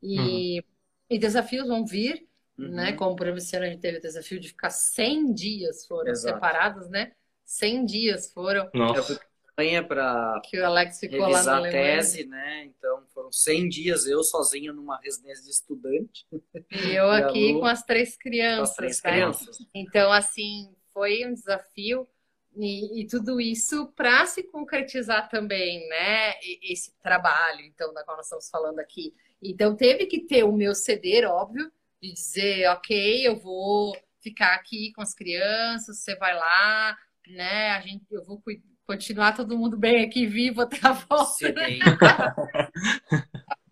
E, 0.02 0.60
uhum. 0.60 0.65
e 1.10 1.20
desafios 1.20 1.67
vão 1.67 1.86
vir? 1.86 2.28
Uhum. 2.65 2.71
né? 2.71 2.93
Como 2.93 3.15
por 3.15 3.26
exemplo, 3.28 3.39
esse 3.39 3.56
ano 3.56 3.65
a 3.65 3.69
gente 3.69 3.82
teve 3.82 3.97
o 3.97 4.02
desafio 4.02 4.39
de 4.39 4.47
ficar 4.50 4.69
100 4.69 5.34
dias 5.34 5.86
foram 5.86 6.12
Exato. 6.12 6.36
separados, 6.36 6.89
né? 6.89 7.12
100 7.45 7.86
dias 7.86 8.32
foram. 8.32 8.69
Nossa 8.74 9.19
campanha 9.62 9.84
para 9.84 10.41
que 10.45 10.60
o 10.60 10.65
Alex 10.65 11.00
ficou 11.00 11.28
lá 11.28 11.58
a 11.58 11.62
tese, 11.62 12.26
né? 12.26 12.65
Então 12.65 13.04
foram 13.13 13.32
100 13.32 13.69
dias 13.69 14.06
eu 14.08 14.24
sozinho 14.24 14.74
numa 14.74 15.00
residência 15.02 15.43
de 15.43 15.52
estudante. 15.52 16.26
E 16.71 16.95
eu 16.95 17.06
e 17.13 17.21
aqui 17.21 17.54
com 17.54 17.65
as 17.65 17.84
três 17.84 18.17
crianças. 18.17 18.58
Com 18.58 18.63
as 18.63 18.76
três 18.76 19.04
né? 19.04 19.12
crianças. 19.12 19.58
Então 19.74 20.12
assim 20.12 20.74
foi 20.93 21.26
um 21.26 21.34
desafio 21.34 22.08
e, 22.56 23.02
e 23.02 23.08
tudo 23.08 23.39
isso 23.39 23.88
para 23.95 24.26
se 24.26 24.43
concretizar 24.43 25.30
também, 25.30 25.88
né? 25.88 26.34
Esse 26.62 26.93
trabalho, 27.02 27.62
então, 27.62 27.93
da 27.93 28.04
qual 28.04 28.17
nós 28.17 28.26
estamos 28.26 28.50
falando 28.50 28.80
aqui. 28.80 29.13
Então 29.41 29.76
teve 29.76 30.06
que 30.06 30.19
ter 30.19 30.43
o 30.43 30.52
meu 30.52 30.76
ceder, 30.76 31.30
óbvio, 31.30 31.71
de 32.02 32.14
dizer, 32.14 32.68
ok, 32.70 33.28
eu 33.28 33.40
vou 33.40 33.96
ficar 34.22 34.54
aqui 34.56 34.92
com 34.94 35.02
as 35.02 35.14
crianças, 35.14 36.00
você 36.00 36.16
vai 36.16 36.34
lá, 36.34 36.98
né? 37.28 37.72
A 37.72 37.82
gente, 37.82 38.06
eu 38.12 38.24
vou 38.24 38.42
continuar 38.86 39.36
todo 39.36 39.58
mundo 39.58 39.78
bem 39.78 40.06
aqui, 40.06 40.26
vivo 40.26 40.62
até 40.62 40.80
a 40.84 40.92
volta. 40.94 41.52
Né? 41.52 41.80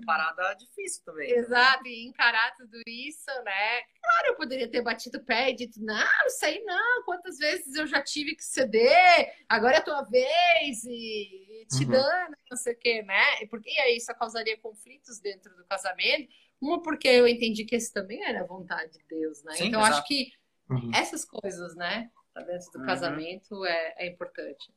Parada 0.06 0.54
difícil 0.56 1.04
também. 1.06 1.32
Exato, 1.32 1.86
e 1.86 2.08
encarar 2.08 2.56
tudo 2.56 2.80
isso, 2.88 3.30
né? 3.44 3.82
Claro, 4.02 4.28
eu 4.28 4.36
poderia 4.36 4.68
ter 4.68 4.82
batido 4.82 5.20
o 5.20 5.24
pé 5.24 5.52
e 5.52 5.56
dito, 5.56 5.80
não, 5.84 6.26
isso 6.26 6.46
aí 6.46 6.63
não, 6.63 7.04
quantas 7.04 7.38
vezes 7.38 7.76
eu 7.76 7.86
já 7.86 8.02
tive 8.02 8.36
que 8.36 8.44
ceder, 8.44 9.34
agora 9.48 9.76
é 9.76 9.78
a 9.78 9.84
tua 9.84 10.02
vez, 10.04 10.84
e, 10.86 11.68
te 11.70 11.84
uhum. 11.84 11.92
dando, 11.92 12.36
não 12.50 12.58
sei 12.58 12.74
o 12.74 12.80
quê, 12.80 13.04
né? 13.04 13.46
Porque 13.52 13.70
aí 13.82 13.98
isso 13.98 14.12
causaria 14.15 14.58
conflitos 14.60 15.20
dentro 15.20 15.56
do 15.56 15.65
casamento. 15.65 16.28
Uma, 16.62 16.82
porque 16.82 17.08
eu 17.08 17.28
entendi 17.28 17.63
que 17.65 17.76
esse 17.76 17.91
também 17.93 18.24
era 18.24 18.41
a 18.41 18.45
vontade 18.45 18.91
de 18.91 19.04
Deus, 19.10 19.43
né? 19.43 19.56
Sim, 19.56 19.67
então, 19.67 19.80
exato. 19.82 19.95
acho 19.95 20.08
que 20.08 20.32
uhum. 20.69 20.91
essas 20.93 21.26
coisas, 21.26 21.76
né? 21.76 22.10
Dentro 22.36 22.72
do 22.72 22.80
uhum. 22.80 22.86
casamento 22.86 23.65
é, 23.65 23.95
é 23.98 24.08
importante. 24.08 24.72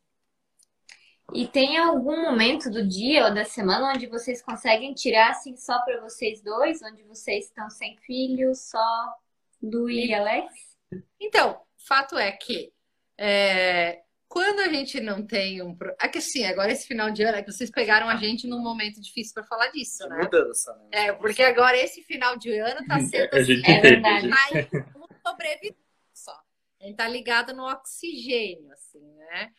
E 1.32 1.46
tem 1.46 1.78
algum 1.78 2.22
momento 2.22 2.70
do 2.70 2.86
dia 2.86 3.26
ou 3.26 3.34
da 3.34 3.44
semana 3.44 3.92
onde 3.94 4.06
vocês 4.06 4.42
conseguem 4.42 4.92
tirar 4.92 5.30
assim 5.30 5.56
só 5.56 5.80
para 5.84 6.00
vocês 6.00 6.42
dois, 6.42 6.82
onde 6.82 7.02
vocês 7.04 7.46
estão 7.46 7.70
sem 7.70 7.96
filhos, 7.98 8.68
só 8.68 9.14
do 9.60 9.88
e 9.88 10.12
Alex? 10.12 10.76
Então, 11.18 11.60
fato 11.78 12.18
é 12.18 12.32
que 12.32 12.72
é, 13.16 14.02
quando 14.32 14.60
a 14.60 14.68
gente 14.68 14.98
não 14.98 15.26
tem 15.26 15.60
um. 15.62 15.76
É 16.00 16.08
que 16.08 16.16
assim, 16.16 16.46
agora 16.46 16.72
esse 16.72 16.86
final 16.86 17.10
de 17.10 17.22
ano 17.22 17.36
é 17.36 17.42
que 17.42 17.52
vocês 17.52 17.70
pegaram 17.70 18.08
a 18.08 18.16
gente 18.16 18.46
num 18.46 18.62
momento 18.62 18.98
difícil 18.98 19.34
para 19.34 19.44
falar 19.44 19.68
disso, 19.68 20.08
né? 20.08 20.22
Mudança, 20.22 20.74
né? 20.74 20.88
É, 20.90 21.12
porque 21.12 21.42
agora 21.42 21.76
esse 21.76 22.02
final 22.02 22.38
de 22.38 22.50
ano 22.58 22.80
tá 22.86 22.98
sendo. 23.04 23.28
Assim, 23.34 23.60
é 23.62 23.80
verdade. 23.82 24.30
Tá 24.30 25.18
sobrevivendo 25.28 25.76
só. 26.14 26.32
A 26.80 26.86
gente 26.86 26.96
tá 26.96 27.06
ligado 27.06 27.52
no 27.52 27.64
oxigênio, 27.64 28.72
assim, 28.72 29.06
né? 29.16 29.50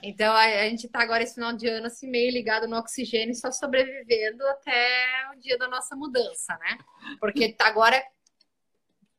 Então 0.00 0.32
a, 0.32 0.44
a 0.44 0.68
gente 0.68 0.86
está 0.86 1.02
agora 1.02 1.24
esse 1.24 1.34
final 1.34 1.52
de 1.52 1.66
ano 1.66 1.86
assim 1.86 2.08
meio 2.08 2.30
ligado 2.30 2.68
no 2.68 2.76
oxigênio, 2.76 3.34
só 3.34 3.50
sobrevivendo 3.50 4.46
até 4.46 5.28
o 5.34 5.40
dia 5.40 5.58
da 5.58 5.66
nossa 5.66 5.96
mudança, 5.96 6.56
né? 6.58 6.78
Porque 7.18 7.56
agora 7.58 8.00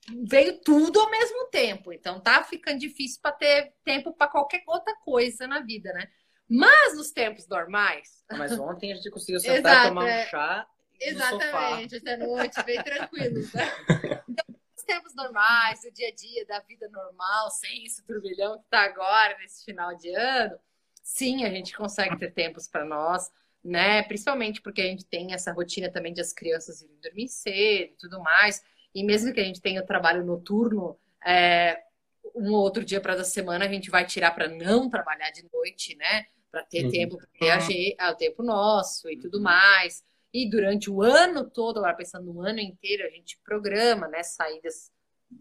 veio 0.10 0.60
tudo 0.62 1.00
ao 1.00 1.10
mesmo 1.10 1.46
tempo, 1.48 1.92
então 1.92 2.20
tá 2.20 2.44
ficando 2.44 2.80
difícil 2.80 3.20
para 3.22 3.32
ter 3.32 3.74
tempo 3.84 4.14
para 4.14 4.28
qualquer 4.28 4.64
outra 4.68 4.96
coisa 4.98 5.48
na 5.48 5.62
vida, 5.62 5.92
né? 5.94 6.08
Mas 6.48 6.96
nos 6.96 7.12
tempos 7.12 7.48
normais. 7.48 8.24
Mas 8.32 8.52
ontem 8.60 8.92
a 8.92 8.96
gente 8.96 9.10
conseguiu 9.10 9.40
sentar 9.42 9.58
Exato, 9.60 9.86
e 9.86 9.90
tomar 9.90 10.04
um 10.04 10.08
é. 10.08 10.26
chá. 10.28 10.68
Exatamente, 11.00 11.96
até 11.98 12.18
noite, 12.18 12.64
bem 12.64 12.82
tranquilo. 12.84 13.42
Né? 13.54 14.24
Então, 14.28 14.46
nos 14.76 14.84
tempos 14.84 15.16
normais, 15.16 15.84
o 15.84 15.92
dia 15.92 16.10
a 16.10 16.14
dia 16.14 16.46
da 16.46 16.60
vida 16.60 16.88
normal, 16.90 17.50
sem 17.50 17.86
esse 17.86 18.04
turbilhão 18.04 18.60
que 18.60 18.70
tá 18.70 18.82
agora, 18.82 19.38
nesse 19.40 19.64
final 19.64 19.96
de 19.96 20.14
ano, 20.14 20.58
sim, 21.02 21.44
a 21.46 21.50
gente 21.50 21.76
consegue 21.76 22.18
ter 22.18 22.32
tempos 22.32 22.68
para 22.68 22.86
nós, 22.86 23.32
né? 23.64 24.04
Principalmente 24.04 24.62
porque 24.62 24.82
a 24.82 24.86
gente 24.86 25.06
tem 25.06 25.34
essa 25.34 25.52
rotina 25.52 25.90
também 25.90 26.14
de 26.14 26.22
as 26.22 26.34
crianças 26.34 26.82
irem 26.82 27.00
dormir 27.02 27.28
cedo 27.28 27.94
e 27.94 27.98
tudo 27.98 28.22
mais. 28.22 28.62
E 28.96 29.04
mesmo 29.04 29.34
que 29.34 29.42
a 29.42 29.44
gente 29.44 29.62
tenha 29.62 29.82
o 29.82 29.86
trabalho 29.86 30.26
noturno, 30.26 30.98
é, 31.24 31.78
um 32.34 32.54
outro 32.54 32.84
dia 32.84 33.02
para 33.02 33.18
da 33.18 33.26
semana 33.26 33.66
a 33.66 33.68
gente 33.68 33.92
vai 33.92 34.06
tirar 34.06 34.32
para 34.32 34.48
não 34.48 34.90
trabalhar 34.90 35.30
de 35.32 35.46
noite, 35.52 35.96
né? 35.98 36.26
Para 36.50 36.64
ter 36.64 36.86
uhum. 36.86 36.92
tempo 36.92 37.18
para 37.18 37.28
reagir 37.34 37.96
ao 38.00 38.16
tempo 38.16 38.42
nosso 38.42 39.10
e 39.10 39.20
tudo 39.20 39.38
uhum. 39.38 39.44
mais. 39.44 40.02
E 40.34 40.50
durante 40.50 40.90
o 40.90 41.02
ano 41.02 41.50
todo, 41.50 41.78
agora 41.78 41.96
pensando 41.96 42.34
no 42.34 42.42
ano 42.42 42.60
inteiro, 42.60 43.06
a 43.06 43.10
gente 43.10 43.38
programa, 43.44 44.08
né? 44.08 44.24
Saídas 44.24 44.92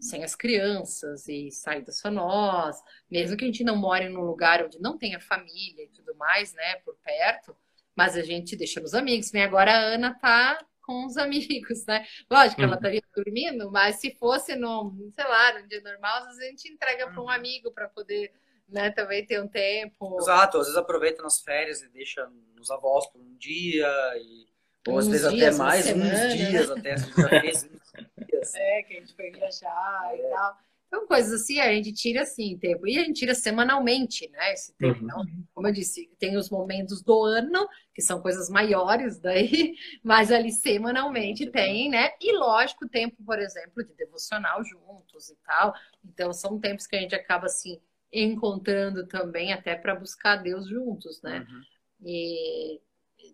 sem 0.01 0.23
as 0.23 0.35
crianças 0.35 1.27
e 1.27 1.51
saídas 1.51 1.99
só 1.99 2.11
nós, 2.11 2.77
mesmo 3.09 3.37
que 3.37 3.45
a 3.45 3.47
gente 3.47 3.63
não 3.63 3.77
more 3.77 4.09
num 4.09 4.21
lugar 4.21 4.63
onde 4.65 4.79
não 4.79 4.97
tenha 4.97 5.19
família 5.19 5.83
e 5.83 5.89
tudo 5.89 6.15
mais, 6.15 6.53
né, 6.53 6.75
por 6.83 6.95
perto, 6.97 7.55
mas 7.95 8.17
a 8.17 8.21
gente 8.21 8.55
deixa 8.55 8.81
nos 8.81 8.93
amigos. 8.93 9.31
Nem 9.31 9.43
agora 9.43 9.71
a 9.71 9.79
Ana 9.79 10.13
tá 10.13 10.57
com 10.85 11.05
os 11.05 11.17
amigos, 11.17 11.85
né? 11.85 12.05
Lógico 12.29 12.57
que 12.57 12.61
ela 12.61 12.73
uhum. 12.73 12.77
estaria 12.77 13.01
dormindo, 13.15 13.71
mas 13.71 13.97
se 13.97 14.15
fosse 14.15 14.55
no, 14.55 14.93
sei 15.13 15.25
lá, 15.25 15.59
num 15.59 15.67
dia 15.67 15.81
normal, 15.81 16.19
às 16.19 16.25
vezes 16.25 16.41
a 16.41 16.45
gente 16.45 16.71
entrega 16.71 17.07
para 17.07 17.19
um 17.19 17.23
uhum. 17.23 17.29
amigo 17.29 17.71
para 17.71 17.89
poder, 17.89 18.31
né, 18.69 18.91
também 18.91 19.25
ter 19.25 19.41
um 19.41 19.47
tempo. 19.47 20.17
Exato, 20.19 20.57
às 20.57 20.67
vezes 20.67 20.77
aproveita 20.77 21.23
nas 21.23 21.39
férias 21.41 21.81
e 21.81 21.89
deixa 21.89 22.29
nos 22.55 22.69
avós 22.69 23.07
por 23.07 23.19
um 23.19 23.35
dia 23.37 23.87
e 24.17 24.45
ou 24.87 24.99
às 24.99 25.07
vezes 25.07 25.25
até 25.25 25.51
mais, 25.51 25.85
semana, 25.85 26.13
uns 26.13 26.33
dias 26.35 26.69
né? 26.69 26.75
até, 26.77 26.97
já 26.97 27.41
fez 27.41 27.69
É, 28.55 28.83
que 28.83 28.97
a 28.97 28.99
gente 28.99 29.15
foi 29.15 29.31
viajar 29.33 30.11
é. 30.11 30.17
e 30.17 30.29
tal. 30.29 30.57
Então, 30.95 31.07
coisas 31.07 31.41
assim, 31.41 31.59
a 31.59 31.73
gente 31.73 31.91
tira 31.91 32.21
assim 32.21 32.57
tempo. 32.57 32.87
E 32.87 32.97
a 32.97 33.03
gente 33.03 33.19
tira 33.19 33.35
semanalmente, 33.35 34.29
né? 34.29 34.53
Esse 34.53 34.73
tempo. 34.75 34.99
Uhum. 35.01 35.05
Então, 35.05 35.25
como 35.53 35.67
eu 35.67 35.73
disse, 35.73 36.09
tem 36.17 36.37
os 36.37 36.49
momentos 36.49 37.01
do 37.01 37.21
ano, 37.25 37.67
que 37.93 38.01
são 38.01 38.21
coisas 38.21 38.49
maiores 38.49 39.19
daí, 39.19 39.75
mas 40.01 40.31
ali 40.31 40.51
semanalmente 40.51 41.51
tem, 41.51 41.89
né? 41.89 42.11
E 42.21 42.31
lógico, 42.37 42.87
tempo, 42.87 43.21
por 43.25 43.39
exemplo, 43.39 43.83
de 43.83 43.93
devocional 43.93 44.63
juntos 44.63 45.29
e 45.29 45.35
tal. 45.45 45.73
Então, 46.03 46.31
são 46.31 46.59
tempos 46.59 46.87
que 46.87 46.95
a 46.95 46.99
gente 46.99 47.13
acaba 47.13 47.47
assim 47.47 47.81
encontrando 48.11 49.05
também 49.05 49.51
até 49.51 49.75
para 49.75 49.95
buscar 49.95 50.37
Deus 50.37 50.69
juntos, 50.69 51.21
né? 51.21 51.45
Uhum. 51.49 51.61
E 52.05 52.81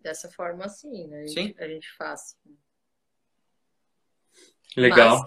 dessa 0.02 0.28
forma 0.28 0.64
assim, 0.64 1.06
né? 1.06 1.20
A 1.20 1.26
gente, 1.26 1.54
Sim. 1.54 1.54
a 1.58 1.68
gente 1.68 1.88
faz. 1.96 2.36
Legal. 4.76 5.24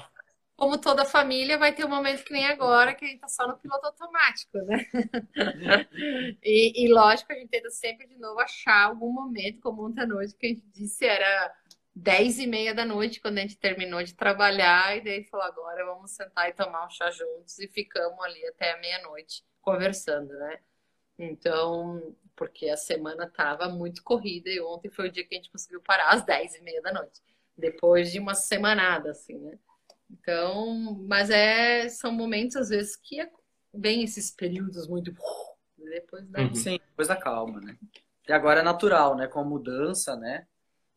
Como 0.55 0.77
toda 0.77 1.03
família, 1.03 1.57
vai 1.57 1.73
ter 1.73 1.85
um 1.85 1.89
momento 1.89 2.23
que 2.23 2.31
nem 2.31 2.45
agora, 2.45 2.95
que 2.95 3.03
a 3.03 3.07
gente 3.07 3.19
tá 3.19 3.27
só 3.27 3.45
no 3.47 3.57
piloto 3.57 3.87
automático, 3.87 4.57
né? 4.59 4.85
e, 6.41 6.85
e, 6.85 6.93
lógico, 6.93 7.33
a 7.33 7.35
gente 7.35 7.49
tenta 7.49 7.69
sempre 7.69 8.07
de 8.07 8.17
novo 8.17 8.39
achar 8.39 8.85
algum 8.85 9.11
momento, 9.11 9.59
como 9.59 9.85
ontem 9.85 10.01
à 10.01 10.07
noite, 10.07 10.35
que 10.35 10.45
a 10.45 10.49
gente 10.49 10.65
disse 10.73 11.05
era 11.05 11.53
10 11.93 12.39
e 12.39 12.47
meia 12.47 12.73
da 12.73 12.85
noite, 12.85 13.19
quando 13.19 13.37
a 13.37 13.41
gente 13.41 13.57
terminou 13.57 14.01
de 14.01 14.13
trabalhar, 14.15 14.95
e 14.97 15.01
daí 15.01 15.23
falou, 15.25 15.45
agora 15.45 15.85
vamos 15.85 16.11
sentar 16.11 16.49
e 16.49 16.53
tomar 16.53 16.85
um 16.85 16.89
chá 16.89 17.11
juntos, 17.11 17.59
e 17.59 17.67
ficamos 17.67 18.19
ali 18.23 18.45
até 18.47 18.71
a 18.71 18.79
meia-noite 18.79 19.43
conversando, 19.61 20.33
né? 20.33 20.59
Então, 21.19 22.15
porque 22.33 22.69
a 22.69 22.77
semana 22.77 23.29
tava 23.29 23.67
muito 23.67 24.01
corrida, 24.03 24.49
e 24.49 24.61
ontem 24.61 24.89
foi 24.89 25.09
o 25.09 25.11
dia 25.11 25.25
que 25.25 25.35
a 25.35 25.37
gente 25.37 25.51
conseguiu 25.51 25.81
parar 25.81 26.11
às 26.11 26.23
10 26.23 26.55
e 26.55 26.61
meia 26.61 26.81
da 26.81 26.93
noite, 26.93 27.21
depois 27.57 28.09
de 28.09 28.19
uma 28.19 28.35
semanada, 28.35 29.11
assim, 29.11 29.37
né? 29.37 29.59
Então, 30.09 30.95
mas 31.07 31.29
é, 31.29 31.89
são 31.89 32.11
momentos, 32.11 32.55
às 32.55 32.69
vezes, 32.69 32.95
que 32.95 33.19
é, 33.19 33.29
vem 33.73 34.03
esses 34.03 34.31
períodos 34.31 34.87
muito. 34.87 35.13
Depois 35.77 36.27
da... 36.27 36.41
Uhum. 36.41 36.55
Sim, 36.55 36.79
depois 36.89 37.07
da 37.07 37.15
calma, 37.15 37.59
né? 37.61 37.77
E 38.27 38.33
agora 38.33 38.61
é 38.61 38.63
natural, 38.63 39.15
né? 39.15 39.27
Com 39.27 39.39
a 39.39 39.45
mudança, 39.45 40.15
né? 40.15 40.47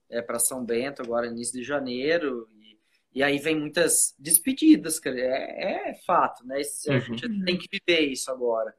É 0.09 0.23
para 0.23 0.39
São 0.39 0.65
Bento, 0.65 1.03
agora 1.03 1.27
início 1.27 1.59
de 1.59 1.65
janeiro. 1.65 2.49
E, 2.55 2.79
e 3.15 3.23
aí 3.23 3.39
vem 3.39 3.59
muitas 3.59 4.15
despedidas, 4.19 4.99
cara. 4.99 5.19
É, 5.19 5.91
é 5.91 5.95
fato, 6.07 6.47
né? 6.47 6.57
A 6.57 6.93
uhum. 6.93 7.01
gente 7.01 7.45
tem 7.45 7.59
que 7.59 7.69
viver 7.71 8.01
isso 8.07 8.31
agora. 8.31 8.75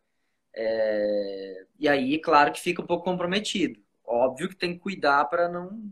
É... 0.55 1.65
E 1.77 1.87
aí, 1.87 2.19
claro 2.19 2.51
que 2.51 2.59
fica 2.59 2.81
um 2.81 2.87
pouco 2.87 3.05
comprometido. 3.05 3.79
Óbvio 4.03 4.49
que 4.49 4.55
tem 4.55 4.73
que 4.73 4.79
cuidar 4.79 5.25
para 5.25 5.47
não 5.47 5.91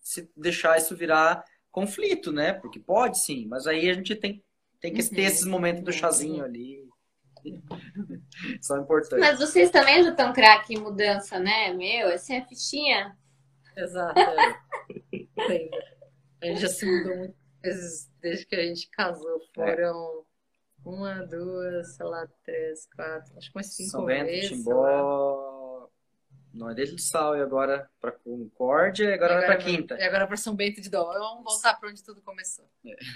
se 0.00 0.28
deixar 0.36 0.78
isso 0.78 0.96
virar 0.96 1.44
conflito, 1.72 2.30
né? 2.30 2.52
Porque 2.52 2.78
pode 2.78 3.18
sim, 3.18 3.46
mas 3.46 3.66
aí 3.66 3.88
a 3.88 3.94
gente 3.94 4.14
tem, 4.14 4.44
tem 4.80 4.92
que 4.92 5.02
ter 5.02 5.22
esses 5.22 5.46
momentos 5.46 5.82
do 5.82 5.92
chazinho 5.92 6.44
ali. 6.44 6.86
São 8.60 8.80
importantes. 8.80 9.18
Mas 9.18 9.38
vocês 9.40 9.70
também 9.70 10.04
já 10.04 10.10
estão 10.10 10.32
craque 10.32 10.74
em 10.74 10.80
mudança, 10.80 11.40
né? 11.40 11.72
Meu, 11.72 12.08
essa 12.08 12.34
é 12.34 12.38
a 12.38 12.46
fichinha. 12.46 13.16
Exato. 13.76 14.20
É. 14.20 15.70
a 16.42 16.46
gente 16.46 16.60
já 16.60 16.68
se 16.68 16.86
mudou 16.86 17.16
muitas 17.16 17.36
vezes 17.62 18.10
desde 18.20 18.46
que 18.46 18.54
a 18.54 18.64
gente 18.66 18.88
casou. 18.90 19.40
Foram 19.54 20.24
é. 20.84 20.88
uma, 20.88 21.26
duas, 21.26 21.96
sei 21.96 22.06
lá, 22.06 22.28
três, 22.44 22.86
quatro, 22.94 23.36
acho 23.36 23.50
que 23.50 23.58
umas 23.58 23.74
cinco 23.74 23.90
São 23.90 24.04
Bento, 24.04 24.26
vezes. 24.26 24.50
Timbó, 24.50 25.51
não 26.54 26.68
é 26.68 26.74
desde 26.74 26.94
o 26.94 26.98
Sal 26.98 27.36
e 27.36 27.40
agora 27.40 27.88
para 28.00 28.12
Concórdia 28.12 29.04
e 29.04 29.14
agora, 29.14 29.34
agora 29.34 29.46
para 29.46 29.56
Quinta. 29.56 29.94
E 29.94 30.02
agora 30.02 30.26
para 30.26 30.36
São 30.36 30.54
Bento 30.54 30.80
de 30.80 30.90
Dó. 30.90 31.12
Vamos 31.12 31.44
voltar 31.44 31.74
para 31.74 31.88
onde 31.88 32.02
tudo 32.04 32.20
começou. 32.20 32.64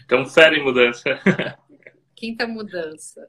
Então, 0.05 0.27
fera 0.27 0.57
em 0.57 0.65
mudança. 0.65 1.21
Quinta 2.15 2.47
mudança. 2.47 3.29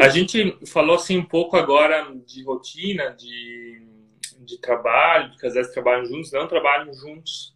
A 0.00 0.08
gente 0.08 0.58
falou 0.66 0.96
assim 0.96 1.18
um 1.18 1.24
pouco 1.24 1.56
agora 1.56 2.12
de 2.26 2.42
rotina, 2.42 3.10
de, 3.10 3.86
de 4.40 4.58
trabalho, 4.60 5.30
de 5.30 5.38
casais 5.38 5.68
que 5.68 5.74
trabalham 5.74 6.06
juntos, 6.06 6.32
não 6.32 6.48
trabalham 6.48 6.92
juntos. 6.92 7.54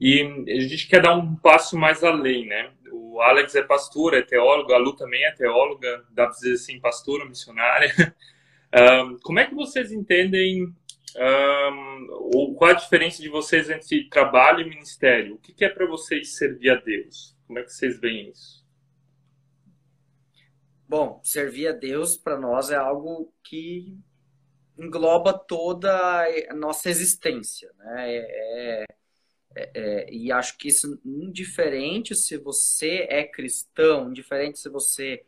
E 0.00 0.20
a 0.48 0.60
gente 0.60 0.88
quer 0.88 1.02
dar 1.02 1.16
um 1.16 1.34
passo 1.36 1.76
mais 1.76 2.04
além, 2.04 2.46
né? 2.46 2.72
O 2.90 3.20
Alex 3.20 3.54
é 3.54 3.62
pastor, 3.62 4.14
é 4.14 4.22
teólogo, 4.22 4.72
a 4.72 4.78
Lu 4.78 4.94
também 4.94 5.24
é 5.24 5.32
teóloga, 5.32 6.04
dá 6.10 6.26
para 6.26 6.34
dizer 6.34 6.54
assim, 6.54 6.80
pastora, 6.80 7.24
missionária. 7.24 8.14
Um, 8.74 9.18
como 9.22 9.38
é 9.38 9.46
que 9.46 9.54
vocês 9.54 9.92
entendem 9.92 10.64
um, 10.64 12.06
ou 12.10 12.54
qual 12.54 12.70
a 12.70 12.74
diferença 12.74 13.20
de 13.20 13.28
vocês 13.28 13.68
entre 13.68 14.08
trabalho 14.08 14.60
e 14.60 14.68
ministério? 14.68 15.34
O 15.34 15.38
que, 15.38 15.52
que 15.52 15.64
é 15.64 15.68
para 15.68 15.86
vocês 15.86 16.36
servir 16.36 16.70
a 16.70 16.76
Deus? 16.76 17.36
Como 17.46 17.58
é 17.58 17.62
que 17.62 17.72
vocês 17.72 18.00
veem 18.00 18.30
isso? 18.30 18.62
Bom, 20.88 21.20
servir 21.22 21.68
a 21.68 21.72
Deus 21.72 22.16
para 22.16 22.38
nós 22.38 22.70
é 22.70 22.76
algo 22.76 23.32
que 23.44 23.98
engloba 24.78 25.32
toda 25.32 25.90
a 26.50 26.54
nossa 26.54 26.88
existência, 26.88 27.70
né? 27.78 28.14
É, 28.14 28.84
é, 29.54 29.70
é, 29.74 30.10
e 30.10 30.32
acho 30.32 30.56
que 30.56 30.68
isso, 30.68 31.00
indiferente 31.04 32.14
se 32.14 32.38
você 32.38 33.06
é 33.08 33.24
cristão, 33.24 34.08
indiferente 34.10 34.58
se 34.58 34.68
você 34.68 35.24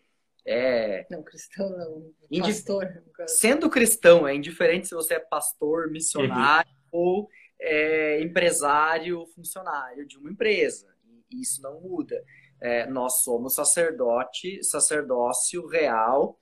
é. 0.46 1.06
Não, 1.10 1.22
cristão 1.22 1.70
não. 1.70 2.12
Pastor. 2.40 3.02
Sendo 3.26 3.70
cristão, 3.70 4.28
é 4.28 4.34
indiferente 4.34 4.88
se 4.88 4.94
você 4.94 5.14
é 5.14 5.20
pastor, 5.20 5.90
missionário 5.90 6.70
uhum. 6.92 7.00
ou 7.00 7.28
é, 7.60 8.20
empresário, 8.20 9.26
funcionário 9.34 10.06
de 10.06 10.18
uma 10.18 10.30
empresa. 10.30 10.94
Isso 11.30 11.62
não 11.62 11.80
muda. 11.80 12.22
É, 12.60 12.86
nós 12.86 13.22
somos 13.22 13.54
sacerdote, 13.54 14.62
sacerdócio 14.62 15.66
real. 15.66 16.38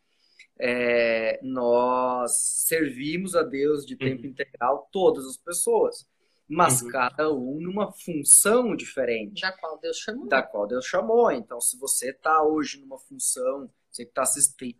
É, 0.60 1.40
nós 1.42 2.32
servimos 2.66 3.34
a 3.34 3.42
Deus 3.42 3.86
de 3.86 3.96
tempo 3.96 4.22
uhum. 4.22 4.28
integral, 4.28 4.88
todas 4.92 5.26
as 5.26 5.36
pessoas, 5.36 6.06
mas 6.52 6.82
uhum. 6.82 6.88
cada 6.88 7.32
um 7.32 7.60
numa 7.60 7.92
função 7.92 8.76
diferente. 8.76 9.40
Da 9.40 9.52
qual 9.52 9.78
Deus 9.78 9.98
chamou. 9.98 10.28
Da 10.28 10.42
qual 10.42 10.66
Deus 10.66 10.86
chamou. 10.86 11.30
Então, 11.30 11.60
se 11.60 11.78
você 11.78 12.10
está 12.10 12.42
hoje 12.42 12.80
numa 12.80 12.98
função 12.98 13.70
você 13.92 14.04
que 14.06 14.10
está 14.10 14.22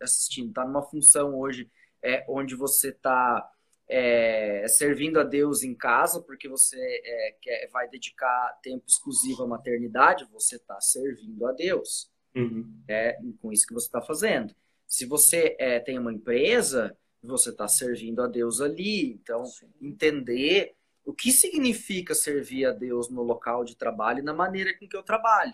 assistindo, 0.01 0.49
está 0.49 0.65
numa 0.65 0.81
função 0.81 1.37
hoje 1.37 1.69
é, 2.01 2.25
onde 2.27 2.55
você 2.55 2.89
está 2.89 3.47
é, 3.87 4.67
servindo 4.67 5.19
a 5.19 5.23
Deus 5.23 5.61
em 5.61 5.75
casa, 5.75 6.21
porque 6.21 6.49
você 6.49 6.77
é, 6.77 7.37
quer, 7.39 7.69
vai 7.71 7.87
dedicar 7.87 8.59
tempo 8.63 8.83
exclusivo 8.87 9.43
à 9.43 9.47
maternidade, 9.47 10.27
você 10.31 10.55
está 10.55 10.81
servindo 10.81 11.45
a 11.45 11.51
Deus. 11.51 12.11
Uhum. 12.35 12.83
É 12.87 13.17
com 13.39 13.51
isso 13.51 13.67
que 13.67 13.73
você 13.73 13.85
está 13.85 14.01
fazendo. 14.01 14.55
Se 14.87 15.05
você 15.05 15.55
é, 15.59 15.79
tem 15.79 15.99
uma 15.99 16.11
empresa, 16.11 16.97
você 17.21 17.51
está 17.51 17.67
servindo 17.67 18.21
a 18.21 18.27
Deus 18.27 18.61
ali. 18.61 19.13
Então, 19.13 19.45
Sim. 19.45 19.71
entender 19.79 20.75
o 21.05 21.13
que 21.13 21.31
significa 21.31 22.15
servir 22.15 22.65
a 22.65 22.71
Deus 22.71 23.09
no 23.09 23.21
local 23.21 23.63
de 23.63 23.75
trabalho 23.75 24.19
e 24.19 24.23
na 24.23 24.33
maneira 24.33 24.77
com 24.77 24.87
que 24.87 24.95
eu 24.95 25.03
trabalho. 25.03 25.53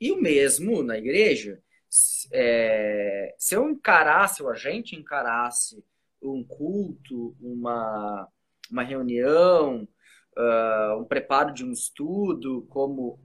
E 0.00 0.12
o 0.12 0.20
mesmo 0.20 0.82
na 0.82 0.98
igreja 0.98 1.62
é, 2.32 3.34
se 3.38 3.54
eu 3.54 3.68
encarasse, 3.68 4.42
ou 4.42 4.50
a 4.50 4.54
gente 4.54 4.96
encarasse 4.96 5.84
um 6.22 6.42
culto, 6.42 7.36
uma, 7.40 8.28
uma 8.70 8.82
reunião, 8.82 9.88
uh, 10.36 11.00
um 11.00 11.04
preparo 11.04 11.52
de 11.52 11.64
um 11.64 11.72
estudo 11.72 12.66
como 12.68 13.20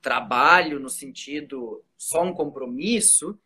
trabalho 0.00 0.80
no 0.80 0.88
sentido 0.88 1.84
só 1.96 2.22
um 2.22 2.32
compromisso, 2.32 3.38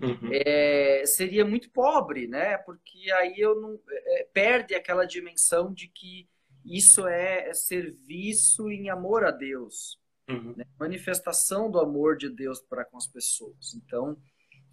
uhum. 0.00 0.30
é, 0.32 1.02
seria 1.06 1.44
muito 1.44 1.70
pobre, 1.70 2.26
né? 2.26 2.58
Porque 2.58 3.10
aí 3.12 3.34
eu 3.38 3.60
não 3.60 3.80
é, 3.88 4.28
perde 4.32 4.74
aquela 4.74 5.04
dimensão 5.04 5.72
de 5.72 5.88
que 5.88 6.28
isso 6.64 7.06
é 7.06 7.52
serviço 7.54 8.70
em 8.70 8.90
amor 8.90 9.24
a 9.24 9.30
Deus 9.30 10.00
uhum. 10.30 10.54
né? 10.56 10.64
manifestação 10.78 11.70
do 11.70 11.78
amor 11.78 12.16
de 12.16 12.28
Deus 12.28 12.60
para 12.60 12.84
com 12.84 12.96
as 12.96 13.06
pessoas. 13.06 13.74
Então, 13.74 14.16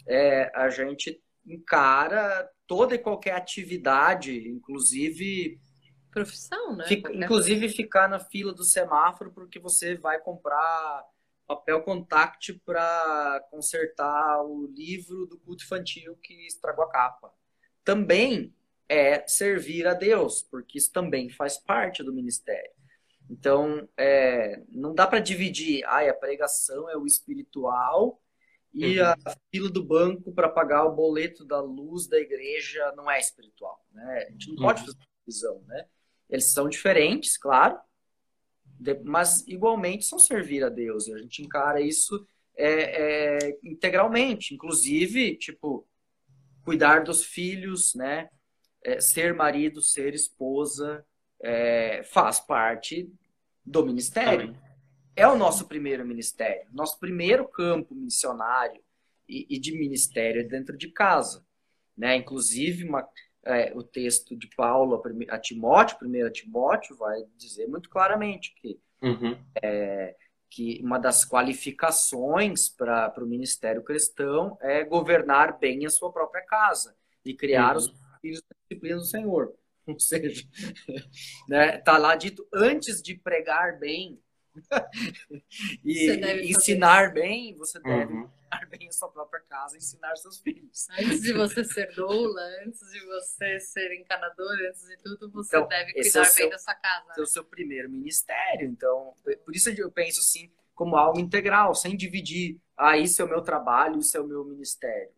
é, 0.07 0.51
a 0.55 0.69
gente 0.69 1.21
encara 1.45 2.49
toda 2.65 2.95
e 2.95 2.99
qualquer 2.99 3.33
atividade, 3.33 4.47
inclusive 4.47 5.59
profissão, 6.11 6.75
né? 6.75 6.85
Fica, 6.87 7.13
inclusive 7.13 7.69
ficar 7.69 8.07
na 8.07 8.19
fila 8.19 8.53
do 8.53 8.63
semáforo 8.63 9.31
porque 9.31 9.59
você 9.59 9.95
vai 9.95 10.19
comprar 10.19 11.05
papel 11.45 11.81
contact 11.83 12.53
para 12.65 13.45
consertar 13.51 14.43
o 14.43 14.67
livro 14.67 15.25
do 15.27 15.37
culto 15.39 15.63
infantil 15.63 16.17
que 16.21 16.47
estragou 16.47 16.83
a 16.85 16.89
capa. 16.89 17.31
Também 17.83 18.53
é 18.89 19.25
servir 19.27 19.85
a 19.87 19.93
Deus, 19.93 20.41
porque 20.43 20.77
isso 20.77 20.91
também 20.91 21.29
faz 21.29 21.57
parte 21.57 22.03
do 22.03 22.13
ministério. 22.13 22.71
Então, 23.29 23.87
é, 23.97 24.63
não 24.69 24.93
dá 24.93 25.05
para 25.05 25.19
dividir, 25.19 25.83
ah, 25.85 26.09
a 26.09 26.13
pregação 26.13 26.89
é 26.89 26.95
o 26.95 27.05
espiritual 27.05 28.21
e 28.73 28.99
uhum. 28.99 29.07
a 29.07 29.35
fila 29.51 29.69
do 29.69 29.83
banco 29.83 30.31
para 30.31 30.47
pagar 30.47 30.85
o 30.85 30.95
boleto 30.95 31.43
da 31.43 31.59
luz 31.59 32.07
da 32.07 32.17
igreja 32.17 32.93
não 32.95 33.09
é 33.09 33.19
espiritual. 33.19 33.83
Né? 33.91 34.25
A 34.27 34.31
gente 34.31 34.49
não 34.49 34.57
pode 34.57 34.81
uhum. 34.81 34.85
fazer 34.87 34.99
divisão. 35.25 35.63
Né? 35.67 35.85
Eles 36.29 36.51
são 36.51 36.69
diferentes, 36.69 37.37
claro, 37.37 37.77
mas 39.03 39.45
igualmente 39.47 40.05
são 40.05 40.19
servir 40.19 40.63
a 40.63 40.69
Deus. 40.69 41.07
E 41.07 41.13
a 41.13 41.17
gente 41.17 41.41
encara 41.41 41.81
isso 41.81 42.25
é, 42.55 43.47
é, 43.47 43.59
integralmente. 43.63 44.53
Inclusive, 44.53 45.35
tipo, 45.37 45.87
cuidar 46.63 47.03
dos 47.03 47.23
filhos, 47.23 47.93
né? 47.95 48.29
É, 48.87 49.01
ser 49.01 49.33
marido, 49.33 49.81
ser 49.81 50.13
esposa, 50.13 51.05
é, 51.41 52.03
faz 52.03 52.39
parte 52.39 53.11
do 53.65 53.85
ministério. 53.85 54.55
É 55.13 55.27
o 55.27 55.35
nosso 55.35 55.67
primeiro 55.67 56.05
ministério, 56.05 56.69
nosso 56.71 56.97
primeiro 56.97 57.45
campo 57.49 57.93
missionário 57.93 58.81
e, 59.27 59.45
e 59.49 59.59
de 59.59 59.77
ministério 59.77 60.39
é 60.39 60.43
dentro 60.45 60.77
de 60.77 60.89
casa. 60.89 61.45
Né? 61.97 62.15
Inclusive, 62.15 62.85
uma, 62.85 63.05
é, 63.43 63.73
o 63.75 63.83
texto 63.83 64.37
de 64.37 64.47
Paulo 64.55 65.03
a, 65.27 65.37
Timóteo, 65.37 65.97
1 66.01 66.31
Timóteo, 66.31 66.95
vai 66.95 67.25
dizer 67.35 67.67
muito 67.67 67.89
claramente 67.89 68.55
que 68.55 68.79
uhum. 69.01 69.37
é, 69.61 70.15
que 70.49 70.79
uma 70.81 70.97
das 70.97 71.25
qualificações 71.25 72.69
para 72.69 73.13
o 73.17 73.25
ministério 73.27 73.83
cristão 73.83 74.57
é 74.61 74.83
governar 74.85 75.59
bem 75.59 75.85
a 75.85 75.89
sua 75.89 76.09
própria 76.09 76.45
casa 76.45 76.95
e 77.25 77.33
criar 77.33 77.71
uhum. 77.71 77.77
os 77.77 77.93
filhos 78.21 78.41
da 78.41 78.56
disciplina 78.67 78.97
do 78.97 79.05
Senhor. 79.05 79.53
Ou 79.87 79.99
seja, 79.99 80.45
né, 81.47 81.77
tá 81.77 81.97
lá 81.97 82.15
dito 82.15 82.45
antes 82.53 83.01
de 83.01 83.15
pregar 83.15 83.79
bem 83.79 84.21
e 85.85 86.51
ensinar 86.51 87.13
bem, 87.13 87.55
você 87.55 87.79
deve 87.79 88.13
uhum. 88.13 88.23
ensinar 88.23 88.69
bem 88.69 88.87
a 88.87 88.91
sua 88.91 89.09
própria 89.09 89.41
casa, 89.41 89.77
ensinar 89.77 90.15
seus 90.17 90.39
filhos. 90.39 90.87
Antes 90.91 91.21
de 91.21 91.33
você 91.33 91.63
ser 91.63 91.93
doula, 91.95 92.41
antes 92.65 92.79
de 92.91 93.05
você 93.05 93.59
ser 93.59 93.93
encanador, 93.93 94.57
antes 94.67 94.87
de 94.87 94.97
tudo, 94.97 95.31
você 95.31 95.55
então, 95.55 95.67
deve 95.67 95.93
cuidar 95.93 96.21
é 96.21 96.25
seu, 96.25 96.45
bem 96.45 96.49
da 96.49 96.59
sua 96.59 96.75
casa. 96.75 97.11
Esse 97.11 97.19
é 97.19 97.23
o 97.23 97.27
seu 97.27 97.45
primeiro 97.45 97.89
ministério. 97.89 98.67
Então, 98.67 99.13
por 99.45 99.55
isso 99.55 99.69
eu 99.69 99.91
penso 99.91 100.19
assim, 100.19 100.51
como 100.73 100.95
algo 100.95 101.19
integral, 101.19 101.73
sem 101.73 101.95
dividir. 101.95 102.59
Ah, 102.75 102.97
isso 102.97 103.21
é 103.21 103.25
o 103.25 103.29
meu 103.29 103.41
trabalho, 103.41 103.99
isso 103.99 104.15
é 104.17 104.19
o 104.19 104.27
meu 104.27 104.43
ministério. 104.43 105.11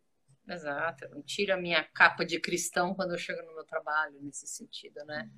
Exato. 0.49 1.07
Não 1.09 1.21
tira 1.21 1.53
a 1.53 1.61
minha 1.61 1.83
capa 1.83 2.25
de 2.25 2.39
cristão 2.39 2.95
quando 2.95 3.11
eu 3.11 3.17
chego 3.17 3.41
no 3.43 3.53
meu 3.53 3.63
trabalho, 3.63 4.19
nesse 4.21 4.47
sentido, 4.47 5.03
né? 5.05 5.29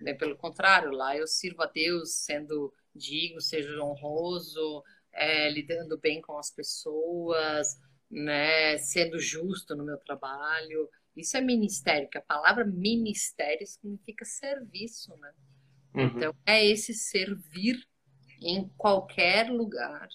Uhum. 0.00 0.16
Pelo 0.16 0.36
contrário, 0.36 0.90
lá 0.90 1.16
eu 1.16 1.26
sirvo 1.26 1.62
a 1.62 1.66
Deus 1.66 2.12
sendo 2.12 2.72
digno, 2.94 3.40
seja 3.40 3.82
honroso, 3.82 4.84
é, 5.12 5.50
lidando 5.50 5.98
bem 5.98 6.20
com 6.20 6.38
as 6.38 6.50
pessoas, 6.50 7.80
né, 8.10 8.78
sendo 8.78 9.18
justo 9.18 9.74
no 9.74 9.84
meu 9.84 9.98
trabalho. 9.98 10.88
Isso 11.16 11.36
é 11.36 11.40
ministério, 11.40 12.08
que 12.08 12.18
a 12.18 12.22
palavra 12.22 12.64
ministério 12.64 13.66
significa 13.66 14.24
serviço, 14.24 15.16
né? 15.16 15.32
Uhum. 15.94 16.02
Então, 16.04 16.34
é 16.46 16.64
esse 16.64 16.94
servir 16.94 17.76
em 18.40 18.68
qualquer 18.76 19.50
lugar 19.50 20.08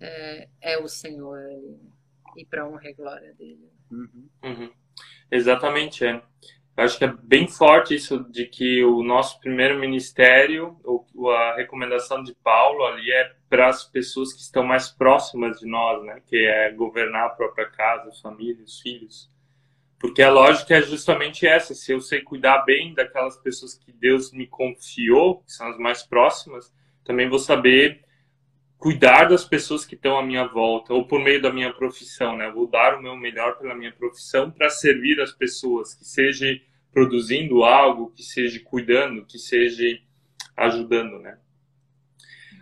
é, 0.00 0.48
é 0.60 0.78
o 0.78 0.88
Senhor 0.88 1.38
e 2.36 2.44
para 2.44 2.68
honra 2.68 2.90
e 2.90 2.94
glória 2.94 3.34
dele. 3.34 3.70
Uhum. 3.90 4.28
Uhum. 4.44 4.70
Exatamente, 5.30 6.04
é. 6.04 6.22
Eu 6.76 6.84
acho 6.84 6.98
que 6.98 7.04
é 7.04 7.12
bem 7.22 7.48
forte 7.48 7.94
isso 7.94 8.22
de 8.30 8.44
que 8.44 8.84
o 8.84 9.02
nosso 9.02 9.40
primeiro 9.40 9.78
ministério, 9.78 10.78
ou 10.84 11.06
a 11.30 11.56
recomendação 11.56 12.22
de 12.22 12.34
Paulo 12.34 12.84
ali 12.84 13.10
é 13.10 13.32
para 13.48 13.68
as 13.68 13.84
pessoas 13.84 14.32
que 14.34 14.40
estão 14.40 14.62
mais 14.62 14.88
próximas 14.88 15.58
de 15.58 15.66
nós, 15.66 16.04
né? 16.04 16.20
Que 16.26 16.36
é 16.36 16.70
governar 16.72 17.26
a 17.26 17.30
própria 17.30 17.66
casa, 17.66 18.10
a 18.10 18.22
família, 18.22 18.62
os 18.62 18.80
filhos. 18.80 19.30
Porque 19.98 20.22
a 20.22 20.30
lógica 20.30 20.76
é 20.76 20.82
justamente 20.82 21.46
essa: 21.46 21.74
se 21.74 21.92
eu 21.92 22.00
sei 22.00 22.20
cuidar 22.20 22.58
bem 22.66 22.92
daquelas 22.92 23.38
pessoas 23.38 23.74
que 23.74 23.90
Deus 23.90 24.30
me 24.30 24.46
confiou, 24.46 25.42
que 25.42 25.52
são 25.52 25.68
as 25.68 25.78
mais 25.78 26.02
próximas, 26.02 26.70
também 27.02 27.28
vou 27.28 27.38
saber 27.38 28.04
cuidar 28.78 29.24
das 29.24 29.44
pessoas 29.44 29.84
que 29.84 29.94
estão 29.94 30.18
à 30.18 30.22
minha 30.22 30.46
volta, 30.46 30.92
ou 30.92 31.06
por 31.06 31.20
meio 31.20 31.40
da 31.40 31.52
minha 31.52 31.72
profissão, 31.72 32.36
né? 32.36 32.50
Vou 32.50 32.66
dar 32.66 32.98
o 32.98 33.02
meu 33.02 33.16
melhor 33.16 33.58
pela 33.58 33.74
minha 33.74 33.92
profissão 33.92 34.50
para 34.50 34.68
servir 34.68 35.20
as 35.20 35.32
pessoas, 35.32 35.94
que 35.94 36.04
seja 36.04 36.60
produzindo 36.92 37.62
algo, 37.62 38.12
que 38.14 38.22
seja 38.22 38.60
cuidando, 38.60 39.24
que 39.24 39.38
seja 39.38 39.98
ajudando, 40.56 41.18
né? 41.18 41.38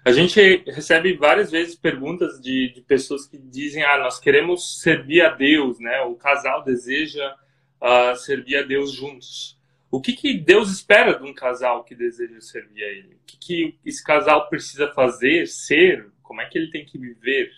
A 0.05 0.12
gente 0.12 0.39
recebe 0.67 1.15
várias 1.15 1.51
vezes 1.51 1.75
perguntas 1.75 2.39
de, 2.39 2.73
de 2.75 2.83
pessoas 2.83 3.27
que 3.27 3.39
dizem: 3.39 3.83
ah, 3.83 3.99
nós 3.99 4.21
queremos 4.21 4.81
servir 4.81 5.23
a 5.23 5.31
Deus, 5.31 5.81
né? 5.81 6.03
O 6.03 6.15
casal 6.15 6.62
deseja 6.62 7.35
uh, 7.81 8.15
servir 8.17 8.57
a 8.57 8.62
Deus 8.62 8.93
juntos. 8.93 9.59
O 9.95 10.01
que, 10.01 10.13
que 10.13 10.37
Deus 10.37 10.73
espera 10.73 11.17
de 11.17 11.23
um 11.23 11.33
casal 11.33 11.85
que 11.85 11.95
deseja 11.95 12.41
servir 12.41 12.83
a 12.83 12.89
Ele? 12.89 13.15
O 13.15 13.21
que, 13.25 13.37
que 13.37 13.79
esse 13.85 14.03
casal 14.03 14.49
precisa 14.49 14.93
fazer, 14.93 15.47
ser? 15.47 16.11
Como 16.21 16.41
é 16.41 16.49
que 16.49 16.59
ele 16.59 16.73
tem 16.73 16.85
que 16.85 16.99
viver? 16.99 17.49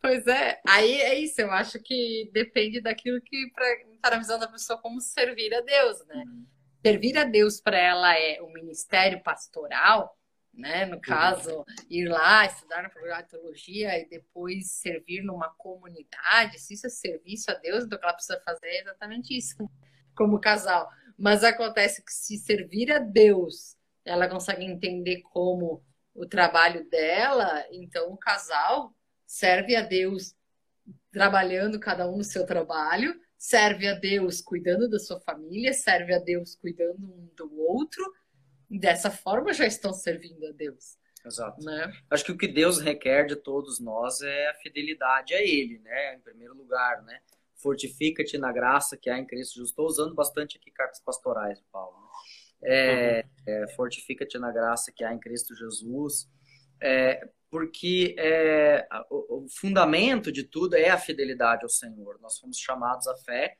pois 0.00 0.24
é, 0.28 0.60
aí 0.64 0.92
é 0.92 1.18
isso. 1.18 1.40
Eu 1.40 1.50
acho 1.50 1.82
que 1.82 2.30
depende 2.32 2.80
daquilo 2.80 3.20
que 3.20 3.50
está 3.96 4.10
na 4.12 4.18
visão 4.18 4.38
da 4.38 4.46
pessoa 4.46 4.80
como 4.80 5.00
servir 5.00 5.52
a 5.52 5.60
Deus, 5.60 6.06
né? 6.06 6.22
Uhum. 6.24 6.46
Servir 6.86 7.18
a 7.18 7.24
Deus 7.24 7.60
para 7.60 7.76
ela 7.76 8.16
é 8.16 8.40
o 8.42 8.52
ministério 8.52 9.20
pastoral, 9.24 10.16
né? 10.52 10.84
No 10.84 11.00
caso, 11.00 11.58
uhum. 11.58 11.64
ir 11.88 12.08
lá 12.08 12.44
estudar 12.46 12.82
na 12.82 12.90
faculdade 12.90 13.24
de 13.24 13.30
teologia 13.30 13.98
e 13.98 14.08
depois 14.08 14.72
servir 14.72 15.22
numa 15.22 15.48
comunidade, 15.50 16.58
se 16.58 16.74
isso 16.74 16.86
é 16.86 16.90
serviço 16.90 17.50
a 17.50 17.54
Deus, 17.54 17.84
então 17.84 17.98
ela 18.02 18.12
precisa 18.12 18.40
fazer 18.44 18.66
é 18.66 18.80
exatamente 18.80 19.36
isso, 19.36 19.56
como 20.14 20.40
casal. 20.40 20.88
Mas 21.16 21.44
acontece 21.44 22.04
que 22.04 22.12
se 22.12 22.36
servir 22.38 22.90
a 22.92 22.98
Deus, 22.98 23.76
ela 24.04 24.28
consegue 24.28 24.64
entender 24.64 25.22
como 25.22 25.84
o 26.14 26.26
trabalho 26.26 26.88
dela, 26.90 27.64
então 27.70 28.12
o 28.12 28.16
casal 28.16 28.94
serve 29.26 29.76
a 29.76 29.82
Deus 29.82 30.34
trabalhando 31.12 31.78
cada 31.78 32.08
um 32.08 32.18
no 32.18 32.24
seu 32.24 32.44
trabalho, 32.44 33.14
serve 33.38 33.88
a 33.88 33.94
Deus 33.94 34.40
cuidando 34.40 34.88
da 34.88 34.98
sua 34.98 35.20
família, 35.20 35.72
serve 35.72 36.14
a 36.14 36.18
Deus 36.18 36.54
cuidando 36.56 37.04
um 37.04 37.30
do 37.36 37.60
outro, 37.60 38.04
dessa 38.78 39.10
forma 39.10 39.52
já 39.52 39.66
estão 39.66 39.92
servindo 39.92 40.46
a 40.46 40.52
Deus. 40.52 40.98
Exato. 41.24 41.62
Né? 41.64 41.92
Acho 42.10 42.24
que 42.24 42.32
o 42.32 42.38
que 42.38 42.48
Deus 42.48 42.78
requer 42.78 43.26
de 43.26 43.36
todos 43.36 43.78
nós 43.78 44.20
é 44.22 44.48
a 44.48 44.54
fidelidade 44.54 45.34
a 45.34 45.42
Ele, 45.42 45.78
né? 45.80 46.14
Em 46.14 46.20
primeiro 46.20 46.54
lugar, 46.54 47.02
né? 47.02 47.20
Fortifica-te 47.56 48.38
na 48.38 48.50
graça 48.50 48.96
que 48.96 49.10
há 49.10 49.18
em 49.18 49.26
Cristo 49.26 49.54
Jesus. 49.54 49.70
Estou 49.70 49.86
usando 49.86 50.14
bastante 50.14 50.56
aqui 50.56 50.70
cartas 50.70 51.00
pastorais 51.00 51.62
Paulo. 51.70 51.94
Né? 52.00 52.08
É, 52.62 53.24
é, 53.46 53.68
Fortifica-te 53.76 54.38
na 54.38 54.50
graça 54.50 54.90
que 54.92 55.04
há 55.04 55.12
em 55.12 55.18
Cristo 55.18 55.54
Jesus. 55.54 56.26
É, 56.82 57.28
porque 57.50 58.14
é, 58.18 58.88
o, 59.10 59.44
o, 59.44 59.48
fundamento 59.50 60.32
de 60.32 60.44
tudo 60.44 60.74
é 60.74 60.88
a 60.88 60.96
fidelidade 60.96 61.64
ao 61.64 61.68
Senhor. 61.68 62.18
Nós 62.22 62.38
fomos 62.38 62.56
chamados 62.56 63.06
à 63.06 63.16
fé 63.18 63.58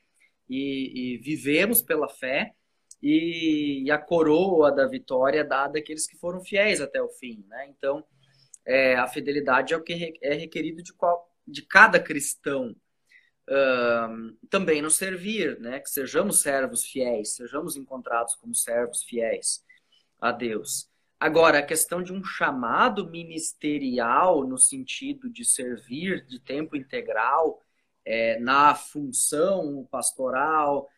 e, 0.49 1.15
e 1.15 1.19
vivemos 1.19 1.83
pela 1.83 2.09
fé 2.09 2.55
e, 3.03 3.91
a 3.91 3.99
coroa 3.99 4.71
da 4.71 4.87
vitória 4.87 5.41
é 5.41 5.45
dada 5.45 5.79
àqueles 5.79 6.07
que 6.07 6.17
foram 6.17 6.43
fiéis 6.43 6.81
até 6.81 7.01
o 7.01 7.09
fim. 7.09 7.45
Né? 7.49 7.69
Então, 7.69 8.05
é, 8.65 8.97
a 8.97 9.09
fidelidade 9.09 9.73
é 9.73 9.77
o 9.77 9.83
que 9.83 10.19
é 10.23 10.35
requerido 10.35 10.83
de, 10.83 10.93
qual, 10.93 11.31
de 11.47 11.63
cada 11.63 11.99
cristão. 11.99 12.75
Uh, 13.49 14.37
também 14.49 14.81
nos 14.81 14.95
servir, 14.95 15.59
né? 15.59 15.81
que 15.81 15.91
sejamos 15.91 16.41
servos 16.41 16.85
fiéis, 16.85 17.35
sejamos 17.35 17.75
encontrados 17.75 18.37
como 18.37 18.55
servos 18.55 19.03
fiéis 19.03 19.65
a 20.21 20.31
Deus. 20.31 20.89
Agora, 21.19 21.59
a 21.59 21.63
questão 21.63 22.03
de 22.03 22.13
um 22.13 22.23
chamado 22.23 23.11
ministerial, 23.11 24.47
no 24.47 24.57
sentido 24.57 25.29
de 25.29 25.45
servir 25.45 26.25
de 26.27 26.39
tempo 26.39 26.77
integral 26.77 27.61
é, 28.05 28.39
na 28.39 28.75
função 28.75 29.87
pastoral, 29.91 30.89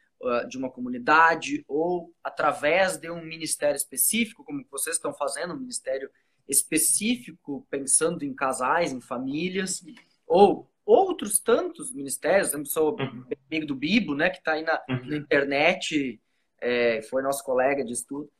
de 0.48 0.56
uma 0.56 0.70
comunidade 0.70 1.64
ou 1.66 2.12
através 2.22 2.96
de 2.96 3.10
um 3.10 3.24
ministério 3.24 3.76
específico, 3.76 4.44
como 4.44 4.64
vocês 4.70 4.96
estão 4.96 5.12
fazendo, 5.12 5.54
um 5.54 5.58
ministério 5.58 6.08
específico 6.48 7.66
pensando 7.70 8.24
em 8.24 8.34
casais, 8.34 8.92
em 8.92 9.00
famílias, 9.00 9.84
ou 10.26 10.70
outros 10.84 11.38
tantos 11.38 11.92
ministérios, 11.92 12.52
eu 12.52 12.64
sou 12.64 12.96
uhum. 12.98 13.24
amigo 13.50 13.66
do 13.66 13.74
Bibo, 13.74 14.14
né, 14.14 14.30
que 14.30 14.38
está 14.38 14.52
aí 14.52 14.62
na, 14.62 14.82
uhum. 14.88 15.06
na 15.06 15.16
internet, 15.16 16.20
é, 16.60 17.02
foi 17.02 17.22
nosso 17.22 17.44
colega 17.44 17.84
de 17.84 17.92
estudo, 17.92 18.30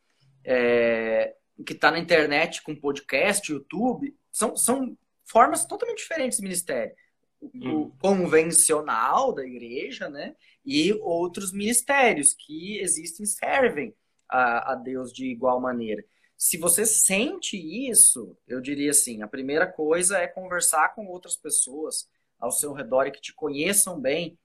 é, 0.44 1.34
que 1.64 1.72
está 1.72 1.90
na 1.90 1.98
internet 1.98 2.62
com 2.62 2.74
podcast, 2.74 3.50
YouTube, 3.50 4.14
são, 4.30 4.56
são 4.56 4.96
formas 5.24 5.64
totalmente 5.64 5.98
diferentes 5.98 6.38
de 6.38 6.42
ministério. 6.42 6.94
O 7.43 7.51
uhum. 7.55 7.90
convencional 7.99 9.32
da 9.32 9.45
igreja, 9.45 10.09
né? 10.09 10.36
e 10.64 10.93
outros 10.95 11.53
ministérios 11.53 12.34
que 12.34 12.78
existem 12.78 13.26
servem 13.26 13.95
a, 14.28 14.72
a 14.72 14.74
Deus 14.74 15.12
de 15.12 15.26
igual 15.26 15.61
maneira. 15.61 16.05
Se 16.36 16.57
você 16.57 16.84
sente 16.86 17.57
isso, 17.57 18.36
eu 18.47 18.61
diria 18.61 18.90
assim: 18.90 19.22
a 19.22 19.28
primeira 19.28 19.66
coisa 19.66 20.18
é 20.18 20.26
conversar 20.26 20.95
com 20.95 21.07
outras 21.07 21.36
pessoas 21.36 22.09
ao 22.38 22.51
seu 22.51 22.72
redor 22.72 23.07
e 23.07 23.12
que 23.12 23.20
te 23.20 23.34
conheçam 23.34 24.01
bem, 24.01 24.38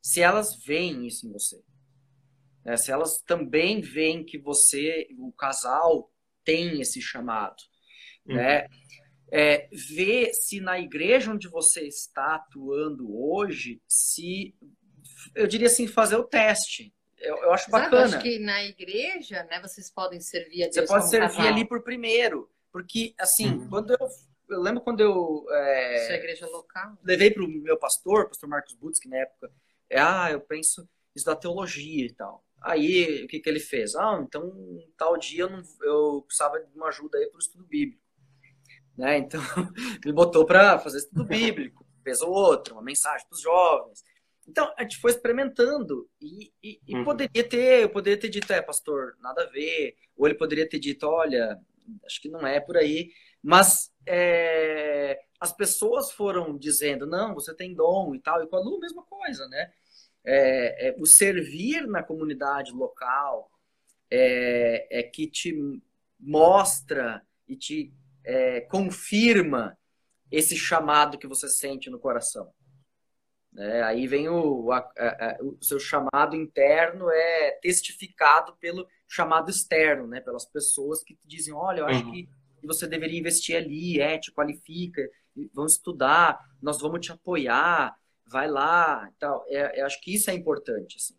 se 0.00 0.20
elas 0.20 0.56
veem 0.64 1.06
isso 1.06 1.26
em 1.26 1.32
você. 1.32 1.62
Né? 2.64 2.76
Se 2.76 2.90
elas 2.90 3.18
também 3.22 3.80
veem 3.80 4.24
que 4.24 4.38
você, 4.38 5.06
o 5.18 5.32
casal, 5.32 6.10
tem 6.44 6.80
esse 6.80 7.00
chamado. 7.00 7.62
Uhum. 8.26 8.38
É, 9.34 9.68
ver 9.72 10.32
se 10.32 10.60
na 10.60 10.78
igreja 10.78 11.32
onde 11.32 11.48
você 11.48 11.88
está 11.88 12.36
atuando 12.36 13.12
hoje, 13.16 13.82
se 13.88 14.54
eu 15.34 15.46
diria 15.46 15.66
assim, 15.66 15.86
fazer 15.86 16.16
o 16.16 16.24
teste. 16.24 16.94
Eu, 17.18 17.36
eu 17.38 17.52
acho 17.52 17.68
Exato, 17.68 17.84
bacana. 17.84 18.04
acho 18.04 18.20
que 18.20 18.38
na 18.38 18.64
igreja, 18.64 19.42
né, 19.44 19.60
vocês 19.60 19.90
podem 19.90 20.20
servir 20.20 20.64
a 20.64 20.66
Deus 20.66 20.76
Você 20.76 20.86
pode 20.86 21.08
servir 21.08 21.36
casal. 21.36 21.46
ali 21.46 21.66
por 21.66 21.82
primeiro. 21.82 22.50
Porque, 22.70 23.14
assim, 23.18 23.50
uhum. 23.50 23.68
quando 23.68 23.92
eu. 23.92 24.08
Eu 24.50 24.60
lembro 24.60 24.82
quando 24.82 25.00
eu. 25.00 25.46
É, 25.50 26.06
Sua 26.06 26.16
igreja 26.16 26.46
local. 26.46 26.98
Levei 27.02 27.30
para 27.30 27.44
o 27.44 27.48
meu 27.48 27.78
pastor, 27.78 28.28
pastor 28.28 28.48
Marcos 28.48 28.74
Butz, 28.74 28.98
que 28.98 29.08
na 29.08 29.18
época. 29.18 29.50
É, 29.88 29.98
ah, 29.98 30.28
eu 30.30 30.40
penso 30.40 30.86
isso 31.14 31.24
da 31.24 31.36
teologia 31.36 32.04
e 32.04 32.12
tal. 32.12 32.44
aí 32.60 33.24
o 33.24 33.28
que, 33.28 33.38
que 33.38 33.48
ele 33.48 33.60
fez? 33.60 33.94
Ah, 33.94 34.20
então 34.26 34.52
tal 34.96 35.16
dia 35.16 35.42
eu, 35.42 35.50
não, 35.50 35.62
eu 35.82 36.22
precisava 36.26 36.58
de 36.60 36.76
uma 36.76 36.88
ajuda 36.88 37.16
aí 37.16 37.26
para 37.28 37.36
o 37.36 37.40
estudo 37.40 37.64
bíblico. 37.64 38.03
Né? 38.96 39.18
Então, 39.18 39.40
me 40.04 40.12
botou 40.12 40.44
para 40.44 40.78
fazer 40.78 40.98
estudo 40.98 41.24
bíblico, 41.24 41.84
fez 42.02 42.20
o 42.20 42.30
outro, 42.30 42.74
uma 42.74 42.82
mensagem 42.82 43.26
para 43.26 43.34
os 43.34 43.42
jovens. 43.42 44.04
Então, 44.46 44.72
a 44.76 44.82
gente 44.82 44.98
foi 44.98 45.10
experimentando 45.10 46.08
e, 46.20 46.52
e, 46.62 46.80
e 46.86 46.96
uhum. 46.96 47.04
poderia 47.04 47.48
ter, 47.48 47.82
eu 47.82 47.88
poderia 47.88 48.18
ter 48.18 48.28
dito, 48.28 48.52
é, 48.52 48.60
pastor, 48.60 49.16
nada 49.20 49.42
a 49.42 49.46
ver. 49.46 49.96
Ou 50.16 50.26
ele 50.26 50.36
poderia 50.36 50.68
ter 50.68 50.78
dito, 50.78 51.06
olha, 51.06 51.58
acho 52.04 52.20
que 52.20 52.28
não 52.28 52.46
é 52.46 52.60
por 52.60 52.76
aí. 52.76 53.10
Mas 53.42 53.92
é, 54.06 55.20
as 55.40 55.52
pessoas 55.52 56.12
foram 56.12 56.56
dizendo, 56.56 57.06
não, 57.06 57.34
você 57.34 57.54
tem 57.54 57.74
dom 57.74 58.14
e 58.14 58.20
tal. 58.20 58.42
E 58.42 58.46
com 58.46 58.56
a 58.56 58.60
Lu, 58.60 58.78
mesma 58.78 59.02
coisa, 59.02 59.48
né? 59.48 59.72
É, 60.24 60.88
é, 60.88 60.96
o 60.98 61.06
servir 61.06 61.86
na 61.86 62.02
comunidade 62.02 62.72
local 62.72 63.50
é, 64.10 65.00
é 65.00 65.02
que 65.02 65.26
te 65.26 65.82
mostra 66.18 67.22
e 67.46 67.56
te 67.56 67.92
é, 68.24 68.60
confirma 68.62 69.76
esse 70.30 70.56
chamado 70.56 71.18
que 71.18 71.26
você 71.26 71.48
sente 71.48 71.90
no 71.90 71.98
coração. 71.98 72.52
É, 73.56 73.82
aí 73.82 74.06
vem 74.08 74.28
o, 74.28 74.72
a, 74.72 74.78
a, 74.78 75.38
o 75.40 75.62
seu 75.62 75.78
chamado 75.78 76.34
interno 76.34 77.08
é 77.08 77.52
testificado 77.62 78.56
pelo 78.56 78.88
chamado 79.06 79.48
externo, 79.48 80.08
né? 80.08 80.20
Pelas 80.20 80.44
pessoas 80.44 81.04
que 81.04 81.16
dizem, 81.24 81.54
olha, 81.54 81.80
eu 81.80 81.86
acho 81.86 82.04
uhum. 82.04 82.12
que 82.12 82.28
você 82.64 82.86
deveria 82.86 83.20
investir 83.20 83.56
ali, 83.56 84.00
é, 84.00 84.18
te 84.18 84.32
qualifica, 84.32 85.08
vamos 85.52 85.74
estudar, 85.74 86.40
nós 86.60 86.80
vamos 86.80 87.00
te 87.00 87.12
apoiar, 87.12 87.94
vai 88.26 88.48
lá, 88.48 89.08
tal. 89.18 89.44
É, 89.48 89.80
eu 89.80 89.86
acho 89.86 90.00
que 90.00 90.14
isso 90.14 90.30
é 90.30 90.34
importante, 90.34 90.96
assim. 90.96 91.14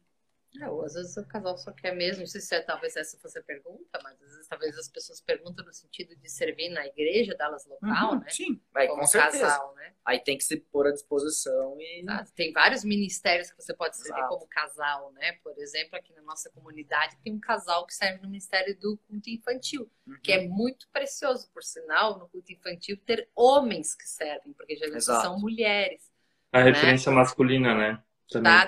É, 0.62 0.70
ou 0.70 0.84
às 0.84 0.94
vezes 0.94 1.18
o 1.18 1.26
casal 1.26 1.58
só 1.58 1.72
quer 1.72 1.96
mesmo, 1.96 2.22
não 2.22 2.28
sei 2.28 2.42
se 2.42 2.56
é, 2.56 2.62
talvez 2.62 2.96
essa 2.96 3.18
fosse 3.18 3.38
a 3.40 3.44
pergunta, 3.44 4.00
mas 4.04 4.22
às 4.22 4.32
vezes 4.32 4.48
talvez 4.48 4.78
as 4.78 4.88
pessoas 4.88 5.20
perguntam 5.20 5.66
no 5.66 5.74
sentido 5.74 6.16
de 6.16 6.30
servir 6.30 6.70
na 6.70 6.86
igreja 6.86 7.36
delas 7.36 7.66
local, 7.68 8.14
uhum, 8.14 8.20
né? 8.20 8.30
Sim, 8.30 8.62
Aí, 8.74 8.88
Como 8.88 9.02
com 9.02 9.08
certeza. 9.08 9.46
casal, 9.46 9.76
né? 9.76 9.94
Aí 10.06 10.20
tem 10.20 10.38
que 10.38 10.44
se 10.44 10.58
pôr 10.58 10.88
à 10.88 10.92
disposição 10.92 11.78
e... 11.80 12.06
Ah, 12.08 12.26
tem 12.36 12.54
vários 12.54 12.84
ministérios 12.84 13.50
que 13.50 13.62
você 13.62 13.74
pode 13.74 13.98
servir 13.98 14.20
Exato. 14.20 14.34
como 14.34 14.48
casal, 14.48 15.12
né? 15.14 15.34
Por 15.44 15.58
exemplo, 15.58 15.98
aqui 15.98 16.14
na 16.14 16.22
nossa 16.22 16.50
comunidade 16.52 17.18
tem 17.24 17.34
um 17.34 17.40
casal 17.40 17.86
que 17.86 17.94
serve 17.94 18.22
no 18.22 18.28
Ministério 18.28 18.78
do 18.80 18.98
Culto 19.08 19.30
Infantil, 19.30 19.90
uhum. 20.08 20.20
que 20.24 20.32
é 20.32 20.48
muito 20.48 20.88
precioso, 20.90 21.50
por 21.52 21.64
sinal, 21.64 22.20
no 22.20 22.28
culto 22.30 22.52
infantil 22.52 22.98
ter 22.98 23.30
homens 23.36 23.96
que 23.96 24.08
servem, 24.08 24.54
porque 24.54 24.76
geralmente 24.76 25.04
são 25.04 25.40
mulheres. 25.40 26.12
A 26.52 26.60
né? 26.60 26.72
referência 26.72 27.12
masculina, 27.12 27.76
né? 27.76 28.04
Também, 28.30 28.52
tá? 28.52 28.68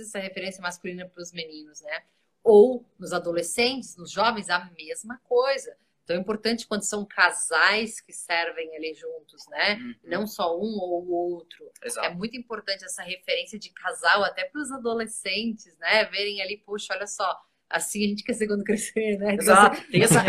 Essa 0.00 0.18
referência 0.18 0.62
masculina 0.62 1.08
para 1.08 1.22
os 1.22 1.32
meninos, 1.32 1.80
né? 1.80 2.02
Ou 2.42 2.84
nos 2.98 3.12
adolescentes, 3.12 3.96
nos 3.96 4.10
jovens, 4.10 4.50
a 4.50 4.64
mesma 4.76 5.18
coisa. 5.24 5.76
Então 6.04 6.16
é 6.16 6.18
importante 6.18 6.66
quando 6.66 6.82
são 6.82 7.04
casais 7.04 8.00
que 8.00 8.12
servem 8.12 8.74
ali 8.76 8.92
juntos, 8.94 9.46
né? 9.48 9.74
Uhum. 9.74 9.94
Não 10.04 10.26
só 10.26 10.58
um 10.58 10.76
ou 10.78 11.04
o 11.04 11.12
outro. 11.12 11.70
Exato. 11.82 12.06
É 12.06 12.14
muito 12.14 12.36
importante 12.36 12.84
essa 12.84 13.02
referência 13.02 13.58
de 13.58 13.70
casal 13.70 14.24
até 14.24 14.44
para 14.44 14.60
os 14.60 14.72
adolescentes, 14.72 15.76
né? 15.78 16.04
Verem 16.06 16.42
ali, 16.42 16.56
puxa, 16.58 16.94
olha 16.94 17.06
só, 17.06 17.40
assim 17.70 18.04
a 18.04 18.08
gente 18.08 18.24
quer 18.24 18.34
ser 18.34 18.48
quando 18.48 18.64
crescer, 18.64 19.16
né? 19.18 19.34
Exato. 19.34 19.80
Tem 19.90 20.02
essa 20.02 20.20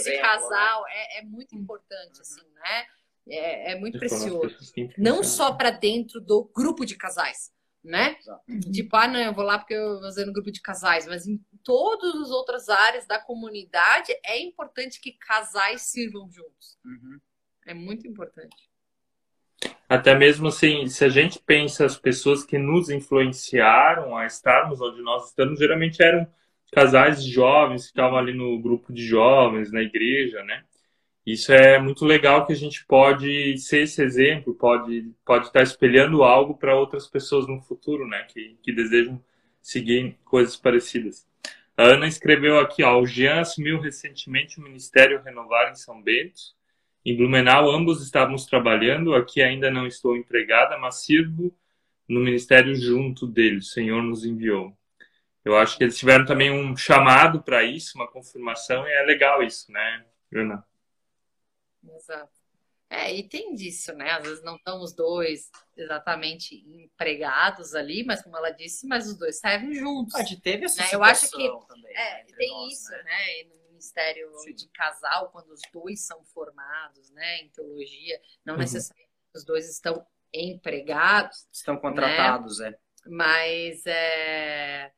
de 0.00 0.10
né? 0.10 0.18
casal 0.18 0.86
é, 0.88 1.18
é, 1.18 1.22
muito 1.22 1.54
importante, 1.54 2.16
uhum. 2.16 2.20
assim, 2.20 2.42
né? 2.54 2.86
É, 3.28 3.72
é 3.72 3.78
muito 3.78 3.98
precioso. 3.98 4.56
Não 4.98 5.22
só 5.22 5.52
para 5.52 5.70
dentro 5.70 6.20
do 6.20 6.44
grupo 6.54 6.84
de 6.84 6.96
casais, 6.96 7.52
né? 7.82 8.16
Exato. 8.18 8.42
Tipo, 8.72 8.96
ah, 8.96 9.08
não, 9.08 9.20
eu 9.20 9.32
vou 9.32 9.44
lá 9.44 9.58
porque 9.58 9.74
eu 9.74 9.94
vou 9.94 10.02
fazer 10.02 10.24
no 10.24 10.32
grupo 10.32 10.50
de 10.50 10.60
casais, 10.60 11.06
mas 11.06 11.26
em 11.26 11.40
todas 11.64 12.14
as 12.14 12.30
outras 12.30 12.68
áreas 12.68 13.06
da 13.06 13.18
comunidade 13.18 14.12
é 14.24 14.40
importante 14.40 15.00
que 15.00 15.12
casais 15.12 15.82
sirvam 15.82 16.30
juntos. 16.30 16.78
Uhum. 16.84 17.20
É 17.66 17.74
muito 17.74 18.06
importante. 18.06 18.70
Até 19.88 20.14
mesmo 20.14 20.48
assim, 20.48 20.86
se 20.88 21.04
a 21.04 21.08
gente 21.08 21.38
pensa 21.38 21.84
as 21.84 21.96
pessoas 21.96 22.44
que 22.44 22.58
nos 22.58 22.88
influenciaram 22.90 24.16
a 24.16 24.26
estarmos 24.26 24.80
onde 24.80 25.00
nós 25.02 25.28
estamos, 25.28 25.58
geralmente 25.58 26.02
eram 26.02 26.26
casais 26.72 27.22
jovens 27.22 27.82
que 27.82 27.88
estavam 27.88 28.18
ali 28.18 28.32
no 28.32 28.60
grupo 28.60 28.92
de 28.92 29.04
jovens, 29.04 29.70
na 29.70 29.82
igreja, 29.82 30.42
né? 30.44 30.64
Isso 31.24 31.52
é 31.52 31.78
muito 31.78 32.04
legal 32.04 32.44
que 32.44 32.52
a 32.52 32.56
gente 32.56 32.84
pode 32.84 33.56
ser 33.58 33.82
esse 33.82 34.02
exemplo, 34.02 34.54
pode, 34.54 35.12
pode 35.24 35.46
estar 35.46 35.62
espelhando 35.62 36.24
algo 36.24 36.56
para 36.56 36.76
outras 36.76 37.06
pessoas 37.06 37.46
no 37.46 37.60
futuro, 37.60 38.06
né? 38.08 38.24
Que, 38.24 38.56
que 38.62 38.72
desejam 38.72 39.22
seguir 39.60 40.16
coisas 40.24 40.56
parecidas. 40.56 41.26
A 41.76 41.84
Ana 41.84 42.06
escreveu 42.08 42.58
aqui, 42.58 42.82
ó, 42.82 43.00
o 43.00 43.06
Jean 43.06 43.40
assumiu 43.40 43.80
recentemente 43.80 44.58
o 44.58 44.62
Ministério 44.62 45.22
Renovar 45.22 45.70
em 45.70 45.76
São 45.76 46.02
Bento. 46.02 46.40
Em 47.04 47.16
Blumenau, 47.16 47.70
ambos 47.70 48.02
estávamos 48.02 48.44
trabalhando. 48.44 49.14
Aqui 49.14 49.40
ainda 49.40 49.70
não 49.70 49.86
estou 49.86 50.16
empregada, 50.16 50.76
mas 50.76 51.04
sirvo 51.04 51.54
no 52.08 52.20
ministério 52.20 52.74
junto 52.74 53.26
dele. 53.26 53.58
O 53.58 53.62
Senhor 53.62 54.02
nos 54.02 54.24
enviou. 54.24 54.76
Eu 55.44 55.56
acho 55.56 55.76
que 55.76 55.84
eles 55.84 55.98
tiveram 55.98 56.24
também 56.24 56.50
um 56.50 56.76
chamado 56.76 57.42
para 57.42 57.62
isso, 57.62 57.96
uma 57.96 58.06
confirmação, 58.06 58.86
e 58.86 58.90
é 58.92 59.02
legal 59.02 59.42
isso, 59.42 59.70
né, 59.72 60.04
Ana? 60.32 60.64
Exato. 61.84 62.42
É, 62.92 63.10
e 63.10 63.26
tem 63.26 63.54
disso, 63.54 63.90
né? 63.94 64.10
Às 64.10 64.22
vezes 64.22 64.44
não 64.44 64.56
estão 64.56 64.82
os 64.82 64.92
dois 64.92 65.50
exatamente 65.74 66.56
empregados 66.66 67.74
ali, 67.74 68.04
mas 68.04 68.22
como 68.22 68.36
ela 68.36 68.50
disse, 68.50 68.86
mas 68.86 69.06
os 69.06 69.16
dois 69.16 69.38
servem 69.38 69.72
juntos. 69.72 70.14
A 70.14 70.22
gente 70.22 70.42
teve 70.42 70.66
essa 70.66 70.82
né? 70.82 70.88
Eu 70.92 71.02
acho 71.02 71.30
que 71.30 71.48
também, 71.66 71.96
é, 71.96 72.24
tem 72.24 72.50
nós, 72.50 72.72
isso, 72.74 72.90
né? 72.90 73.02
né? 73.02 73.44
No 73.44 73.62
Ministério 73.70 74.38
Sim. 74.40 74.54
de 74.54 74.68
Casal, 74.68 75.30
quando 75.30 75.52
os 75.52 75.62
dois 75.72 76.04
são 76.04 76.22
formados, 76.26 77.10
né? 77.12 77.38
Em 77.38 77.48
teologia, 77.48 78.20
não 78.44 78.54
uhum. 78.54 78.60
necessariamente 78.60 79.10
os 79.34 79.42
dois 79.42 79.70
estão 79.70 80.06
empregados. 80.30 81.48
Estão 81.50 81.78
contratados, 81.78 82.58
né? 82.58 82.68
é. 82.68 82.78
Mas 83.08 83.86
é 83.86 84.92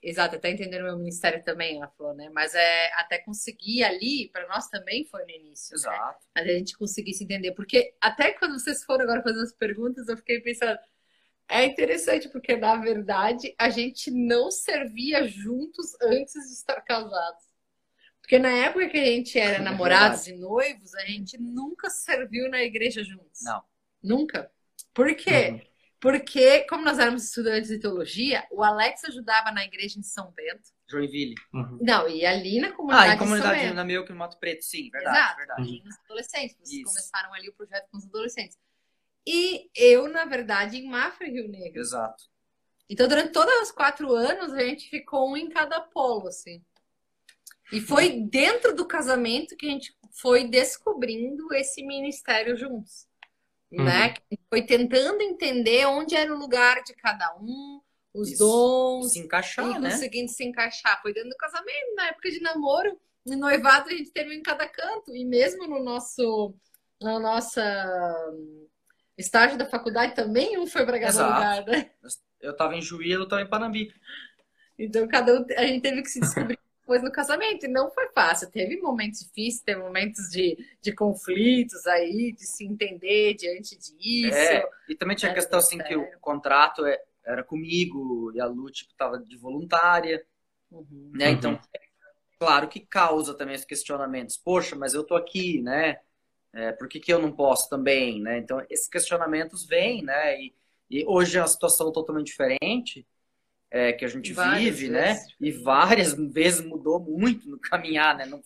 Exato, 0.00 0.36
até 0.36 0.50
entender 0.50 0.80
o 0.80 0.84
meu 0.84 0.96
ministério 0.96 1.42
também, 1.42 1.76
ela 1.76 1.88
falou, 1.88 2.14
né? 2.14 2.30
Mas 2.32 2.54
é 2.54 2.92
até 2.94 3.18
conseguir 3.18 3.82
ali, 3.82 4.28
para 4.32 4.46
nós 4.46 4.68
também 4.68 5.04
foi 5.04 5.24
no 5.24 5.30
início. 5.30 5.74
Né? 5.74 5.80
Exato. 5.80 6.26
Né? 6.36 6.42
A 6.42 6.46
gente 6.46 6.76
conseguisse 6.78 7.24
entender. 7.24 7.52
Porque 7.52 7.94
até 8.00 8.32
quando 8.32 8.58
vocês 8.58 8.84
foram 8.84 9.04
agora 9.04 9.22
fazer 9.22 9.42
as 9.42 9.52
perguntas, 9.52 10.08
eu 10.08 10.16
fiquei 10.16 10.40
pensando. 10.40 10.78
É 11.48 11.64
interessante, 11.64 12.28
porque 12.28 12.56
na 12.56 12.76
verdade 12.76 13.54
a 13.58 13.70
gente 13.70 14.10
não 14.10 14.50
servia 14.50 15.26
juntos 15.26 15.96
antes 16.02 16.34
de 16.34 16.52
estar 16.52 16.80
casados. 16.82 17.48
Porque 18.20 18.38
na 18.38 18.50
época 18.50 18.90
que 18.90 18.98
a 18.98 19.04
gente 19.04 19.38
era 19.38 19.56
é 19.56 19.58
namorados 19.58 20.28
e 20.28 20.34
noivos, 20.34 20.94
a 20.94 21.06
gente 21.06 21.38
nunca 21.38 21.88
serviu 21.88 22.50
na 22.50 22.62
igreja 22.62 23.02
juntos. 23.02 23.40
Não. 23.42 23.62
Nunca. 24.02 24.50
Por 24.92 25.14
quê? 25.16 25.48
Uhum. 25.48 25.60
Porque, 26.00 26.60
como 26.68 26.84
nós 26.84 26.98
éramos 26.98 27.24
estudantes 27.24 27.68
de 27.68 27.78
teologia, 27.78 28.46
o 28.52 28.62
Alex 28.62 29.04
ajudava 29.04 29.50
na 29.50 29.64
igreja 29.64 29.98
em 29.98 30.02
São 30.02 30.30
Bento. 30.30 30.70
Joinville. 30.88 31.34
Uhum. 31.52 31.78
Não, 31.82 32.08
e 32.08 32.24
ali 32.24 32.60
na 32.60 32.72
comunidade. 32.72 33.10
Ah, 33.10 33.14
em 33.14 33.18
comunidade 33.18 33.74
na 33.74 33.84
meu 33.84 34.04
que 34.04 34.12
no 34.12 34.18
Mato 34.18 34.38
Preto, 34.38 34.62
sim, 34.62 34.90
verdade. 34.90 35.16
Exato, 35.16 35.36
verdade. 35.36 35.82
Nos 35.84 35.98
adolescentes. 36.04 36.56
Vocês 36.56 36.70
Isso. 36.70 36.84
começaram 36.84 37.34
ali 37.34 37.48
o 37.48 37.52
projeto 37.52 37.88
com 37.90 37.98
os 37.98 38.04
adolescentes. 38.04 38.56
E 39.26 39.68
eu, 39.74 40.08
na 40.08 40.24
verdade, 40.24 40.78
em 40.78 40.88
Mafra, 40.88 41.26
Rio 41.26 41.48
Negro. 41.48 41.80
Exato. 41.80 42.24
Então, 42.88 43.08
durante 43.08 43.32
todos 43.32 43.52
os 43.62 43.72
quatro 43.72 44.14
anos, 44.14 44.54
a 44.54 44.60
gente 44.60 44.88
ficou 44.88 45.32
um 45.32 45.36
em 45.36 45.48
cada 45.48 45.80
polo, 45.80 46.28
assim. 46.28 46.64
E 47.72 47.80
foi 47.80 48.20
dentro 48.20 48.74
do 48.74 48.86
casamento 48.86 49.56
que 49.56 49.66
a 49.66 49.70
gente 49.70 49.94
foi 50.12 50.48
descobrindo 50.48 51.52
esse 51.52 51.84
ministério 51.84 52.56
juntos 52.56 53.07
uhum. 53.72 53.84
né? 53.84 54.14
Foi 54.48 54.62
tentando 54.62 55.22
entender 55.22 55.86
onde 55.86 56.14
era 56.14 56.32
o 56.34 56.38
lugar 56.38 56.82
de 56.82 56.94
cada 56.94 57.36
um, 57.40 57.80
os 58.14 58.30
Isso. 58.30 58.38
dons. 58.38 59.12
Se 59.12 59.18
encaixar, 59.18 59.66
e 59.66 59.78
né? 59.78 59.90
conseguindo 59.90 60.30
se 60.30 60.44
encaixar. 60.44 61.00
Foi 61.02 61.12
dentro 61.12 61.30
do 61.30 61.36
casamento, 61.36 61.94
na 61.96 62.08
época 62.08 62.30
de 62.30 62.40
namoro, 62.40 62.98
no 63.26 63.36
noivado 63.36 63.88
a 63.88 63.92
gente 63.92 64.10
teve 64.10 64.34
em 64.34 64.42
cada 64.42 64.66
canto. 64.66 65.14
E 65.14 65.24
mesmo 65.24 65.66
no 65.66 65.82
nosso, 65.82 66.54
na 67.00 67.18
nossa 67.18 67.62
estágio 69.16 69.58
da 69.58 69.66
faculdade 69.66 70.14
também, 70.14 70.58
um 70.58 70.66
foi 70.66 70.86
para 70.86 70.98
cada 70.98 71.10
Exato. 71.10 71.34
lugar, 71.34 71.66
né? 71.66 71.90
Eu 72.40 72.52
estava 72.52 72.76
em 72.76 72.82
Juí, 72.82 73.10
eu 73.10 73.24
estava 73.24 73.42
em 73.42 73.48
Panambi. 73.48 73.92
Então, 74.78 75.08
cada 75.08 75.34
um, 75.34 75.44
a 75.56 75.66
gente 75.66 75.82
teve 75.82 76.02
que 76.02 76.08
se 76.08 76.20
descobrir 76.20 76.58
depois 76.88 77.02
no 77.02 77.12
casamento. 77.12 77.66
E 77.66 77.68
não 77.68 77.90
foi 77.90 78.08
fácil. 78.08 78.50
Teve 78.50 78.80
momentos 78.80 79.20
difíceis, 79.20 79.62
teve 79.62 79.80
momentos 79.80 80.30
de, 80.30 80.56
de 80.80 80.92
conflitos 80.92 81.86
aí, 81.86 82.32
de 82.32 82.46
se 82.46 82.64
entender 82.64 83.34
diante 83.34 83.78
disso. 83.78 84.34
É, 84.34 84.66
e 84.88 84.94
também 84.94 85.14
tinha 85.14 85.30
a 85.30 85.34
né, 85.34 85.38
questão 85.38 85.58
assim 85.58 85.76
que 85.78 85.94
o 85.94 86.18
contrato 86.18 86.86
é, 86.86 86.98
era 87.24 87.44
comigo 87.44 88.32
e 88.34 88.40
a 88.40 88.46
Lu, 88.46 88.70
tipo, 88.70 88.94
tava 88.94 89.18
de 89.18 89.36
voluntária. 89.36 90.24
Uhum. 90.70 91.12
Né? 91.14 91.30
Então, 91.30 91.52
uhum. 91.52 91.58
claro 92.40 92.68
que 92.68 92.80
causa 92.80 93.34
também 93.34 93.54
esses 93.54 93.66
questionamentos. 93.66 94.38
Poxa, 94.38 94.74
mas 94.74 94.94
eu 94.94 95.04
tô 95.04 95.14
aqui, 95.14 95.60
né? 95.60 96.00
É, 96.54 96.72
por 96.72 96.88
que, 96.88 96.98
que 96.98 97.12
eu 97.12 97.20
não 97.20 97.30
posso 97.30 97.68
também, 97.68 98.22
né? 98.22 98.38
Então, 98.38 98.64
esses 98.70 98.88
questionamentos 98.88 99.66
vêm, 99.66 100.02
né? 100.02 100.40
E, 100.40 100.54
e 100.90 101.04
hoje 101.06 101.36
é 101.36 101.42
uma 101.42 101.46
situação 101.46 101.92
totalmente 101.92 102.28
diferente. 102.28 103.06
É, 103.70 103.92
que 103.92 104.04
a 104.04 104.08
gente 104.08 104.32
várias 104.32 104.78
vive, 104.78 104.88
né? 104.90 105.12
vezes. 105.12 105.26
né? 105.26 105.32
E 105.40 105.52
várias 105.52 106.14
vezes 106.32 106.64
mudou 106.64 107.00
muito 107.00 107.48
no 107.48 107.58
caminhar, 107.58 108.16
né? 108.16 108.26
Não... 108.26 108.42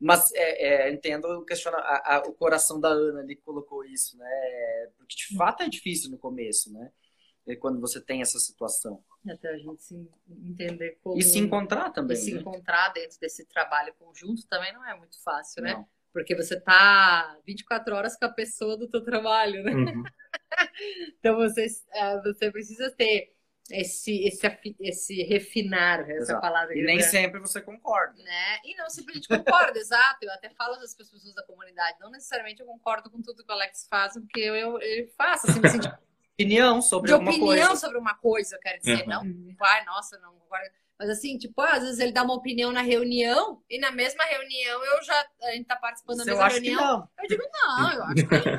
Mas 0.00 0.32
é, 0.34 0.88
é, 0.88 0.92
entendo 0.92 1.44
questiona, 1.44 1.78
a, 1.78 2.16
a, 2.16 2.18
o 2.22 2.32
coração 2.32 2.80
da 2.80 2.88
Ana 2.88 3.20
ali 3.20 3.36
que 3.36 3.42
colocou 3.42 3.84
isso, 3.84 4.18
né? 4.18 4.90
Porque 4.98 5.14
de 5.14 5.36
fato 5.36 5.62
é 5.62 5.68
difícil 5.68 6.10
no 6.10 6.18
começo, 6.18 6.72
né? 6.72 6.90
É 7.46 7.56
quando 7.56 7.80
você 7.80 8.00
tem 8.00 8.20
essa 8.20 8.38
situação. 8.38 9.02
Até 9.28 9.48
a 9.48 9.58
gente 9.58 9.82
se 9.82 10.08
entender 10.28 10.98
como. 11.02 11.18
E 11.18 11.22
se 11.22 11.38
encontrar 11.38 11.90
também. 11.90 12.16
E 12.16 12.20
se 12.20 12.34
né? 12.34 12.40
encontrar 12.40 12.92
dentro 12.92 13.18
desse 13.20 13.46
trabalho 13.46 13.94
conjunto 13.98 14.46
também 14.48 14.72
não 14.72 14.84
é 14.84 14.96
muito 14.96 15.20
fácil, 15.22 15.62
né? 15.62 15.74
Não. 15.74 15.88
Porque 16.12 16.34
você 16.34 16.60
tá 16.60 17.38
24 17.46 17.94
horas 17.94 18.16
com 18.16 18.24
a 18.24 18.28
pessoa 18.28 18.76
do 18.76 18.88
teu 18.88 19.02
trabalho, 19.02 19.62
né? 19.62 19.72
Uhum. 19.72 20.02
então 21.18 21.36
você, 21.36 21.66
é, 21.92 22.20
você 22.20 22.50
precisa 22.50 22.90
ter 22.90 23.32
esse, 23.70 24.24
esse, 24.26 24.76
esse 24.80 25.22
refinar, 25.22 26.00
essa 26.00 26.12
exato. 26.12 26.40
palavra. 26.40 26.76
E 26.76 26.82
nem 26.82 27.00
sempre 27.00 27.40
você 27.40 27.60
concorda. 27.60 28.22
Né? 28.22 28.58
E 28.64 28.74
não 28.76 28.88
simplesmente 28.90 29.28
concorda, 29.28 29.78
exato. 29.78 30.18
Eu 30.24 30.32
até 30.32 30.50
falo 30.50 30.74
às 30.74 30.94
pessoas 30.94 31.22
da 31.34 31.42
comunidade, 31.44 31.98
não 32.00 32.10
necessariamente 32.10 32.60
eu 32.60 32.66
concordo 32.66 33.10
com 33.10 33.22
tudo 33.22 33.44
que 33.44 33.50
o 33.50 33.54
Alex 33.54 33.86
faz, 33.88 34.14
porque 34.14 34.40
eu, 34.40 34.56
eu, 34.56 34.80
eu 34.80 35.08
faço, 35.16 35.50
assim, 35.50 35.60
assim 35.64 35.80
tipo, 35.80 35.96
opinião 36.34 36.82
sobre 36.82 37.08
de 37.08 37.14
alguma 37.14 37.30
opinião 37.30 37.68
coisa. 37.68 37.80
sobre 37.80 37.98
uma 37.98 38.14
coisa, 38.14 38.56
eu 38.56 38.60
quero 38.60 38.78
dizer, 38.78 39.02
uhum. 39.02 39.08
não, 39.08 39.56
vai, 39.56 39.84
nossa, 39.84 40.18
não 40.18 40.32
concordo. 40.34 40.70
Mas 40.98 41.10
assim, 41.10 41.36
tipo, 41.36 41.60
às 41.62 41.82
vezes 41.82 41.98
ele 41.98 42.12
dá 42.12 42.22
uma 42.22 42.34
opinião 42.34 42.70
na 42.70 42.82
reunião 42.82 43.60
e 43.68 43.78
na 43.78 43.90
mesma 43.90 44.22
reunião 44.24 44.84
eu 44.84 45.02
já 45.02 45.26
a 45.42 45.50
gente 45.52 45.66
tá 45.66 45.76
participando 45.76 46.18
da 46.18 46.24
mesma 46.24 46.48
reunião. 46.48 47.08
Eu 47.18 47.28
digo, 47.28 47.42
não, 47.52 47.92
eu 47.92 48.04
acho 48.04 48.28
que 48.28 48.50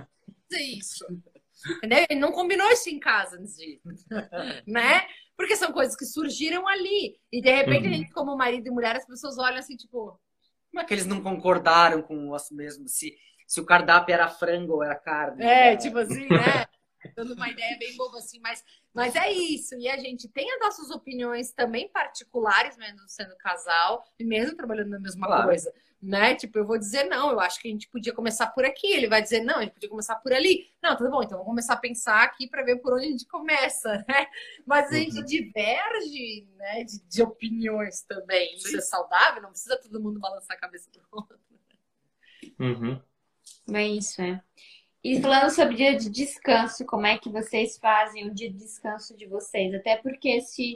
não 0.51 0.59
isso. 0.59 1.05
Entendeu? 1.77 2.05
Ele 2.09 2.19
não 2.19 2.31
combinou 2.31 2.69
isso 2.71 2.89
em 2.89 2.99
casa 2.99 3.37
antes 3.37 3.55
de 3.55 3.81
né? 4.67 5.07
Porque 5.35 5.55
são 5.55 5.71
coisas 5.71 5.95
que 5.95 6.05
surgiram 6.05 6.67
ali. 6.67 7.17
E 7.31 7.41
de 7.41 7.51
repente, 7.51 7.87
uhum. 7.87 7.93
a 7.93 7.97
gente, 7.97 8.11
como 8.11 8.37
marido 8.37 8.67
e 8.67 8.71
mulher, 8.71 8.95
as 8.95 9.05
pessoas 9.05 9.37
olham 9.37 9.57
assim, 9.57 9.75
tipo. 9.75 10.19
Como 10.71 10.81
é 10.81 10.85
que 10.85 10.93
eles 10.93 11.05
não 11.05 11.21
concordaram 11.21 12.01
com 12.01 12.29
o 12.29 12.37
mesmo? 12.51 12.87
Se, 12.87 13.15
se 13.47 13.61
o 13.61 13.65
cardápio 13.65 14.13
era 14.13 14.27
frango 14.27 14.73
ou 14.73 14.83
era 14.83 14.95
carne? 14.95 15.43
É, 15.43 15.71
né? 15.71 15.77
tipo 15.77 15.97
assim, 15.97 16.27
né? 16.27 16.65
dando 17.15 17.33
uma 17.33 17.49
ideia 17.49 17.77
bem 17.77 17.95
boba 17.97 18.17
assim, 18.17 18.39
mas, 18.39 18.63
mas 18.93 19.15
é 19.15 19.31
isso. 19.31 19.75
E 19.75 19.89
a 19.89 19.97
gente 19.97 20.27
tem 20.29 20.49
as 20.53 20.59
nossas 20.59 20.89
opiniões 20.89 21.51
também 21.51 21.89
particulares, 21.89 22.77
mesmo 22.77 23.01
sendo 23.07 23.35
casal, 23.37 24.03
e 24.19 24.23
mesmo 24.23 24.55
trabalhando 24.55 24.89
na 24.89 24.99
mesma 24.99 25.27
claro. 25.27 25.43
coisa. 25.45 25.73
Né? 26.05 26.35
Tipo, 26.35 26.57
eu 26.57 26.67
vou 26.67 26.77
dizer 26.77 27.05
não, 27.05 27.31
eu 27.31 27.39
acho 27.39 27.61
que 27.61 27.67
a 27.69 27.71
gente 27.71 27.87
podia 27.87 28.13
começar 28.13 28.47
por 28.47 28.65
aqui. 28.65 28.87
Ele 28.87 29.07
vai 29.07 29.21
dizer 29.21 29.41
não, 29.41 29.55
a 29.55 29.61
gente 29.61 29.71
podia 29.71 29.87
começar 29.87 30.17
por 30.17 30.33
ali. 30.33 30.69
Não, 30.81 30.97
tudo 30.97 31.09
bom, 31.09 31.23
então 31.23 31.37
vamos 31.37 31.49
começar 31.49 31.75
a 31.75 31.77
pensar 31.77 32.23
aqui 32.23 32.45
para 32.45 32.61
ver 32.61 32.81
por 32.81 32.93
onde 32.93 33.05
a 33.05 33.09
gente 33.11 33.25
começa, 33.25 33.89
né? 34.09 34.27
Mas 34.65 34.91
a 34.91 34.95
gente 34.95 35.17
uhum. 35.17 35.23
diverge, 35.23 36.45
né, 36.57 36.83
de, 36.83 37.01
de 37.07 37.23
opiniões 37.23 38.01
também. 38.01 38.53
Isso 38.57 38.67
Sim. 38.67 38.79
é 38.79 38.81
saudável, 38.81 39.41
não 39.41 39.51
precisa 39.51 39.79
todo 39.81 40.01
mundo 40.01 40.19
balançar 40.19 40.57
a 40.57 40.59
cabeça 40.59 40.91
do 40.91 40.99
outro. 41.09 41.39
Uhum. 42.59 43.01
É 43.73 43.87
isso, 43.87 44.21
é. 44.21 44.41
E 45.01 45.21
falando 45.21 45.49
sobre 45.49 45.75
dia 45.75 45.97
de 45.97 46.09
descanso, 46.09 46.85
como 46.85 47.05
é 47.05 47.17
que 47.17 47.29
vocês 47.29 47.77
fazem 47.77 48.27
o 48.27 48.33
dia 48.33 48.49
de 48.49 48.57
descanso 48.57 49.15
de 49.15 49.25
vocês? 49.25 49.73
Até 49.73 49.97
porque 49.97 50.41
se, 50.41 50.73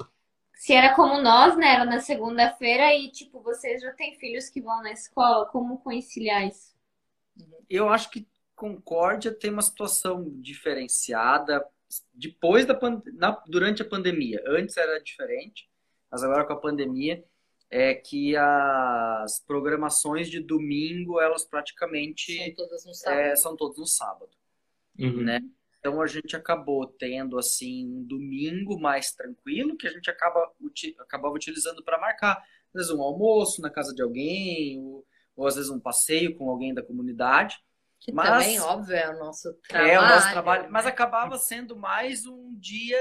se 0.58 0.74
era 0.74 0.96
como 0.96 1.22
nós, 1.22 1.56
né? 1.56 1.76
Era 1.76 1.86
na 1.86 2.00
segunda-feira 2.00 2.94
e, 2.94 3.12
tipo, 3.12 3.42
vocês 3.42 3.82
já 3.82 3.94
têm 3.94 4.18
filhos 4.18 4.50
que 4.50 4.60
vão 4.60 4.82
na 4.82 4.92
escola, 4.92 5.46
como 5.46 5.80
conciliar 5.80 6.48
isso? 6.48 6.76
Eu 7.70 7.90
acho 7.90 8.10
que 8.10 8.28
Concórdia 8.56 9.32
tem 9.32 9.52
uma 9.52 9.62
situação 9.62 10.26
diferenciada 10.42 11.64
depois 12.12 12.66
da 12.66 12.78
na, 13.14 13.32
durante 13.46 13.84
a 13.84 13.86
pandemia. 13.88 14.44
Antes 14.48 14.76
era 14.78 15.00
diferente, 15.00 15.70
mas 16.10 16.24
agora 16.24 16.44
com 16.44 16.54
a 16.54 16.60
pandemia 16.60 17.24
é 17.70 17.94
que 17.94 18.36
as 18.36 19.40
programações 19.46 20.28
de 20.28 20.40
domingo, 20.40 21.22
elas 21.22 21.46
praticamente 21.46 22.36
são 22.36 22.56
todas 22.56 22.86
no 22.86 22.94
sábado. 22.94 23.20
É, 23.20 23.36
são 23.36 23.56
todas 23.56 23.78
no 23.78 23.86
sábado 23.86 24.38
uhum. 25.00 25.24
né? 25.24 25.42
Então 25.80 26.02
a 26.02 26.08
gente 26.08 26.36
acabou 26.36 26.88
tendo 26.88 27.38
assim 27.38 27.88
um 27.88 28.04
domingo 28.04 28.80
mais 28.80 29.12
tranquilo 29.12 29.78
que 29.78 29.88
a 29.88 29.92
gente 29.92 30.10
acaba 30.10 30.52
uti 30.60 30.96
acabava 31.00 31.34
utilizando 31.34 31.84
para 31.84 32.00
marcar, 32.00 32.38
às 32.38 32.74
vezes 32.74 32.92
um 32.92 33.02
almoço 33.02 33.62
na 33.62 33.70
casa 33.70 33.94
de 33.94 34.02
alguém 34.02 34.80
ou, 34.80 35.06
ou 35.36 35.48
às 35.48 35.56
vezes 35.56 35.70
um 35.70 35.80
passeio 35.80 36.36
com 36.36 36.50
alguém 36.50 36.74
da 36.74 36.84
comunidade. 36.84 37.60
Que 38.00 38.12
mas, 38.12 38.30
também, 38.30 38.60
óbvio, 38.60 38.96
é 38.96 39.10
o 39.10 39.20
nosso 39.20 39.54
trabalho. 39.68 39.92
É 39.92 40.00
o 40.00 40.02
nosso 40.02 40.32
trabalho, 40.32 40.64
né? 40.64 40.70
mas 40.70 40.86
acabava 40.86 41.38
sendo 41.38 41.76
mais 41.76 42.26
um 42.26 42.56
dia 42.60 42.98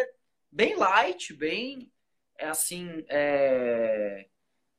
bem 0.51 0.75
light, 0.77 1.35
bem 1.35 1.93
é 2.39 2.49
assim, 2.49 3.05
é, 3.09 4.27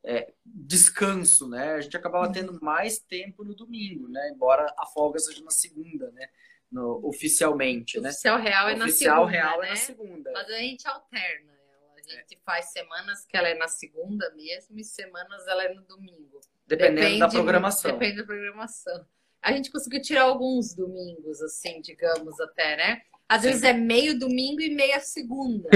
é, 0.03 0.33
descanso, 0.45 1.49
né? 1.49 1.73
A 1.73 1.81
gente 1.81 1.97
acabava 1.97 2.31
tendo 2.31 2.59
mais 2.61 2.99
tempo 2.99 3.43
no 3.43 3.55
domingo, 3.55 4.07
né? 4.07 4.29
Embora 4.29 4.73
a 4.77 4.85
folga 4.85 5.19
seja 5.19 5.43
na 5.43 5.51
segunda, 5.51 6.11
né? 6.11 6.27
No, 6.71 6.99
oficialmente, 7.07 7.99
né? 7.99 8.09
Oficial 8.09 8.39
real 8.39 8.69
é 8.69 8.75
na 8.75 8.89
segunda, 8.89 9.25
real 9.25 9.59
né? 9.61 9.67
é 9.67 9.69
na 9.69 9.75
segunda. 9.77 10.31
Mas 10.33 10.49
a 10.49 10.57
gente 10.57 10.87
alterna 10.87 11.51
ela. 11.51 11.93
A 11.95 12.01
gente 12.01 12.35
é. 12.35 12.39
faz 12.45 12.71
semanas 12.71 13.25
que 13.25 13.37
ela 13.37 13.47
é 13.47 13.53
na 13.55 13.67
segunda 13.67 14.29
mesmo 14.35 14.77
e 14.77 14.83
semanas 14.83 15.47
ela 15.47 15.63
é 15.63 15.73
no 15.73 15.81
domingo. 15.83 16.41
Dependendo 16.67 17.01
depende, 17.01 17.19
da 17.19 17.29
programação. 17.29 17.91
Depende 17.91 18.17
da 18.17 18.25
programação. 18.25 19.05
A 19.41 19.51
gente 19.53 19.71
conseguiu 19.71 20.01
tirar 20.01 20.23
alguns 20.23 20.73
domingos, 20.73 21.41
assim, 21.41 21.79
digamos 21.79 22.37
até, 22.41 22.75
né? 22.75 23.01
Às 23.29 23.41
Sim. 23.41 23.47
vezes 23.47 23.63
é 23.63 23.73
meio 23.73 24.19
domingo 24.19 24.61
e 24.61 24.69
meia 24.69 24.99
segunda. 24.99 25.69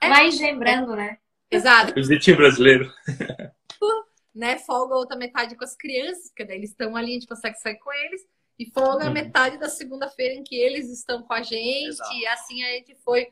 é? 0.00 0.08
Mas 0.08 0.38
lembrando, 0.38 0.94
né? 0.94 1.18
Exato. 1.50 1.98
O 1.98 2.02
jeitinho 2.02 2.36
brasileiro. 2.36 2.92
né, 4.34 4.58
folga 4.58 4.94
outra 4.94 5.16
metade 5.16 5.54
com 5.54 5.64
as 5.64 5.76
crianças, 5.76 6.28
porque 6.28 6.44
daí 6.44 6.56
eles 6.56 6.70
estão 6.70 6.96
ali, 6.96 7.10
a 7.10 7.14
gente 7.14 7.26
consegue 7.26 7.58
sair 7.58 7.78
com 7.78 7.92
eles, 7.92 8.22
e 8.58 8.70
folga 8.72 9.06
uhum. 9.06 9.12
metade 9.12 9.58
da 9.58 9.68
segunda-feira 9.68 10.34
em 10.34 10.42
que 10.42 10.56
eles 10.56 10.90
estão 10.90 11.22
com 11.22 11.32
a 11.32 11.42
gente, 11.42 11.88
Exato. 11.88 12.14
e 12.14 12.26
assim 12.26 12.62
a 12.64 12.72
gente 12.72 12.94
foi 12.96 13.28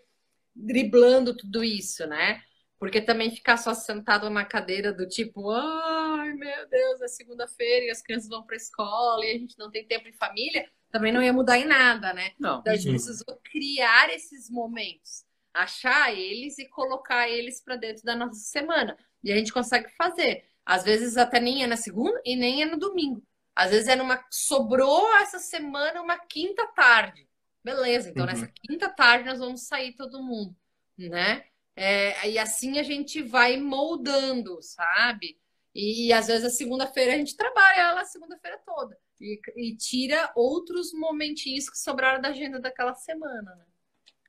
driblando 0.55 1.37
tudo 1.37 1.62
isso, 1.62 2.07
né? 2.07 2.43
Porque 2.79 3.01
também 3.01 3.31
ficar 3.31 3.57
só 3.57 3.75
sentado 3.75 4.31
na 4.31 4.45
cadeira 4.45 4.93
do 4.93 5.07
tipo, 5.07 5.51
ai 5.51 6.33
meu 6.33 6.68
Deus, 6.68 7.01
é 7.03 7.09
segunda-feira 7.09 7.87
e 7.87 7.91
as 7.91 8.03
crianças 8.03 8.29
vão 8.29 8.43
para 8.45 8.55
a 8.55 8.57
escola 8.57 9.25
e 9.25 9.31
a 9.31 9.39
gente 9.39 9.59
não 9.59 9.71
tem 9.71 9.87
tempo 9.87 10.09
em 10.09 10.12
família, 10.12 10.66
também 10.91 11.12
não 11.12 11.23
ia 11.23 11.33
mudar 11.33 11.59
em 11.59 11.66
nada, 11.66 12.12
né? 12.12 12.33
Não. 12.39 12.61
Então 12.61 12.73
a 12.73 12.77
gente 12.77 12.89
uhum. 12.89 12.95
precisou 12.95 13.41
criar 13.45 14.12
esses 14.12 14.51
momentos 14.51 15.25
achar 15.53 16.14
eles 16.16 16.59
e 16.59 16.68
colocar 16.68 17.29
eles 17.29 17.61
para 17.61 17.77
dentro 17.77 18.05
da 18.05 18.16
nossa 18.16 18.41
semana. 18.41 18.97
E 19.23 19.33
a 19.33 19.37
gente 19.37 19.53
consegue 19.53 19.89
fazer. 19.97 20.45
Às 20.64 20.85
vezes 20.85 21.16
até 21.16 21.41
nem 21.41 21.62
é 21.62 21.66
na 21.66 21.77
segunda 21.77 22.21
e 22.25 22.37
nem 22.37 22.62
é 22.62 22.66
no 22.66 22.79
domingo. 22.79 23.23
Às 23.61 23.73
vezes 23.73 23.89
é 23.89 23.95
numa. 23.95 24.25
Sobrou 24.31 25.15
essa 25.17 25.39
semana 25.39 26.01
uma 26.01 26.19
quinta 26.19 26.67
tarde. 26.69 27.29
Beleza, 27.63 28.09
então 28.09 28.25
uhum. 28.25 28.33
nessa 28.33 28.47
quinta 28.47 28.89
tarde 28.89 29.29
nós 29.29 29.39
vamos 29.39 29.67
sair 29.67 29.93
todo 29.93 30.23
mundo, 30.23 30.57
né? 30.97 31.45
É, 31.77 32.27
e 32.27 32.39
assim 32.39 32.79
a 32.79 32.83
gente 32.83 33.21
vai 33.21 33.59
moldando, 33.59 34.63
sabe? 34.63 35.39
E, 35.75 36.07
e 36.07 36.13
às 36.13 36.29
vezes 36.29 36.47
a 36.47 36.49
segunda-feira 36.49 37.13
a 37.13 37.19
gente 37.19 37.37
trabalha 37.37 37.81
ela 37.83 38.01
a 38.01 38.07
segunda-feira 38.07 38.59
toda. 38.65 38.99
E, 39.21 39.39
e 39.55 39.77
tira 39.77 40.33
outros 40.35 40.95
momentinhos 40.95 41.69
que 41.69 41.77
sobraram 41.77 42.19
da 42.19 42.31
agenda 42.31 42.59
daquela 42.59 42.95
semana, 42.95 43.55
né? 43.57 43.67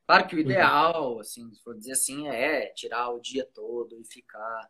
Claro 0.06 0.28
que 0.28 0.36
o 0.36 0.40
uhum. 0.40 0.44
ideal, 0.44 1.20
assim, 1.22 1.50
se 1.54 1.64
for 1.64 1.78
dizer 1.78 1.94
assim, 1.94 2.28
é 2.28 2.66
tirar 2.74 3.10
o 3.12 3.22
dia 3.22 3.48
todo 3.54 3.98
e 3.98 4.04
ficar 4.04 4.70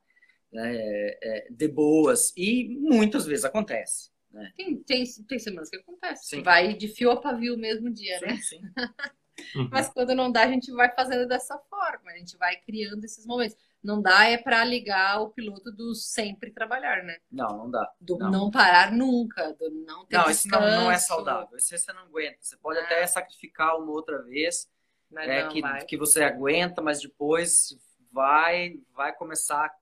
né, 0.51 0.71
é, 0.75 1.47
de 1.49 1.67
boas. 1.67 2.31
E 2.37 2.77
muitas 2.79 3.25
vezes 3.25 3.43
acontece. 3.43 4.10
Né? 4.31 4.51
Tem, 4.55 4.77
tem, 4.77 5.03
tem 5.27 5.39
semanas 5.39 5.69
que 5.69 5.77
acontece. 5.77 6.27
Sim. 6.27 6.43
Vai 6.43 6.73
de 6.73 6.87
fio 6.87 7.11
a 7.11 7.19
pavio 7.19 7.55
o 7.55 7.59
mesmo 7.59 7.89
dia, 7.89 8.19
sim, 8.19 8.25
né? 8.25 8.37
Sim. 8.37 8.61
Uhum. 9.55 9.69
Mas 9.71 9.89
quando 9.89 10.13
não 10.13 10.31
dá, 10.31 10.43
a 10.43 10.47
gente 10.47 10.71
vai 10.71 10.93
fazendo 10.93 11.27
dessa 11.27 11.57
forma. 11.57 12.11
A 12.11 12.17
gente 12.17 12.37
vai 12.37 12.57
criando 12.57 13.03
esses 13.03 13.25
momentos. 13.25 13.57
Não 13.83 14.01
dá 14.01 14.25
é 14.25 14.37
para 14.37 14.63
ligar 14.63 15.21
o 15.21 15.29
piloto 15.29 15.71
do 15.71 15.95
sempre 15.95 16.51
trabalhar, 16.51 17.03
né? 17.03 17.17
Não, 17.31 17.57
não 17.57 17.71
dá. 17.71 17.91
Do 17.99 18.17
não, 18.17 18.31
não 18.31 18.51
parar 18.51 18.91
nunca, 18.91 19.53
do 19.53 19.69
não 19.71 20.05
ter 20.05 20.17
Não, 20.17 20.25
descanso. 20.25 20.31
isso 20.31 20.47
não, 20.47 20.83
não 20.83 20.91
é 20.91 20.97
saudável. 20.97 21.57
Isso 21.57 21.75
você 21.75 21.91
não 21.91 22.03
aguenta. 22.03 22.37
Você 22.39 22.57
pode 22.57 22.79
ah. 22.79 22.83
até 22.83 23.07
sacrificar 23.07 23.77
uma 23.77 23.91
outra 23.91 24.21
vez, 24.21 24.69
é, 25.17 25.47
que, 25.47 25.61
que 25.87 25.97
você 25.97 26.23
aguenta, 26.23 26.81
mas 26.81 27.01
depois 27.01 27.75
vai, 28.11 28.75
vai 28.93 29.13
começar 29.15 29.73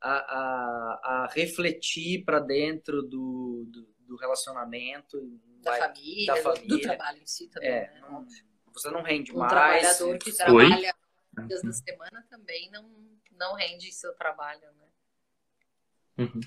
a, 0.00 0.10
a, 0.10 1.00
a 1.04 1.26
refletir 1.32 2.24
para 2.24 2.40
dentro 2.40 3.02
do, 3.02 3.66
do, 3.68 3.88
do 4.12 4.16
relacionamento. 4.18 5.18
Da, 5.62 5.70
vai, 5.70 5.80
família, 5.80 6.34
da 6.34 6.42
família, 6.42 6.68
do 6.68 6.80
trabalho 6.80 7.22
em 7.22 7.26
si 7.26 7.48
também. 7.48 7.70
É, 7.70 7.92
né? 7.94 8.00
não, 8.02 8.26
você 8.72 8.90
não 8.90 9.02
rende 9.02 9.32
um 9.32 9.38
mais. 9.38 9.52
Um 9.52 9.56
trabalhador 9.56 10.18
que 10.18 10.32
trabalha 10.32 10.94
dias 11.46 11.62
da 11.62 11.72
semana 11.72 12.26
também 12.28 12.70
não, 12.70 12.90
não 13.38 13.54
rende 13.54 13.90
seu 13.90 14.12
trabalho, 14.14 14.60
né? 14.60 14.86
Uhum. 16.18 16.40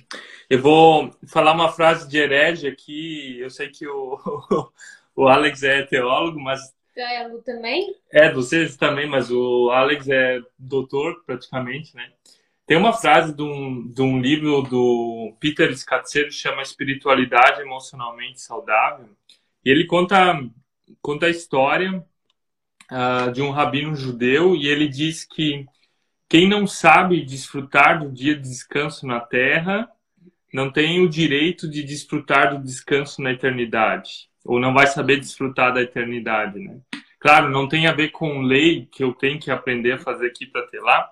Eu 0.47 0.61
vou 0.61 1.11
falar 1.28 1.53
uma 1.53 1.72
frase 1.72 2.07
de 2.07 2.20
herege 2.20 2.68
aqui. 2.68 3.39
Eu 3.39 3.49
sei 3.49 3.70
que 3.70 3.88
o, 3.88 4.20
o 5.16 5.28
Alex 5.28 5.63
é 5.63 5.82
teólogo, 5.84 6.39
mas 6.39 6.61
É, 6.95 7.24
a 7.24 7.28
Lu 7.28 7.41
também? 7.41 7.99
É, 8.11 8.32
vocês 8.32 8.78
também, 8.78 9.09
mas 9.09 9.32
o 9.32 9.72
Alex 9.72 10.07
é 10.07 10.39
doutor 10.57 11.24
praticamente, 11.26 11.95
né? 11.95 12.13
Tem 12.66 12.78
uma 12.78 12.93
frase 12.93 13.36
de 13.36 13.43
um, 13.43 13.88
de 13.88 14.01
um 14.01 14.20
livro 14.20 14.63
do 14.63 15.36
Peter 15.39 15.76
Scatzeiro 15.78 16.30
que 16.30 16.36
chama 16.36 16.63
Espiritualidade 16.63 17.61
Emocionalmente 17.61 18.41
Saudável. 18.41 19.09
E 19.63 19.70
ele 19.70 19.86
conta, 19.86 20.43
conta 21.01 21.28
a 21.28 21.30
história 21.30 22.03
uh, 22.91 23.32
de 23.32 23.41
um 23.41 23.51
rabino 23.51 23.95
judeu 23.95 24.55
e 24.55 24.68
ele 24.68 24.88
diz 24.88 25.26
que 25.26 25.66
quem 26.28 26.49
não 26.49 26.66
sabe 26.66 27.24
desfrutar 27.24 27.99
do 27.99 28.11
dia 28.11 28.36
de 28.36 28.41
descanso 28.41 29.05
na 29.05 29.20
terra 29.20 29.88
não 30.51 30.72
tem 30.72 31.01
o 31.01 31.09
direito 31.09 31.70
de 31.70 31.84
desfrutar 31.84 32.55
do 32.55 32.63
descanso 32.63 33.22
na 33.22 33.32
eternidade, 33.32 34.30
ou 34.43 34.59
não 34.59 34.74
vai 34.74 34.88
saber 34.88 35.20
desfrutar 35.20 35.74
da 35.74 35.82
eternidade, 35.82 36.59
né? 36.59 36.80
Claro, 37.20 37.49
não 37.49 37.68
tem 37.68 37.88
a 37.88 37.91
ver 37.91 38.09
com 38.09 38.41
lei 38.41 38.86
que 38.86 39.03
eu 39.03 39.13
tenho 39.13 39.39
que 39.39 39.51
aprender 39.51 39.93
a 39.93 39.97
fazer 39.97 40.28
aqui 40.28 40.45
para 40.45 40.66
ter 40.68 40.80
lá, 40.80 41.11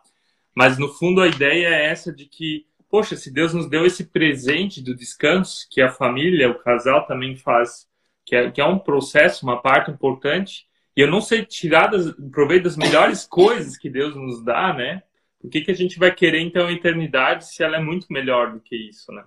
mas 0.55 0.77
no 0.77 0.87
fundo 0.87 1.21
a 1.21 1.27
ideia 1.27 1.67
é 1.67 1.85
essa 1.85 2.13
de 2.13 2.25
que, 2.25 2.65
poxa, 2.89 3.15
se 3.15 3.31
Deus 3.31 3.53
nos 3.53 3.69
deu 3.69 3.85
esse 3.85 4.05
presente 4.05 4.81
do 4.81 4.95
descanso, 4.95 5.67
que 5.69 5.81
a 5.81 5.91
família, 5.91 6.49
o 6.49 6.59
casal 6.59 7.05
também 7.05 7.35
faz, 7.35 7.87
que 8.25 8.35
é, 8.35 8.51
que 8.51 8.61
é 8.61 8.65
um 8.65 8.79
processo, 8.79 9.45
uma 9.45 9.61
parte 9.61 9.91
importante, 9.91 10.67
e 10.95 11.01
eu 11.01 11.09
não 11.09 11.21
sei 11.21 11.45
tirar 11.45 11.87
das, 11.87 12.11
proveito 12.31 12.63
das 12.63 12.77
melhores 12.77 13.25
coisas 13.27 13.77
que 13.77 13.89
Deus 13.89 14.15
nos 14.15 14.43
dá, 14.43 14.73
né? 14.73 15.03
Por 15.39 15.49
que, 15.49 15.61
que 15.61 15.71
a 15.71 15.75
gente 15.75 15.99
vai 15.99 16.13
querer, 16.13 16.39
então, 16.39 16.67
a 16.67 16.71
eternidade 16.71 17.47
se 17.47 17.63
ela 17.63 17.77
é 17.77 17.81
muito 17.81 18.07
melhor 18.09 18.53
do 18.53 18.61
que 18.61 18.75
isso, 18.75 19.11
né? 19.11 19.25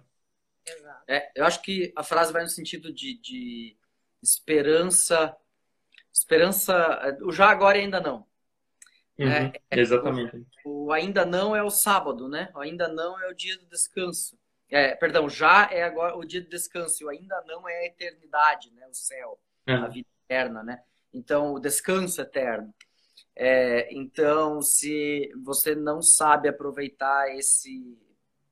É, 1.09 1.31
eu 1.35 1.45
acho 1.45 1.63
que 1.63 1.93
a 1.95 2.03
frase 2.03 2.33
vai 2.33 2.43
no 2.43 2.49
sentido 2.49 2.93
de, 2.93 3.19
de 3.21 3.77
esperança. 4.23 5.37
Esperança. 6.13 7.19
O 7.23 7.31
já 7.31 7.49
agora 7.49 7.79
e 7.79 7.83
ainda 7.83 8.01
não. 8.01 8.27
Uhum, 9.19 9.29
é, 9.29 9.53
é, 9.71 9.81
exatamente. 9.81 10.47
O, 10.65 10.87
o, 10.87 10.93
ainda 10.93 11.25
não 11.25 11.57
é 11.57 11.63
o 11.63 11.71
sábado, 11.71 12.29
né? 12.29 12.51
O 12.55 12.61
ainda 12.61 12.87
não 12.89 13.21
é 13.21 13.29
o 13.31 13.35
dia 13.35 13.57
do 13.59 13.67
descanso. 13.67 14.39
É, 14.71 14.95
perdão, 14.95 15.29
já 15.29 15.69
é 15.71 15.83
agora 15.83 16.17
o 16.17 16.25
dia 16.25 16.43
do 16.43 16.49
descanso. 16.49 17.05
O 17.05 17.09
ainda 17.09 17.43
não 17.47 17.69
é 17.69 17.79
a 17.79 17.87
eternidade, 17.87 18.71
né? 18.73 18.87
O 18.87 18.95
céu, 18.95 19.39
uhum. 19.67 19.85
a 19.85 19.89
vida 19.89 20.09
eterna, 20.25 20.63
né? 20.63 20.83
Então, 21.13 21.55
o 21.55 21.61
descanso 21.61 22.21
eterno. 22.21 22.75
É, 23.35 23.93
então, 23.95 24.61
se 24.61 25.31
você 25.43 25.75
não 25.75 26.03
sabe 26.03 26.49
aproveitar 26.49 27.35
esse 27.35 27.99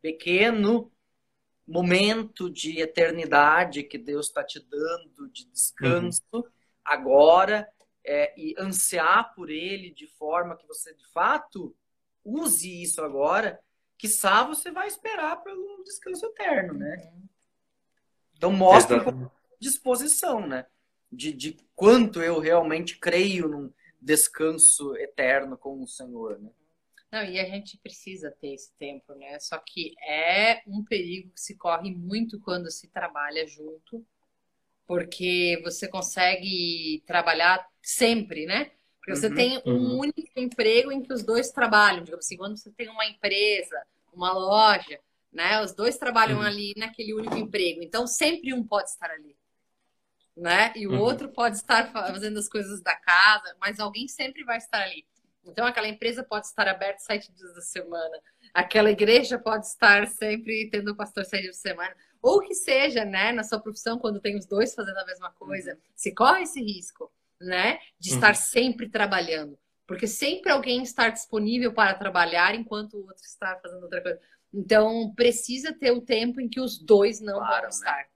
pequeno 0.00 0.90
momento 1.66 2.50
de 2.50 2.80
eternidade 2.80 3.82
que 3.82 3.96
Deus 3.96 4.26
está 4.26 4.44
te 4.44 4.60
dando 4.60 5.28
de 5.30 5.46
descanso 5.46 6.22
uhum. 6.32 6.42
agora 6.84 7.66
é, 8.04 8.34
e 8.38 8.54
ansiar 8.58 9.34
por 9.34 9.50
ele 9.50 9.90
de 9.90 10.06
forma 10.06 10.56
que 10.56 10.66
você 10.66 10.94
de 10.94 11.06
fato 11.08 11.74
use 12.24 12.82
isso 12.82 13.02
agora, 13.02 13.60
que 13.96 14.08
só 14.08 14.46
você 14.46 14.70
vai 14.70 14.88
esperar 14.88 15.42
pelo 15.42 15.82
descanso 15.84 16.26
eterno, 16.26 16.74
né? 16.74 17.12
Então 18.36 18.52
mostra 18.52 19.04
disposição, 19.60 20.46
né? 20.46 20.66
De, 21.10 21.32
de 21.32 21.56
quanto 21.74 22.20
eu 22.22 22.40
realmente 22.40 22.98
creio 22.98 23.48
num 23.48 23.72
descanso 24.00 24.96
eterno 24.96 25.56
com 25.56 25.82
o 25.82 25.86
Senhor, 25.86 26.38
né? 26.38 26.50
Não, 27.10 27.24
e 27.24 27.38
a 27.38 27.44
gente 27.44 27.78
precisa 27.78 28.30
ter 28.40 28.54
esse 28.54 28.74
tempo, 28.74 29.14
né? 29.14 29.38
Só 29.38 29.56
que 29.58 29.94
é 30.02 30.62
um 30.66 30.84
perigo 30.84 31.30
que 31.30 31.40
se 31.40 31.56
corre 31.56 31.94
muito 31.94 32.40
quando 32.40 32.68
se 32.72 32.88
trabalha 32.88 33.46
junto, 33.46 34.04
porque 34.86 35.60
você 35.62 35.88
consegue 35.88 37.02
trabalhar 37.06 37.66
sempre, 37.82 38.46
né? 38.46 38.70
Porque 38.98 39.16
você 39.16 39.28
uhum, 39.28 39.34
tem 39.34 39.62
um 39.66 39.72
uhum. 39.72 39.98
único 39.98 40.22
emprego 40.36 40.90
em 40.90 41.02
que 41.02 41.12
os 41.12 41.22
dois 41.22 41.50
trabalham. 41.50 42.02
Digamos 42.02 42.24
assim, 42.24 42.36
quando 42.36 42.56
você 42.56 42.70
tem 42.70 42.88
uma 42.88 43.04
empresa, 43.04 43.82
uma 44.12 44.32
loja, 44.32 44.98
né? 45.32 45.60
Os 45.62 45.74
dois 45.74 45.98
trabalham 45.98 46.38
uhum. 46.38 46.46
ali 46.46 46.72
naquele 46.76 47.12
único 47.12 47.36
emprego. 47.36 47.82
Então, 47.82 48.06
sempre 48.06 48.54
um 48.54 48.64
pode 48.66 48.88
estar 48.88 49.10
ali. 49.10 49.36
Né? 50.36 50.72
E 50.74 50.86
o 50.86 50.92
uhum. 50.92 51.00
outro 51.00 51.28
pode 51.28 51.56
estar 51.56 51.92
fazendo 51.92 52.38
as 52.38 52.48
coisas 52.48 52.82
da 52.82 52.96
casa, 52.96 53.54
mas 53.60 53.78
alguém 53.78 54.08
sempre 54.08 54.42
vai 54.42 54.58
estar 54.58 54.82
ali. 54.82 55.04
Então, 55.44 55.66
aquela 55.66 55.86
empresa 55.86 56.24
pode 56.24 56.46
estar 56.46 56.66
aberta 56.66 57.00
sete 57.00 57.30
dias 57.32 57.54
da 57.54 57.60
semana, 57.60 58.18
aquela 58.52 58.90
igreja 58.90 59.38
pode 59.38 59.66
estar 59.66 60.06
sempre 60.06 60.68
tendo 60.70 60.92
o 60.92 60.96
pastor 60.96 61.24
sete 61.24 61.42
dias 61.42 61.56
da 61.56 61.70
semana, 61.70 61.94
ou 62.24 62.40
que 62.40 62.54
seja, 62.54 63.04
né, 63.04 63.32
na 63.32 63.44
sua 63.44 63.60
profissão, 63.60 63.98
quando 63.98 64.18
tem 64.18 64.34
os 64.34 64.46
dois 64.46 64.74
fazendo 64.74 64.96
a 64.96 65.04
mesma 65.04 65.30
coisa, 65.32 65.72
uhum. 65.72 65.78
se 65.94 66.10
corre 66.14 66.44
esse 66.44 66.58
risco, 66.58 67.12
né, 67.38 67.78
de 67.98 68.08
uhum. 68.08 68.14
estar 68.14 68.34
sempre 68.34 68.88
trabalhando, 68.88 69.58
porque 69.86 70.06
sempre 70.06 70.50
alguém 70.50 70.82
está 70.82 71.10
disponível 71.10 71.74
para 71.74 71.92
trabalhar 71.92 72.54
enquanto 72.54 72.94
o 72.94 73.02
outro 73.02 73.22
está 73.22 73.60
fazendo 73.62 73.82
outra 73.82 74.00
coisa. 74.00 74.18
Então, 74.54 75.12
precisa 75.14 75.70
ter 75.74 75.90
o 75.90 76.00
tempo 76.00 76.40
em 76.40 76.48
que 76.48 76.60
os 76.60 76.78
dois 76.78 77.20
não 77.20 77.40
claro, 77.40 77.50
vão 77.50 77.62
né? 77.62 77.68
estar, 77.68 78.08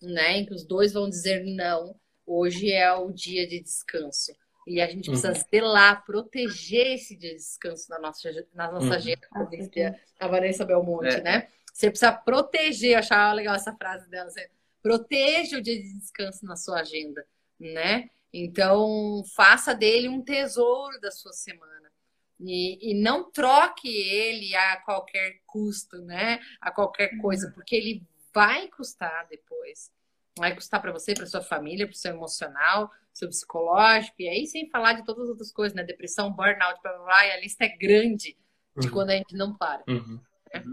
né? 0.00 0.12
né? 0.12 0.38
Em 0.38 0.46
que 0.46 0.54
os 0.54 0.64
dois 0.64 0.92
vão 0.92 1.08
dizer 1.08 1.44
não, 1.44 1.96
hoje 2.24 2.70
é 2.70 2.92
o 2.92 3.10
dia 3.10 3.48
de 3.48 3.58
descanso. 3.58 4.32
E 4.64 4.80
a 4.80 4.86
gente 4.86 5.10
precisa 5.10 5.32
uhum. 5.32 5.44
zelar, 5.50 6.04
proteger 6.04 6.94
esse 6.94 7.16
dia 7.16 7.30
de 7.30 7.36
descanso 7.36 7.90
na 7.90 7.98
nossa, 7.98 8.30
na 8.54 8.70
nossa 8.70 8.86
uhum. 8.86 8.92
agenda, 8.92 9.26
como 9.28 9.50
dizia 9.50 9.98
a 10.20 10.28
Vanessa 10.28 10.64
Belmonte, 10.64 11.16
é. 11.16 11.20
né? 11.20 11.48
Você 11.76 11.90
precisa 11.90 12.10
proteger, 12.10 12.92
eu 12.92 12.98
achava 13.00 13.34
legal 13.34 13.54
essa 13.54 13.74
frase 13.74 14.08
dela, 14.08 14.30
você 14.30 14.50
proteja 14.82 15.58
o 15.58 15.60
dia 15.60 15.78
de 15.78 15.92
descanso 15.92 16.46
na 16.46 16.56
sua 16.56 16.80
agenda, 16.80 17.22
né? 17.60 18.08
Então, 18.32 19.22
faça 19.34 19.74
dele 19.74 20.08
um 20.08 20.22
tesouro 20.22 20.98
da 21.02 21.10
sua 21.10 21.34
semana. 21.34 21.92
E, 22.40 22.92
e 22.92 22.94
não 22.94 23.30
troque 23.30 23.88
ele 23.88 24.56
a 24.56 24.78
qualquer 24.78 25.42
custo, 25.44 25.98
né? 26.00 26.40
A 26.62 26.70
qualquer 26.70 27.18
coisa, 27.18 27.52
porque 27.54 27.76
ele 27.76 28.02
vai 28.32 28.68
custar 28.68 29.26
depois. 29.28 29.92
Vai 30.38 30.54
custar 30.54 30.80
para 30.80 30.92
você, 30.92 31.12
para 31.12 31.26
sua 31.26 31.42
família, 31.42 31.86
para 31.86 31.92
o 31.92 31.98
seu 31.98 32.14
emocional, 32.14 32.90
seu 33.12 33.28
psicológico, 33.28 34.16
e 34.18 34.28
aí 34.30 34.46
sem 34.46 34.70
falar 34.70 34.94
de 34.94 35.04
todas 35.04 35.24
as 35.24 35.28
outras 35.28 35.52
coisas, 35.52 35.76
né? 35.76 35.84
Depressão, 35.84 36.32
burnout, 36.32 36.80
blá, 36.82 36.92
blá, 36.94 37.04
blá, 37.04 37.26
e 37.26 37.32
a 37.32 37.40
lista 37.40 37.64
é 37.64 37.76
grande 37.76 38.34
de 38.78 38.86
uhum. 38.86 38.92
quando 38.94 39.10
a 39.10 39.16
gente 39.16 39.36
não 39.36 39.54
para. 39.54 39.84
Uhum. 39.86 40.18
Né? 40.54 40.64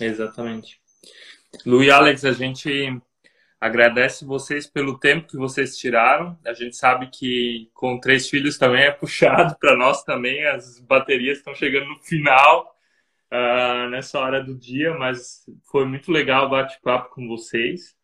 Exatamente. 0.00 0.80
Lu 1.64 1.82
e 1.82 1.90
Alex, 1.90 2.24
a 2.24 2.32
gente 2.32 3.00
agradece 3.60 4.24
vocês 4.24 4.66
pelo 4.66 4.98
tempo 4.98 5.28
que 5.28 5.36
vocês 5.36 5.76
tiraram. 5.76 6.38
A 6.46 6.52
gente 6.52 6.76
sabe 6.76 7.08
que 7.10 7.70
com 7.74 7.98
três 7.98 8.28
filhos 8.28 8.56
também 8.56 8.84
é 8.84 8.90
puxado 8.90 9.56
para 9.58 9.76
nós 9.76 10.04
também. 10.04 10.46
As 10.46 10.80
baterias 10.80 11.38
estão 11.38 11.54
chegando 11.54 11.88
no 11.88 11.98
final 11.98 12.74
uh, 13.32 13.88
nessa 13.90 14.18
hora 14.18 14.42
do 14.42 14.54
dia, 14.54 14.94
mas 14.94 15.44
foi 15.70 15.84
muito 15.84 16.12
legal 16.12 16.46
o 16.46 16.50
bate-papo 16.50 17.14
com 17.14 17.26
vocês. 17.26 17.96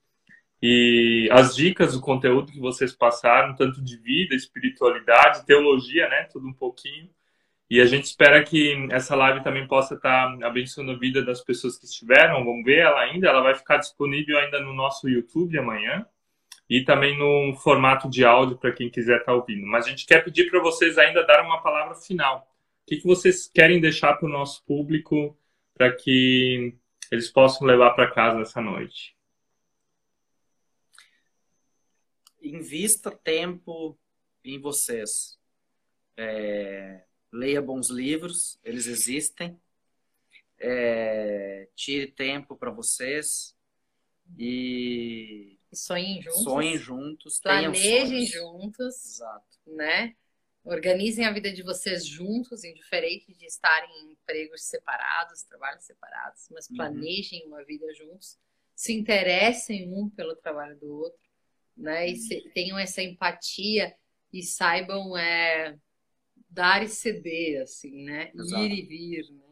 E 0.61 1.29
as 1.31 1.55
dicas, 1.55 1.95
o 1.95 2.01
conteúdo 2.01 2.51
que 2.51 2.59
vocês 2.59 2.93
passaram, 2.93 3.55
tanto 3.55 3.83
de 3.83 3.99
vida, 3.99 4.35
espiritualidade, 4.35 5.45
teologia, 5.45 6.09
né? 6.09 6.25
Tudo 6.33 6.49
um 6.49 6.55
pouquinho. 6.55 7.11
E 7.75 7.81
a 7.81 7.87
gente 7.87 8.05
espera 8.05 8.41
que 8.45 8.87
essa 8.93 9.17
live 9.17 9.43
também 9.43 9.67
possa 9.67 9.97
estar 9.97 10.39
abençoando 10.45 10.93
a 10.93 10.97
vida 10.97 11.25
das 11.25 11.41
pessoas 11.41 11.77
que 11.77 11.87
estiveram. 11.87 12.45
Vamos 12.45 12.65
ver 12.65 12.79
ela 12.79 13.01
ainda. 13.01 13.27
Ela 13.27 13.41
vai 13.43 13.53
ficar 13.53 13.79
disponível 13.79 14.39
ainda 14.39 14.61
no 14.61 14.73
nosso 14.73 15.09
YouTube 15.09 15.59
amanhã 15.59 16.07
e 16.71 16.85
também 16.85 17.19
no 17.19 17.57
formato 17.57 18.09
de 18.09 18.25
áudio 18.25 18.57
para 18.57 18.71
quem 18.71 18.89
quiser 18.89 19.19
estar 19.19 19.35
ouvindo. 19.35 19.67
Mas 19.67 19.87
a 19.87 19.91
gente 19.91 20.07
quer 20.07 20.23
pedir 20.23 20.49
para 20.49 20.61
vocês 20.61 20.97
ainda 20.99 21.27
dar 21.27 21.45
uma 21.45 21.61
palavra 21.65 21.97
final. 21.97 22.49
O 22.83 22.87
que, 22.87 22.99
que 22.99 23.09
vocês 23.09 23.51
querem 23.53 23.81
deixar 23.81 24.15
para 24.15 24.29
o 24.29 24.33
nosso 24.33 24.65
público 24.65 25.37
para 25.75 25.93
que 25.93 26.77
eles 27.11 27.29
possam 27.29 27.67
levar 27.67 27.91
para 27.91 28.09
casa 28.09 28.41
essa 28.41 28.61
noite? 28.61 29.17
invista 32.41 33.11
tempo 33.11 33.99
em 34.45 34.61
vocês. 34.61 35.41
É, 36.17 37.03
leia 37.35 37.61
bons 37.61 37.91
livros, 37.91 38.59
eles 38.65 38.87
existem. 38.87 39.59
É, 40.59 41.69
tire 41.75 42.07
tempo 42.07 42.57
para 42.57 42.71
vocês 42.71 43.57
e 44.39 45.59
sonhem 45.73 46.23
juntos. 46.23 46.43
Sonhem 46.43 46.79
juntos, 46.79 47.41
planejem 47.41 48.25
juntos, 48.25 49.05
Exato. 49.05 49.59
né? 49.67 50.15
Organizem 50.65 51.27
a 51.27 51.33
vida 51.33 51.53
de 51.53 51.63
vocês 51.63 52.07
juntos, 52.07 52.65
indiferente 52.65 53.35
de 53.35 53.45
estarem 53.45 53.91
em 54.01 54.13
empregos 54.13 54.63
separados, 54.63 55.43
trabalhos 55.43 55.85
separados, 55.85 56.49
mas 56.51 56.71
uhum. 56.71 56.77
planejem 56.77 57.43
uhum. 57.43 57.49
uma 57.49 57.65
vida 57.65 57.93
juntos, 57.95 58.39
se 58.75 58.95
interessem 58.95 59.93
um 59.93 60.09
pelo 60.09 60.35
trabalho 60.37 60.79
do 60.79 60.91
outro 60.91 61.25
né? 61.77 62.09
E 62.09 62.17
se, 62.17 62.41
tenham 62.55 62.79
essa 62.79 63.03
empatia 63.03 63.95
e 64.33 64.43
saibam 64.43 65.17
é, 65.17 65.77
dar 66.55 66.83
e 66.83 66.89
ceder, 66.89 67.63
assim, 67.63 68.05
né? 68.05 68.31
Exato. 68.35 68.63
Ir 68.63 68.73
e 68.73 68.83
vir, 68.83 69.31
né? 69.31 69.45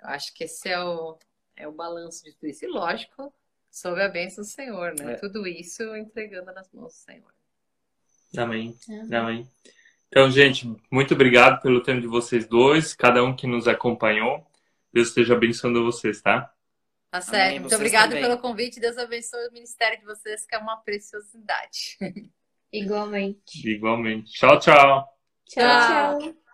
Eu 0.00 0.08
acho 0.08 0.34
que 0.34 0.44
esse 0.44 0.68
é 0.68 0.80
o, 0.80 1.18
é 1.54 1.68
o 1.68 1.72
balanço 1.72 2.24
de 2.24 2.32
tudo 2.32 2.48
isso. 2.48 2.64
E 2.64 2.68
lógico, 2.68 3.32
sob 3.70 4.02
a 4.02 4.08
bênção 4.08 4.42
do 4.42 4.48
Senhor, 4.48 4.94
né? 4.98 5.12
É. 5.12 5.16
Tudo 5.16 5.46
isso 5.46 5.82
entregando 5.96 6.52
nas 6.52 6.70
mãos 6.72 6.92
do 6.92 6.98
Senhor. 6.98 7.32
Amém. 8.36 8.76
Amém. 8.88 9.14
Amém. 9.14 9.50
Então, 10.08 10.30
gente, 10.30 10.66
muito 10.90 11.14
obrigado 11.14 11.60
pelo 11.60 11.82
tempo 11.82 12.00
de 12.00 12.06
vocês 12.06 12.46
dois, 12.46 12.94
cada 12.94 13.22
um 13.22 13.34
que 13.34 13.46
nos 13.46 13.68
acompanhou. 13.68 14.46
Deus 14.92 15.08
esteja 15.08 15.34
abençoando 15.34 15.84
vocês, 15.84 16.22
tá? 16.22 16.52
Tá 17.10 17.20
certo. 17.20 17.48
Amém, 17.48 17.60
muito 17.60 17.74
obrigado 17.74 18.10
também. 18.10 18.22
pelo 18.22 18.38
convite. 18.38 18.80
Deus 18.80 18.96
abençoe 18.96 19.48
o 19.48 19.52
ministério 19.52 19.98
de 19.98 20.04
vocês, 20.04 20.46
que 20.46 20.54
é 20.54 20.58
uma 20.58 20.76
preciosidade. 20.78 21.98
Igualmente. 22.72 23.68
Igualmente. 23.68 24.32
Tchau, 24.32 24.58
tchau. 24.58 25.08
Tchau, 25.46 26.18
tchau. 26.18 26.45